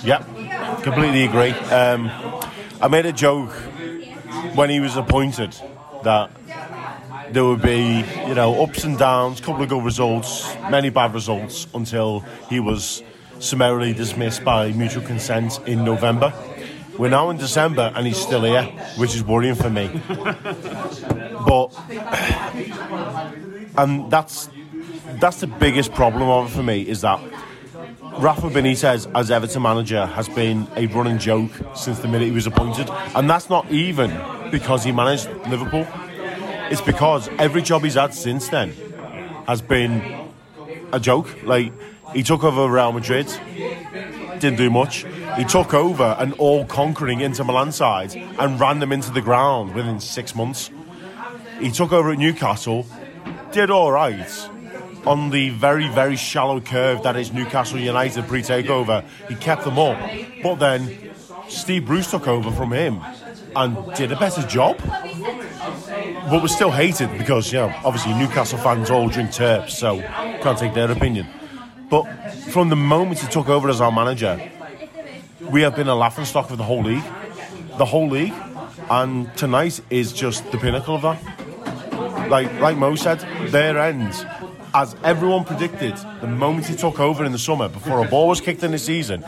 Yep, 0.05 0.83
completely 0.83 1.25
agree. 1.25 1.51
Um, 1.51 2.11
I 2.81 2.89
made 2.89 3.07
a 3.07 3.13
joke 3.13 3.53
when 4.55 4.69
he 4.69 4.81
was 4.81 4.97
appointed 4.97 5.55
that 6.03 6.31
there 7.31 7.45
would 7.45 7.63
be, 7.63 8.05
you 8.27 8.35
know, 8.35 8.63
ups 8.63 8.85
and 8.85 8.99
downs, 8.99 9.41
couple 9.41 9.63
of 9.63 9.69
good 9.69 9.85
results, 9.85 10.55
many 10.71 10.91
bad 10.91 11.15
results 11.15 11.67
until 11.75 12.21
he 12.51 12.61
was 12.61 13.03
summarily 13.43 13.93
dismissed 13.93 14.45
by 14.45 14.73
mutual 14.73 15.03
consent 15.03 15.59
in 15.67 15.85
November. 15.85 16.33
We're 16.97 17.11
now 17.11 17.31
in 17.31 17.39
December 17.39 17.93
and 17.95 18.07
he's 18.07 18.19
still 18.19 18.45
here, 18.45 18.65
which 18.97 19.15
is 19.15 19.25
worrying 19.25 19.55
for 19.55 19.71
me. 19.71 19.89
but 21.47 21.69
and 23.77 24.11
that's 24.11 24.49
that's 25.21 25.41
the 25.41 25.47
biggest 25.47 25.93
problem 25.93 26.29
of 26.29 26.51
it 26.51 26.57
for 26.57 26.63
me 26.63 26.83
is 26.83 27.01
that 27.01 27.21
Rafa 28.19 28.51
Benitez 28.51 29.11
as 29.15 29.31
Everton 29.31 29.63
manager 29.63 30.07
has 30.07 30.29
been 30.29 30.69
a 30.77 30.87
running 30.87 31.19
joke 31.19 31.51
since 31.75 31.99
the 32.01 32.09
minute 32.09 32.27
he 32.27 32.31
was 32.33 32.47
appointed, 32.47 32.91
and 33.15 33.29
that's 33.29 33.49
not 33.49 33.71
even 33.71 34.11
because 34.51 34.85
he 34.85 34.93
managed 34.93 35.29
Liverpool. 35.49 35.87
It's 36.71 36.83
because 36.83 37.29
every 37.39 37.63
job 37.63 37.83
he's 37.83 37.95
had 37.95 38.15
since 38.15 38.49
then 38.49 38.73
has 39.47 39.63
been 39.63 40.29
a 40.93 41.01
joke. 41.01 41.43
Like 41.45 41.73
he 42.15 42.23
took 42.23 42.45
over 42.45 42.69
Real 42.69 42.93
Madrid, 42.93 43.27
didn't 44.39 44.57
do 44.57 44.71
much. 44.71 45.05
He 45.37 45.45
took 45.45 45.73
over 45.73 46.17
an 46.19 46.33
all-conquering 46.35 47.21
Inter 47.21 47.45
Milan 47.45 47.73
side 47.73 48.15
and 48.15 48.61
ran 48.61 48.81
them 48.81 48.93
into 48.93 49.11
the 49.11 49.21
ground 49.21 49.75
within 49.75 50.01
six 50.01 50.35
months. 50.35 50.71
He 51.61 51.71
took 51.71 51.93
over 51.93 52.11
at 52.13 52.19
Newcastle, 52.19 52.87
did 53.53 53.71
all 53.71 53.93
right 53.93 54.49
on 55.07 55.31
the 55.31 55.51
very, 55.51 55.89
very 55.89 56.17
shallow 56.17 56.61
curve 56.61 57.03
that 57.03 57.17
is 57.17 57.33
Newcastle 57.33 57.79
United 57.79 58.27
pre-takeover. 58.27 59.05
He 59.29 59.35
kept 59.35 59.65
them 59.65 59.79
up, 59.79 59.99
but 60.43 60.57
then 60.57 61.13
Steve 61.49 61.87
Bruce 61.87 62.11
took 62.11 62.29
over 62.29 62.51
from 62.51 62.73
him 62.73 63.01
and 63.55 63.95
did 63.95 64.13
a 64.13 64.17
better 64.17 64.43
job. 64.43 64.79
But 66.31 66.43
was 66.43 66.55
still 66.55 66.71
hated 66.71 67.17
because, 67.19 67.53
you 67.53 67.59
know, 67.59 67.75
obviously 67.85 68.15
Newcastle 68.15 68.59
fans 68.59 68.91
all 68.91 69.09
drink 69.09 69.31
terps, 69.31 69.71
so 69.71 70.01
can't 70.01 70.59
take 70.59 70.75
their 70.75 70.91
opinion. 70.91 71.27
But 71.93 72.05
from 72.49 72.71
the 72.71 72.77
moment 72.77 73.21
he 73.21 73.29
took 73.29 73.51
over 73.51 73.69
as 73.69 73.83
our 73.83 73.93
manager, 73.93 74.41
we 75.51 75.61
have 75.61 75.77
been 75.77 75.89
a 75.89 75.95
laughing 75.95 76.25
stock 76.25 76.49
for 76.49 76.57
the 76.57 76.65
whole 76.65 76.83
league. 76.83 77.05
The 77.77 77.85
whole 77.85 78.09
league. 78.09 78.33
And 78.89 79.31
tonight 79.37 79.79
is 79.91 80.15
just 80.15 80.51
the 80.53 80.57
pinnacle 80.57 80.95
of 80.95 81.03
that. 81.03 82.31
Like 82.31 82.51
like 82.61 82.79
Mo 82.79 82.95
said, 82.95 83.19
their 83.51 83.79
end, 83.79 84.27
as 84.73 84.97
everyone 85.05 85.45
predicted, 85.45 85.99
the 86.23 86.27
moment 86.27 86.67
he 86.67 86.77
took 86.77 86.99
over 86.99 87.27
in 87.27 87.33
the 87.33 87.39
summer, 87.39 87.69
before 87.69 88.03
a 88.03 88.09
ball 88.09 88.29
was 88.29 88.41
kicked 88.41 88.63
in 88.63 88.71
the 88.71 88.79
season, 88.79 89.23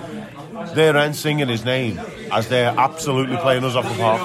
their 0.75 0.97
end 0.97 1.17
singing 1.17 1.49
his 1.49 1.67
name 1.67 2.01
as 2.33 2.49
they're 2.49 2.75
absolutely 2.79 3.37
playing 3.37 3.65
us 3.65 3.75
off 3.75 3.87
the 3.87 3.99
park. 3.99 4.23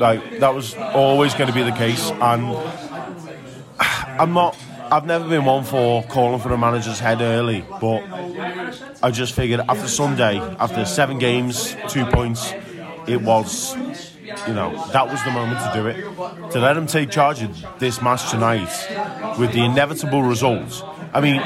Like 0.00 0.38
that 0.38 0.54
was 0.54 0.74
always 0.76 1.34
going 1.34 1.48
to 1.48 1.54
be 1.54 1.62
the 1.62 1.72
case, 1.72 2.10
and 2.10 2.56
I'm 4.22 4.34
not. 4.34 4.56
I've 4.92 5.04
never 5.04 5.28
been 5.28 5.44
one 5.44 5.64
for 5.64 6.04
calling 6.04 6.38
for 6.38 6.52
a 6.52 6.56
manager's 6.56 7.00
head 7.00 7.20
early, 7.20 7.64
but 7.80 8.04
I 9.02 9.10
just 9.10 9.34
figured 9.34 9.58
after 9.68 9.88
Sunday, 9.88 10.38
after 10.38 10.84
seven 10.84 11.18
games, 11.18 11.74
two 11.88 12.04
points, 12.06 12.52
it 13.08 13.20
was, 13.20 13.74
you 13.74 14.54
know, 14.54 14.70
that 14.92 15.08
was 15.08 15.20
the 15.24 15.32
moment 15.32 15.58
to 15.58 15.72
do 15.74 15.88
it. 15.88 16.52
To 16.52 16.60
let 16.60 16.76
him 16.76 16.86
take 16.86 17.10
charge 17.10 17.42
of 17.42 17.80
this 17.80 18.00
match 18.00 18.30
tonight 18.30 18.70
with 19.40 19.52
the 19.52 19.64
inevitable 19.64 20.22
results. 20.22 20.84
I 21.12 21.20
mean, 21.20 21.42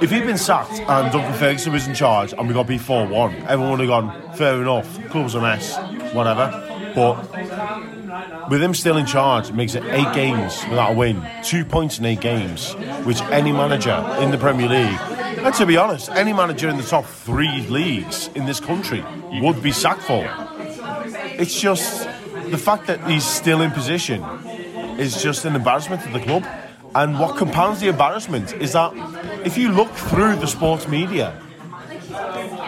if 0.00 0.12
he'd 0.12 0.24
been 0.24 0.38
sacked 0.38 0.78
and 0.78 1.12
Duncan 1.12 1.34
Ferguson 1.34 1.72
was 1.72 1.88
in 1.88 1.94
charge 1.96 2.32
and 2.34 2.46
we 2.46 2.54
got 2.54 2.68
beat 2.68 2.82
4 2.82 3.08
1, 3.08 3.34
everyone 3.48 3.70
would 3.72 3.80
have 3.80 3.88
gone, 3.88 4.36
fair 4.36 4.62
enough, 4.62 5.10
club's 5.10 5.34
a 5.34 5.40
mess, 5.40 5.76
whatever. 6.14 6.92
But 6.94 7.24
with 8.48 8.62
him 8.62 8.74
still 8.74 8.96
in 8.96 9.06
charge, 9.06 9.50
it 9.50 9.54
makes 9.54 9.74
it 9.74 9.84
eight 9.84 10.12
games 10.14 10.62
without 10.68 10.92
a 10.92 10.94
win, 10.94 11.26
two 11.42 11.64
points 11.64 11.98
in 11.98 12.04
eight 12.04 12.20
games, 12.20 12.72
which 13.04 13.20
any 13.22 13.52
manager 13.52 13.94
in 14.20 14.30
the 14.30 14.38
Premier 14.38 14.68
League, 14.68 14.98
and 15.44 15.54
to 15.54 15.66
be 15.66 15.76
honest, 15.76 16.08
any 16.10 16.32
manager 16.32 16.68
in 16.68 16.76
the 16.76 16.82
top 16.82 17.04
three 17.04 17.66
leagues 17.68 18.28
in 18.34 18.46
this 18.46 18.60
country 18.60 19.04
would 19.40 19.62
be 19.62 19.72
sacked 19.72 20.02
for. 20.02 20.28
It's 21.38 21.60
just 21.60 22.06
the 22.50 22.58
fact 22.58 22.86
that 22.86 23.02
he's 23.08 23.24
still 23.24 23.62
in 23.62 23.70
position 23.70 24.22
is 24.98 25.22
just 25.22 25.44
an 25.44 25.56
embarrassment 25.56 26.02
to 26.02 26.10
the 26.10 26.20
club. 26.20 26.44
And 26.94 27.18
what 27.18 27.36
compounds 27.36 27.80
the 27.80 27.88
embarrassment 27.88 28.52
is 28.52 28.74
that 28.74 28.92
if 29.46 29.56
you 29.56 29.70
look 29.70 29.90
through 29.90 30.36
the 30.36 30.46
sports 30.46 30.86
media, 30.86 31.40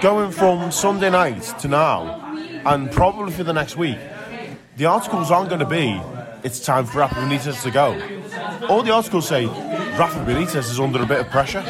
going 0.00 0.30
from 0.32 0.72
Sunday 0.72 1.10
night 1.10 1.42
to 1.60 1.68
now, 1.68 2.20
and 2.64 2.90
probably 2.90 3.32
for 3.32 3.44
the 3.44 3.52
next 3.52 3.76
week, 3.76 3.98
the 4.76 4.86
articles 4.86 5.30
aren't 5.30 5.48
going 5.48 5.60
to 5.60 5.66
be, 5.66 6.00
it's 6.42 6.60
time 6.60 6.84
for 6.84 6.98
Rafa 6.98 7.14
Benitez 7.14 7.62
to 7.62 7.70
go. 7.70 7.94
All 8.68 8.82
the 8.82 8.92
articles 8.92 9.28
say, 9.28 9.46
Rafa 9.46 10.18
Benitez 10.24 10.70
is 10.70 10.80
under 10.80 11.02
a 11.02 11.06
bit 11.06 11.20
of 11.20 11.30
pressure. 11.30 11.64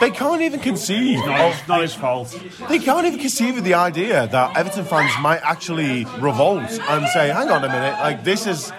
They 0.00 0.10
can't 0.10 0.42
even 0.42 0.60
conceive. 0.60 1.18
Not, 1.24 1.52
his, 1.52 1.68
not 1.68 1.82
his 1.82 1.94
fault. 1.94 2.38
They 2.68 2.78
can't 2.78 3.06
even 3.06 3.18
conceive 3.18 3.58
of 3.58 3.64
the 3.64 3.74
idea 3.74 4.26
that 4.26 4.56
Everton 4.56 4.84
fans 4.84 5.12
might 5.20 5.40
actually 5.42 6.04
revolt 6.18 6.62
and 6.62 7.06
say, 7.08 7.28
hang 7.28 7.48
on 7.50 7.64
a 7.64 7.68
minute, 7.68 7.92
like 8.00 8.24
this 8.24 8.46
is 8.46 8.72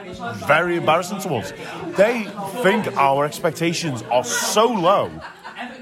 very 0.45 0.77
embarrassing 0.77 1.19
to 1.21 1.35
us. 1.35 1.53
They 1.95 2.23
think 2.61 2.95
our 2.97 3.25
expectations 3.25 4.03
are 4.11 4.23
so 4.23 4.67
low 4.67 5.11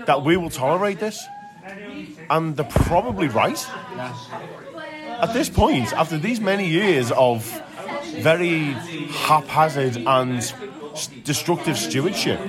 that 0.06 0.24
we 0.24 0.38
will 0.38 0.50
tolerate 0.50 1.00
this. 1.00 1.26
And 2.30 2.56
they're 2.56 2.66
probably 2.66 3.28
right. 3.28 3.66
At 5.22 5.34
this 5.34 5.50
point, 5.50 5.94
after 5.94 6.18
these 6.18 6.40
many 6.40 6.68
years 6.68 7.12
of 7.12 7.46
very 8.20 8.74
haphazard 9.28 9.98
and 9.98 10.54
destructive 11.24 11.78
stewardship 11.78 12.40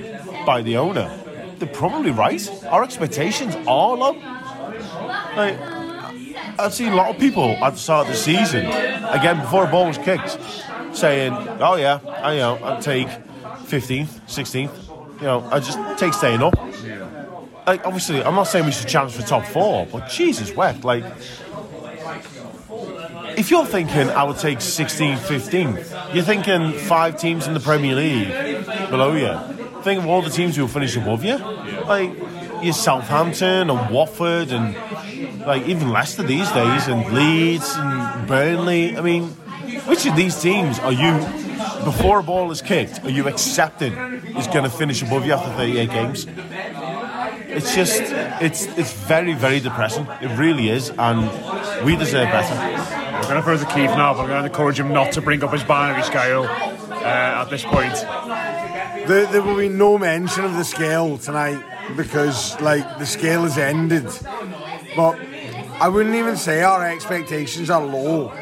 by 0.45 0.61
the 0.61 0.77
owner, 0.77 1.09
they're 1.57 1.67
probably 1.67 2.11
right. 2.11 2.49
Our 2.65 2.83
expectations 2.83 3.55
are 3.67 3.95
low. 3.95 4.13
Like, 5.35 5.59
I've 6.59 6.73
seen 6.73 6.91
a 6.91 6.95
lot 6.95 7.09
of 7.13 7.19
people 7.19 7.51
at 7.63 7.73
the 7.73 7.79
start 7.79 8.07
of 8.07 8.13
the 8.13 8.19
season, 8.19 8.65
again 8.65 9.39
before 9.39 9.65
a 9.65 9.67
ball 9.67 9.87
was 9.87 9.97
kicked, 9.97 10.37
saying, 10.93 11.33
"Oh 11.59 11.75
yeah, 11.75 11.99
I 12.05 12.33
you 12.33 12.39
know 12.39 12.59
I'd 12.63 12.81
take 12.81 13.07
15th, 13.65 14.21
16th. 14.27 14.71
You 15.21 15.27
know, 15.27 15.47
I 15.51 15.59
just 15.59 15.79
take 15.97 16.13
staying 16.13 16.41
up." 16.41 16.55
Like 17.67 17.85
obviously, 17.85 18.23
I'm 18.23 18.35
not 18.35 18.45
saying 18.45 18.65
we 18.65 18.71
should 18.71 18.87
challenge 18.87 19.13
for 19.13 19.21
top 19.23 19.45
four, 19.45 19.85
but 19.91 20.09
Jesus 20.09 20.55
wept. 20.55 20.83
Like, 20.83 21.03
if 23.37 23.51
you're 23.51 23.65
thinking 23.65 24.09
I 24.09 24.23
would 24.23 24.37
take 24.37 24.57
16th, 24.59 25.17
15th, 25.17 26.13
you're 26.13 26.23
thinking 26.23 26.73
five 26.73 27.19
teams 27.19 27.47
in 27.47 27.53
the 27.53 27.59
Premier 27.59 27.95
League 27.95 28.65
below 28.89 29.13
you. 29.13 29.81
Think 29.83 29.99
of 30.01 30.07
all 30.07 30.21
the 30.21 30.29
teams 30.29 30.55
who 30.55 30.63
will 30.63 30.69
finish 30.69 30.97
above 30.97 31.23
you. 31.23 31.37
Like 31.37 32.17
your 32.63 32.73
Southampton 32.73 33.69
and 33.69 33.93
Watford 33.93 34.51
and 34.51 34.75
like 35.45 35.67
even 35.67 35.89
Leicester 35.89 36.23
these 36.23 36.51
days 36.51 36.87
and 36.87 37.13
Leeds 37.13 37.73
and 37.77 38.27
Burnley. 38.27 38.97
I 38.97 39.01
mean, 39.01 39.29
which 39.85 40.05
of 40.07 40.15
these 40.15 40.41
teams 40.41 40.79
are 40.79 40.91
you 40.91 41.19
before 41.85 42.19
a 42.19 42.23
ball 42.23 42.51
is 42.51 42.61
kicked, 42.61 43.03
are 43.05 43.09
you 43.09 43.27
accepting 43.27 43.93
is 43.93 44.47
going 44.47 44.63
to 44.63 44.69
finish 44.69 45.01
above 45.01 45.25
you 45.25 45.33
after 45.33 45.49
38 45.51 45.89
games? 45.89 46.25
It's 47.49 47.73
just, 47.73 48.01
it's 48.41 48.65
it's 48.77 48.93
very, 48.93 49.33
very 49.33 49.59
depressing. 49.59 50.07
It 50.21 50.37
really 50.37 50.69
is, 50.69 50.91
and 50.97 51.21
we 51.85 51.95
deserve 51.95 52.29
better. 52.29 52.53
I'm 52.53 53.23
going 53.23 53.35
to 53.35 53.41
throw 53.41 53.57
to 53.57 53.65
Keith 53.65 53.91
now, 53.97 54.13
but 54.13 54.21
I'm 54.21 54.27
going 54.27 54.43
to 54.43 54.49
encourage 54.49 54.79
him 54.79 54.93
not 54.93 55.11
to 55.13 55.21
bring 55.21 55.43
up 55.43 55.51
his 55.51 55.63
binary 55.63 56.03
scale 56.03 56.43
uh, 56.43 57.41
at 57.41 57.49
this 57.49 57.63
point. 57.63 57.93
There, 59.07 59.25
there 59.27 59.41
will 59.41 59.57
be 59.57 59.69
no 59.69 59.97
mention 59.97 60.45
of 60.45 60.55
the 60.55 60.63
scale 60.63 61.17
tonight. 61.17 61.63
because 61.95 62.59
like 62.59 62.97
the 62.97 63.05
scale 63.05 63.43
has 63.43 63.57
ended. 63.57 64.07
But 64.95 65.19
I 65.79 65.87
wouldn't 65.87 66.15
even 66.15 66.37
say 66.37 66.63
our 66.63 66.85
expectations 66.85 67.69
are 67.69 67.83
low. 67.83 68.33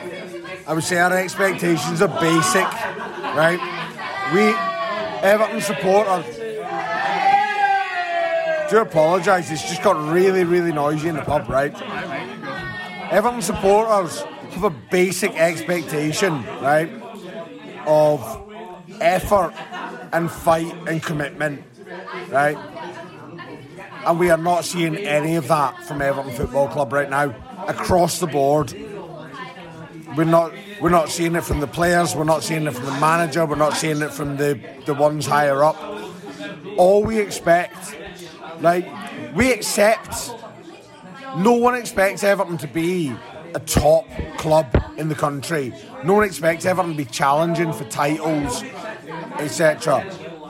I 0.68 0.74
would 0.74 0.84
say 0.84 0.98
our 0.98 1.16
expectations 1.18 2.02
are 2.02 2.08
basic, 2.20 2.64
right? 3.36 3.60
We 4.34 4.54
Everton 5.28 5.62
supporters. 5.62 6.26
Do 8.70 8.80
apologise. 8.80 9.52
It's 9.52 9.62
just 9.62 9.84
got 9.84 9.96
really, 10.12 10.44
really 10.44 10.72
noisy 10.72 11.10
in 11.10 11.16
the 11.16 11.22
pub, 11.22 11.48
right? 11.50 11.74
Everton 13.12 13.42
supporters 13.42 14.22
have 14.22 14.64
a 14.64 14.70
basic 14.70 15.32
expectation, 15.36 16.44
right, 16.62 16.90
of 17.86 18.52
effort 19.00 19.54
and 20.12 20.32
fight 20.32 20.74
and 20.88 21.04
commitment, 21.04 21.64
right? 22.30 22.58
And 24.06 24.20
we 24.20 24.30
are 24.30 24.38
not 24.38 24.66
seeing 24.66 24.96
any 24.98 25.36
of 25.36 25.48
that 25.50 25.84
from 25.86 26.02
Everton 26.02 26.32
Football 26.32 26.68
Club 26.70 26.94
right 26.94 27.10
now, 27.10 27.36
across 27.68 28.20
the 28.20 28.28
board. 28.28 28.74
We're 30.16 30.24
not 30.24 30.54
we're 30.82 30.90
not 30.90 31.10
seeing 31.10 31.36
it 31.36 31.44
from 31.44 31.60
the 31.60 31.68
players, 31.68 32.16
we're 32.16 32.24
not 32.24 32.44
seeing 32.44 32.68
it 32.68 32.74
from 32.74 32.86
the 32.86 33.00
manager, 33.00 33.46
we're 33.46 33.56
not 33.56 33.76
seeing 33.76 34.02
it 34.02 34.12
from 34.12 34.38
the, 34.38 34.60
the 34.86 34.94
ones 34.94 35.26
higher 35.26 35.64
up. 35.64 35.78
All 36.78 37.04
we 37.04 37.20
expect, 37.20 37.98
like, 38.62 38.88
we 39.36 39.52
accept 39.52 40.32
no 41.38 41.54
one 41.54 41.76
expects 41.76 42.24
Everton 42.24 42.58
to 42.60 42.68
be 42.68 43.14
a 43.54 43.60
top 43.60 44.08
club 44.38 44.68
in 44.98 45.10
the 45.10 45.16
country. 45.16 45.74
No 46.04 46.14
one 46.14 46.24
expects 46.24 46.66
Everton 46.66 46.92
to 46.92 46.98
be 46.98 47.06
challenging 47.06 47.74
for 47.74 47.84
titles, 47.86 48.64
etc. 49.40 50.06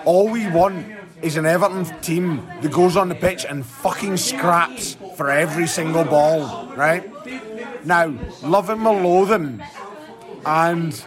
All 0.05 0.29
we 0.29 0.47
want 0.47 0.85
is 1.21 1.37
an 1.37 1.45
Everton 1.45 1.85
team 2.01 2.47
that 2.61 2.71
goes 2.71 2.95
on 2.95 3.09
the 3.09 3.15
pitch 3.15 3.45
and 3.45 3.65
fucking 3.65 4.17
scraps 4.17 4.95
for 5.15 5.31
every 5.31 5.65
single 5.65 6.03
ball, 6.03 6.71
right? 6.75 7.11
Now, 7.85 8.13
love 8.43 8.69
him 8.69 8.85
or 8.85 9.01
loathe 9.01 9.31
him, 9.31 9.63
and 10.45 11.03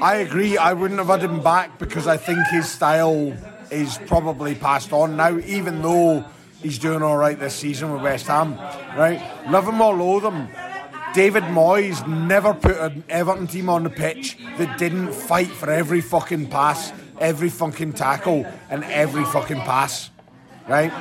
I 0.00 0.16
agree, 0.16 0.56
I 0.56 0.72
wouldn't 0.72 0.98
have 0.98 1.08
had 1.08 1.22
him 1.22 1.40
back 1.42 1.78
because 1.78 2.06
I 2.08 2.16
think 2.16 2.38
his 2.48 2.68
style 2.68 3.36
is 3.70 3.98
probably 4.06 4.54
passed 4.56 4.92
on 4.92 5.16
now, 5.16 5.38
even 5.38 5.82
though 5.82 6.24
he's 6.62 6.78
doing 6.78 7.02
all 7.02 7.16
right 7.16 7.38
this 7.38 7.54
season 7.54 7.92
with 7.92 8.02
West 8.02 8.26
Ham, 8.26 8.56
right? 8.96 9.20
Love 9.48 9.66
him 9.66 9.80
or 9.80 9.94
loathe 9.94 10.24
him. 10.24 10.48
David 11.14 11.44
Moyes 11.44 12.06
never 12.06 12.54
put 12.54 12.76
an 12.76 13.02
Everton 13.08 13.46
team 13.46 13.68
on 13.68 13.82
the 13.82 13.90
pitch 13.90 14.38
that 14.58 14.78
didn't 14.78 15.12
fight 15.12 15.48
for 15.48 15.70
every 15.70 16.00
fucking 16.00 16.48
pass, 16.48 16.92
every 17.18 17.48
fucking 17.48 17.94
tackle, 17.94 18.46
and 18.68 18.84
every 18.84 19.24
fucking 19.24 19.60
pass, 19.62 20.10
right? 20.68 20.92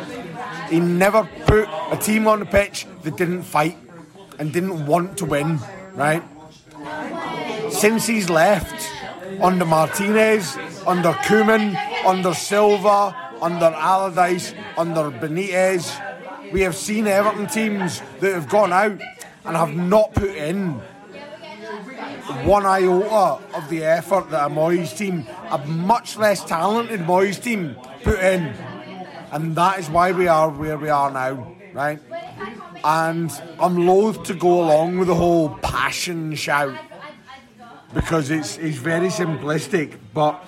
He 0.69 0.79
never 0.79 1.29
put 1.45 1.69
a 1.91 1.97
team 1.97 2.27
on 2.27 2.39
the 2.39 2.45
pitch 2.45 2.87
that 3.03 3.17
didn't 3.17 3.43
fight 3.43 3.77
and 4.39 4.51
didn't 4.51 4.87
want 4.87 5.17
to 5.19 5.25
win, 5.25 5.59
right? 5.93 6.23
Since 7.69 8.07
he's 8.07 8.29
left, 8.29 8.89
under 9.41 9.65
Martinez, 9.65 10.57
under 10.87 11.11
Koeman, 11.11 11.75
under 12.05 12.33
Silva, 12.33 13.15
under 13.41 13.65
Allardyce, 13.65 14.53
under 14.77 15.11
Benitez, 15.11 16.51
we 16.51 16.61
have 16.61 16.75
seen 16.75 17.07
Everton 17.07 17.47
teams 17.47 18.01
that 18.19 18.33
have 18.33 18.49
gone 18.49 18.73
out 18.73 18.99
and 19.45 19.55
have 19.55 19.75
not 19.75 20.13
put 20.13 20.35
in 20.35 20.81
one 22.43 22.65
iota 22.65 23.43
of 23.55 23.69
the 23.69 23.83
effort 23.83 24.29
that 24.31 24.45
a 24.45 24.49
Moyes 24.49 24.95
team, 24.95 25.25
a 25.49 25.57
much 25.65 26.17
less 26.17 26.43
talented 26.43 27.01
Moyes 27.01 27.41
team, 27.41 27.75
put 28.03 28.19
in. 28.19 28.53
And 29.31 29.55
that 29.55 29.79
is 29.79 29.89
why 29.89 30.11
we 30.11 30.27
are 30.27 30.49
where 30.49 30.77
we 30.77 30.89
are 30.89 31.11
now, 31.11 31.55
right? 31.73 31.99
And 32.83 33.31
I'm 33.59 33.85
loath 33.85 34.23
to 34.23 34.33
go 34.33 34.63
along 34.63 34.97
with 34.99 35.07
the 35.07 35.15
whole 35.15 35.49
passion 35.61 36.35
shout 36.35 36.75
because 37.93 38.29
it's 38.29 38.57
it's 38.57 38.77
very 38.77 39.07
simplistic, 39.07 39.97
but 40.13 40.41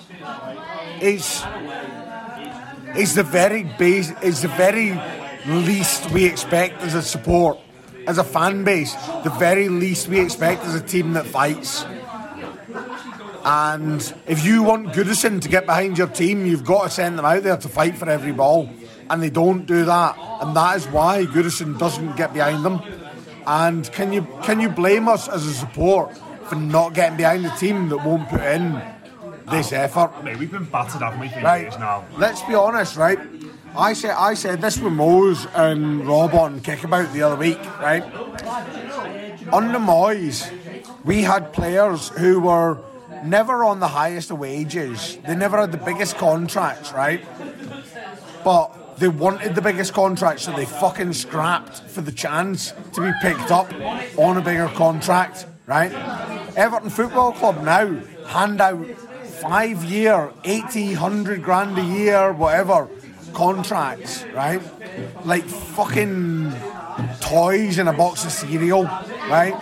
it's 1.00 1.42
it's 2.94 3.14
the 3.14 3.22
very 3.22 3.64
base, 3.64 4.12
it's 4.22 4.42
the 4.42 4.48
very 4.48 5.00
least 5.46 6.10
we 6.10 6.24
expect 6.24 6.82
as 6.82 6.94
a 6.94 7.02
support, 7.02 7.58
as 8.06 8.18
a 8.18 8.24
fan 8.24 8.64
base. 8.64 8.94
The 9.24 9.34
very 9.38 9.68
least 9.68 10.08
we 10.08 10.20
expect 10.20 10.64
as 10.64 10.74
a 10.74 10.80
team 10.80 11.14
that 11.14 11.26
fights. 11.26 11.84
And 13.44 14.14
if 14.26 14.44
you 14.44 14.62
want 14.62 14.88
Goodison 14.88 15.40
to 15.40 15.48
get 15.48 15.66
behind 15.66 15.98
your 15.98 16.06
team, 16.06 16.46
you've 16.46 16.64
got 16.64 16.84
to 16.84 16.90
send 16.90 17.18
them 17.18 17.24
out 17.24 17.42
there 17.42 17.56
to 17.56 17.68
fight 17.68 17.96
for 17.96 18.08
every 18.08 18.32
ball. 18.32 18.70
And 19.10 19.22
they 19.22 19.30
don't 19.30 19.66
do 19.66 19.84
that. 19.84 20.16
And 20.40 20.54
that 20.56 20.76
is 20.76 20.86
why 20.86 21.24
Goodison 21.24 21.78
doesn't 21.78 22.16
get 22.16 22.32
behind 22.32 22.64
them. 22.64 22.80
And 23.46 23.90
can 23.92 24.12
you 24.12 24.22
can 24.44 24.60
you 24.60 24.68
blame 24.68 25.08
us 25.08 25.28
as 25.28 25.44
a 25.44 25.52
support 25.52 26.16
for 26.46 26.54
not 26.54 26.94
getting 26.94 27.16
behind 27.16 27.44
the 27.44 27.50
team 27.50 27.88
that 27.88 27.98
won't 27.98 28.28
put 28.28 28.42
in 28.42 28.80
this 29.50 29.72
oh. 29.72 29.76
effort? 29.76 30.12
I 30.16 30.22
mean, 30.22 30.38
we've 30.38 30.50
been 30.50 30.64
battered, 30.64 31.02
haven't 31.02 31.20
we, 31.20 31.28
for 31.28 31.40
Right. 31.40 31.62
years 31.62 31.78
now? 31.78 32.04
Let's 32.16 32.42
be 32.42 32.54
honest, 32.54 32.96
right? 32.96 33.18
I 33.74 33.94
said 33.94 34.14
I 34.18 34.34
said 34.34 34.60
this 34.60 34.78
with 34.78 34.92
Mose 34.92 35.46
and 35.54 36.06
Rob 36.06 36.34
on 36.34 36.60
Kickabout 36.60 37.10
the 37.14 37.22
other 37.22 37.36
week, 37.36 37.58
right? 37.80 38.04
Under 39.50 39.78
Moyes, 39.78 40.52
we 41.04 41.22
had 41.22 41.54
players 41.54 42.10
who 42.10 42.40
were 42.40 42.78
never 43.24 43.64
on 43.64 43.80
the 43.80 43.88
highest 43.88 44.30
of 44.30 44.38
wages. 44.38 45.16
They 45.26 45.34
never 45.34 45.58
had 45.58 45.72
the 45.72 45.78
biggest 45.78 46.16
contracts, 46.16 46.92
right? 46.92 47.24
But 48.44 48.98
they 48.98 49.08
wanted 49.08 49.54
the 49.54 49.62
biggest 49.62 49.94
contract, 49.94 50.40
so 50.40 50.52
they 50.52 50.66
fucking 50.66 51.14
scrapped 51.14 51.80
for 51.88 52.02
the 52.02 52.12
chance 52.12 52.74
to 52.92 53.00
be 53.00 53.12
picked 53.22 53.50
up 53.50 53.72
on 54.18 54.36
a 54.36 54.42
bigger 54.42 54.68
contract, 54.68 55.46
right? 55.66 55.92
Everton 56.56 56.90
Football 56.90 57.32
Club 57.32 57.62
now 57.64 58.00
hand 58.26 58.60
out 58.60 58.86
five 59.42 59.84
year, 59.84 60.32
80, 60.44 60.94
100 60.94 61.42
grand 61.42 61.76
a 61.76 61.82
year, 61.82 62.32
whatever 62.32 62.88
contracts, 63.32 64.24
right? 64.34 64.62
Like 65.24 65.44
fucking 65.44 66.52
toys 67.20 67.78
in 67.78 67.88
a 67.88 67.92
box 67.92 68.24
of 68.24 68.30
cereal, 68.30 68.84
right? 68.84 69.54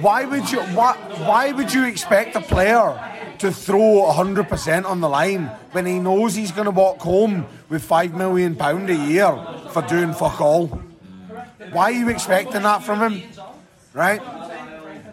Why 0.00 0.24
would 0.24 0.50
you 0.50 0.60
why, 0.60 0.96
why 1.26 1.52
would 1.52 1.72
you 1.72 1.84
expect 1.84 2.34
a 2.34 2.40
player 2.40 2.98
to 3.38 3.52
throw 3.52 4.10
100% 4.12 4.84
on 4.84 5.00
the 5.00 5.08
line 5.08 5.46
when 5.72 5.86
he 5.86 5.98
knows 5.98 6.34
he's 6.34 6.52
going 6.52 6.64
to 6.64 6.70
walk 6.70 7.00
home 7.00 7.46
with 7.68 7.84
5 7.84 8.14
million 8.14 8.56
pound 8.56 8.90
a 8.90 8.96
year 8.96 9.30
for 9.70 9.82
doing 9.82 10.12
fuck 10.12 10.40
all? 10.40 10.66
Why 11.72 11.84
are 11.84 11.92
you 11.92 12.08
expecting 12.08 12.62
that 12.62 12.82
from 12.82 13.00
him? 13.00 13.22
Right? 13.92 14.20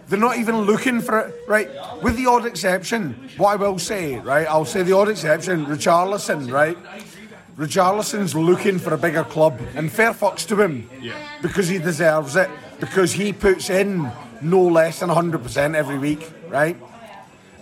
They're 0.08 0.20
not 0.20 0.38
even 0.38 0.62
looking 0.62 1.02
for 1.02 1.20
it, 1.20 1.36
right? 1.48 1.70
With 2.02 2.16
the 2.16 2.28
odd 2.28 2.46
exception, 2.46 3.30
what 3.36 3.50
I 3.50 3.56
will 3.58 3.78
say, 3.78 4.18
right? 4.20 4.48
I'll 4.48 4.66
say 4.66 4.84
the 4.84 4.94
odd 4.94 5.10
exception, 5.10 5.66
Richarlison, 5.66 6.52
right? 6.52 6.78
Richarlison's 7.58 8.34
looking 8.34 8.80
for 8.80 8.94
a 8.94 8.98
bigger 8.98 9.24
club, 9.24 9.60
and 9.76 9.92
fair 9.92 10.14
fucks 10.14 10.48
to 10.48 10.62
him 10.62 10.90
because 11.42 11.68
he 11.68 11.78
deserves 11.78 12.36
it, 12.36 12.50
because 12.80 13.12
he 13.12 13.34
puts 13.34 13.70
in 13.70 14.10
no 14.42 14.62
less 14.62 15.00
than 15.00 15.10
100% 15.10 15.76
every 15.76 15.98
week, 15.98 16.32
right? 16.48 16.78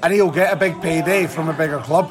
And 0.04 0.14
he'll 0.14 0.30
get 0.30 0.54
a 0.54 0.56
big 0.56 0.80
payday 0.82 1.26
from 1.26 1.50
a 1.50 1.54
bigger 1.54 1.80
club, 1.80 2.10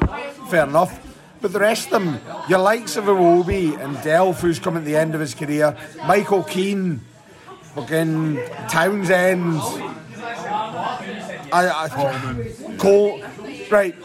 fair 0.49 0.65
enough. 0.65 0.99
But 1.39 1.53
the 1.53 1.59
rest 1.59 1.93
of 1.93 2.03
them, 2.03 2.19
your 2.49 2.59
likes 2.59 2.97
of 2.97 3.05
Iwobi 3.05 3.79
and 3.79 3.95
Delph, 3.97 4.39
who's 4.39 4.59
coming 4.59 4.79
at 4.79 4.85
the 4.85 4.97
end 4.97 5.13
of 5.13 5.21
his 5.21 5.35
career, 5.35 5.77
Michael 6.05 6.43
Keane, 6.43 7.01
fucking 7.75 8.39
Townsend, 8.67 9.61
I, 11.51 11.85
I, 11.85 11.89
Coleman. 11.89 12.77
Cole, 12.77 13.21
right. 13.69 13.95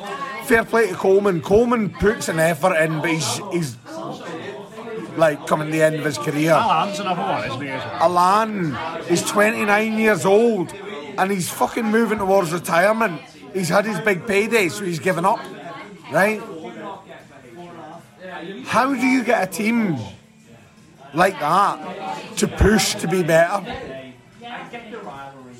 Fair 0.45 0.65
play 0.65 0.89
to 0.89 0.95
Coleman. 0.95 1.41
Coleman 1.41 1.91
puts 1.91 2.29
an 2.29 2.39
effort 2.39 2.77
in, 2.77 3.01
but 3.01 3.11
he's, 3.11 3.41
he's 3.53 3.77
like 5.17 5.47
coming 5.47 5.67
to 5.67 5.73
the 5.73 5.83
end 5.83 5.97
of 5.97 6.05
his 6.05 6.19
career. 6.19 6.53
Allan's 6.53 6.99
another 6.99 7.23
one, 7.23 7.45
isn't 7.47 7.63
he? 7.63 7.69
Alan 7.69 8.77
is 9.09 9.23
29 9.23 9.99
years 9.99 10.25
old 10.25 10.73
and 11.19 11.31
he's 11.31 11.51
fucking 11.51 11.85
moving 11.85 12.19
towards 12.19 12.53
retirement. 12.53 13.21
He's 13.53 13.69
had 13.69 13.85
his 13.85 14.01
big 14.01 14.27
payday, 14.27 14.69
so 14.69 14.85
he's 14.85 15.01
given 15.01 15.25
up, 15.25 15.41
right? 16.11 16.41
How 18.65 18.95
do 18.95 19.07
you 19.07 19.25
get 19.25 19.49
a 19.49 19.51
team 19.51 19.99
like 21.13 21.39
that 21.41 22.37
to 22.37 22.49
push 22.49 22.95
to 22.97 23.09
be 23.09 23.23
better? 23.23 23.65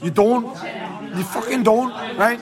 You 0.03 0.11
don't. 0.11 0.57
You 1.17 1.25
fucking 1.25 1.63
don't, 1.63 1.91
right? 2.17 2.41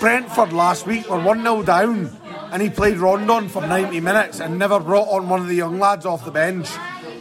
Brentford 0.00 0.52
last 0.52 0.86
week 0.86 1.08
were 1.08 1.20
1 1.20 1.42
0 1.42 1.62
down 1.62 2.10
and 2.52 2.62
he 2.62 2.70
played 2.70 2.98
Rondon 2.98 3.48
for 3.48 3.60
90 3.60 4.00
minutes 4.00 4.40
and 4.40 4.58
never 4.58 4.78
brought 4.80 5.08
on 5.08 5.28
one 5.28 5.40
of 5.40 5.48
the 5.48 5.54
young 5.54 5.78
lads 5.78 6.06
off 6.06 6.24
the 6.24 6.30
bench 6.30 6.68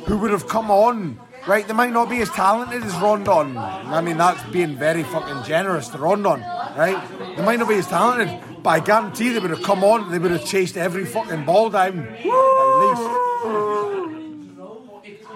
who 0.05 0.17
would 0.17 0.31
have 0.31 0.47
come 0.47 0.71
on. 0.71 1.19
Right, 1.47 1.65
they 1.65 1.73
might 1.73 1.93
not 1.93 2.09
be 2.09 2.19
as 2.19 2.29
talented 2.31 2.83
as 2.83 2.93
Rondon. 2.95 3.57
I 3.57 4.01
mean, 4.01 4.17
that's 4.17 4.43
being 4.51 4.75
very 4.75 5.03
fucking 5.03 5.43
generous 5.45 5.88
to 5.89 5.97
Rondon, 5.97 6.41
right? 6.41 7.01
They 7.38 7.41
might 7.41 7.57
not 7.59 7.69
be 7.69 7.75
as 7.75 7.88
talented, 7.88 8.38
but 8.61 8.69
I 8.69 8.79
guarantee 8.81 9.29
they 9.29 9.39
would 9.39 9.51
have 9.51 9.63
come 9.63 9.81
on. 9.81 10.11
They 10.11 10.19
would 10.19 10.31
have 10.31 10.45
chased 10.45 10.75
every 10.75 11.05
fucking 11.05 11.45
ball 11.45 11.69
down. 11.69 12.05
At 12.05 12.25
least. 12.25 14.16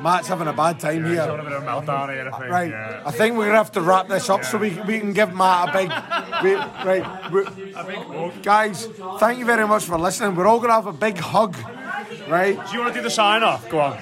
Matt's 0.02 0.28
having 0.28 0.48
a 0.48 0.54
bad 0.54 0.80
time 0.80 1.04
He's 1.04 1.14
here. 1.14 1.22
having 1.22 1.40
a 1.40 1.44
bit 1.44 1.52
of 1.54 1.64
a 1.64 1.66
meltdown 1.66 2.12
here, 2.14 2.30
I 2.34 2.40
think. 2.40 2.52
Right, 2.52 2.70
Yeah. 2.72 3.02
I 3.06 3.12
think 3.12 3.38
we're 3.38 3.46
gonna 3.46 3.58
have 3.58 3.72
to 3.74 3.82
wrap 3.82 4.08
this 4.08 4.30
up 4.30 4.44
so 4.46 4.58
we, 4.58 4.72
we 4.88 5.00
can 5.00 5.14
give 5.14 5.34
Matt 5.34 5.70
a 5.70 5.72
big. 5.74 5.90
We, 6.44 6.56
right, 6.56 7.32
we, 7.32 8.42
guys, 8.42 8.88
thank 9.20 9.40
you 9.40 9.46
very 9.46 9.68
much 9.68 9.84
for 9.86 9.98
listening. 9.98 10.36
We're 10.36 10.48
all 10.48 10.60
gonna 10.60 10.74
have 10.74 10.88
a 10.88 10.94
big 10.94 11.18
hug, 11.18 11.56
right? 12.28 12.56
Do 12.68 12.74
you 12.74 12.80
want 12.82 12.94
to 12.94 13.00
do 13.00 13.04
the 13.04 13.10
sign 13.10 13.44
off? 13.44 13.70
Go 13.70 13.80
on. 13.80 13.98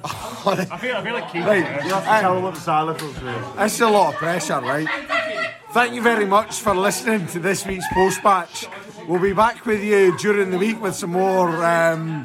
I 0.04 0.78
feel, 0.78 0.96
I 0.96 1.02
feel 1.04 1.12
like 1.14 1.32
Keith. 1.32 1.44
Right, 1.44 1.84
You 1.84 1.92
have 1.92 2.04
to 2.04 2.20
tell 2.20 2.34
them 2.34 2.42
what 2.44 2.54
the 2.54 2.60
silence 2.60 3.02
was. 3.02 3.20
really. 3.20 3.36
A 3.38 3.90
lot 3.90 4.14
of 4.14 4.18
pressure, 4.18 4.60
right? 4.60 4.88
Thank 5.72 5.94
you 5.94 6.00
very 6.02 6.24
much 6.24 6.60
for 6.60 6.74
listening 6.74 7.26
to 7.28 7.38
this 7.40 7.66
week's 7.66 7.84
post 7.92 8.22
match. 8.24 8.66
We'll 9.06 9.20
be 9.20 9.32
back 9.32 9.66
with 9.66 9.82
you 9.82 10.16
during 10.18 10.50
the 10.50 10.58
week 10.58 10.80
with 10.80 10.94
some 10.94 11.10
more. 11.12 11.64
Um, 11.64 12.24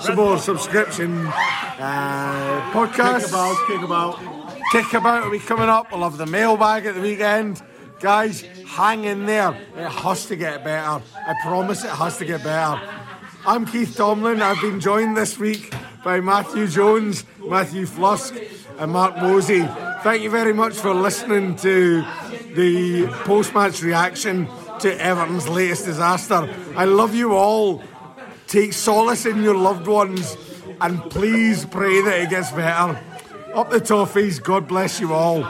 some 0.00 0.16
more 0.16 0.38
subscription 0.38 1.26
uh, 1.26 2.70
podcasts. 2.72 3.24
Kick 3.24 3.28
about, 3.28 3.66
kick 3.66 3.82
about. 3.82 4.50
Kickabout 4.72 5.24
will 5.24 5.32
be 5.32 5.40
coming 5.40 5.68
up. 5.68 5.90
We'll 5.90 6.02
have 6.02 6.16
the 6.16 6.26
mailbag 6.26 6.86
at 6.86 6.94
the 6.94 7.00
weekend. 7.00 7.60
Guys, 7.98 8.42
hang 8.68 9.04
in 9.04 9.26
there. 9.26 9.50
It 9.76 9.88
has 9.88 10.26
to 10.26 10.36
get 10.36 10.62
better. 10.62 11.02
I 11.14 11.34
promise 11.42 11.82
it 11.84 11.90
has 11.90 12.18
to 12.18 12.24
get 12.24 12.44
better. 12.44 12.80
I'm 13.44 13.66
Keith 13.66 13.96
Tomlin. 13.96 14.40
I've 14.40 14.60
been 14.60 14.78
joined 14.78 15.16
this 15.16 15.38
week 15.38 15.74
by 16.04 16.20
Matthew 16.20 16.68
Jones, 16.68 17.24
Matthew 17.44 17.84
Flusk, 17.84 18.36
and 18.78 18.92
Mark 18.92 19.16
Mosey. 19.16 19.66
Thank 20.02 20.22
you 20.22 20.30
very 20.30 20.52
much 20.52 20.74
for 20.74 20.94
listening 20.94 21.56
to 21.56 22.04
the 22.54 23.08
post 23.24 23.52
match 23.52 23.82
reaction 23.82 24.46
to 24.78 25.02
Everton's 25.02 25.48
latest 25.48 25.84
disaster. 25.84 26.48
I 26.76 26.84
love 26.84 27.14
you 27.14 27.34
all. 27.34 27.82
Take 28.50 28.72
solace 28.72 29.26
in 29.26 29.44
your 29.44 29.54
loved 29.54 29.86
ones 29.86 30.36
and 30.80 31.00
please 31.08 31.64
pray 31.64 32.02
that 32.02 32.20
it 32.22 32.30
gets 32.30 32.50
better. 32.50 33.00
Up 33.54 33.70
the 33.70 33.78
toffees, 33.78 34.42
God 34.42 34.66
bless 34.66 34.98
you 34.98 35.12
all. 35.12 35.46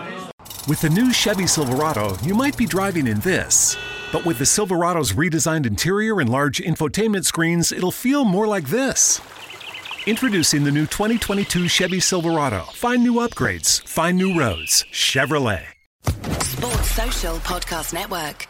With 0.69 0.83
the 0.83 0.91
new 0.91 1.11
Chevy 1.11 1.47
Silverado, 1.47 2.15
you 2.23 2.35
might 2.35 2.59
be 2.59 2.67
driving 2.67 3.07
in 3.07 3.21
this. 3.21 3.75
But 4.13 4.27
with 4.27 4.39
the 4.39 4.45
Silverado's 4.45 5.13
redesigned 5.13 5.65
interior 5.65 6.21
and 6.21 6.29
large 6.29 6.61
infotainment 6.61 7.25
screens, 7.25 7.73
it'll 7.73 7.91
feel 7.91 8.27
more 8.27 8.47
like 8.47 8.69
this. 8.69 9.19
Introducing 10.07 10.65
the 10.65 10.71
new 10.71 10.85
2022 10.85 11.69
Chevy 11.69 12.01
Silverado. 12.01 12.65
Find 12.75 13.03
new 13.03 13.15
upgrades, 13.15 13.83
find 13.89 14.19
new 14.19 14.39
roads. 14.39 14.85
Chevrolet. 14.93 15.65
Sports 16.43 16.91
Social 16.91 17.37
Podcast 17.37 17.95
Network. 17.95 18.50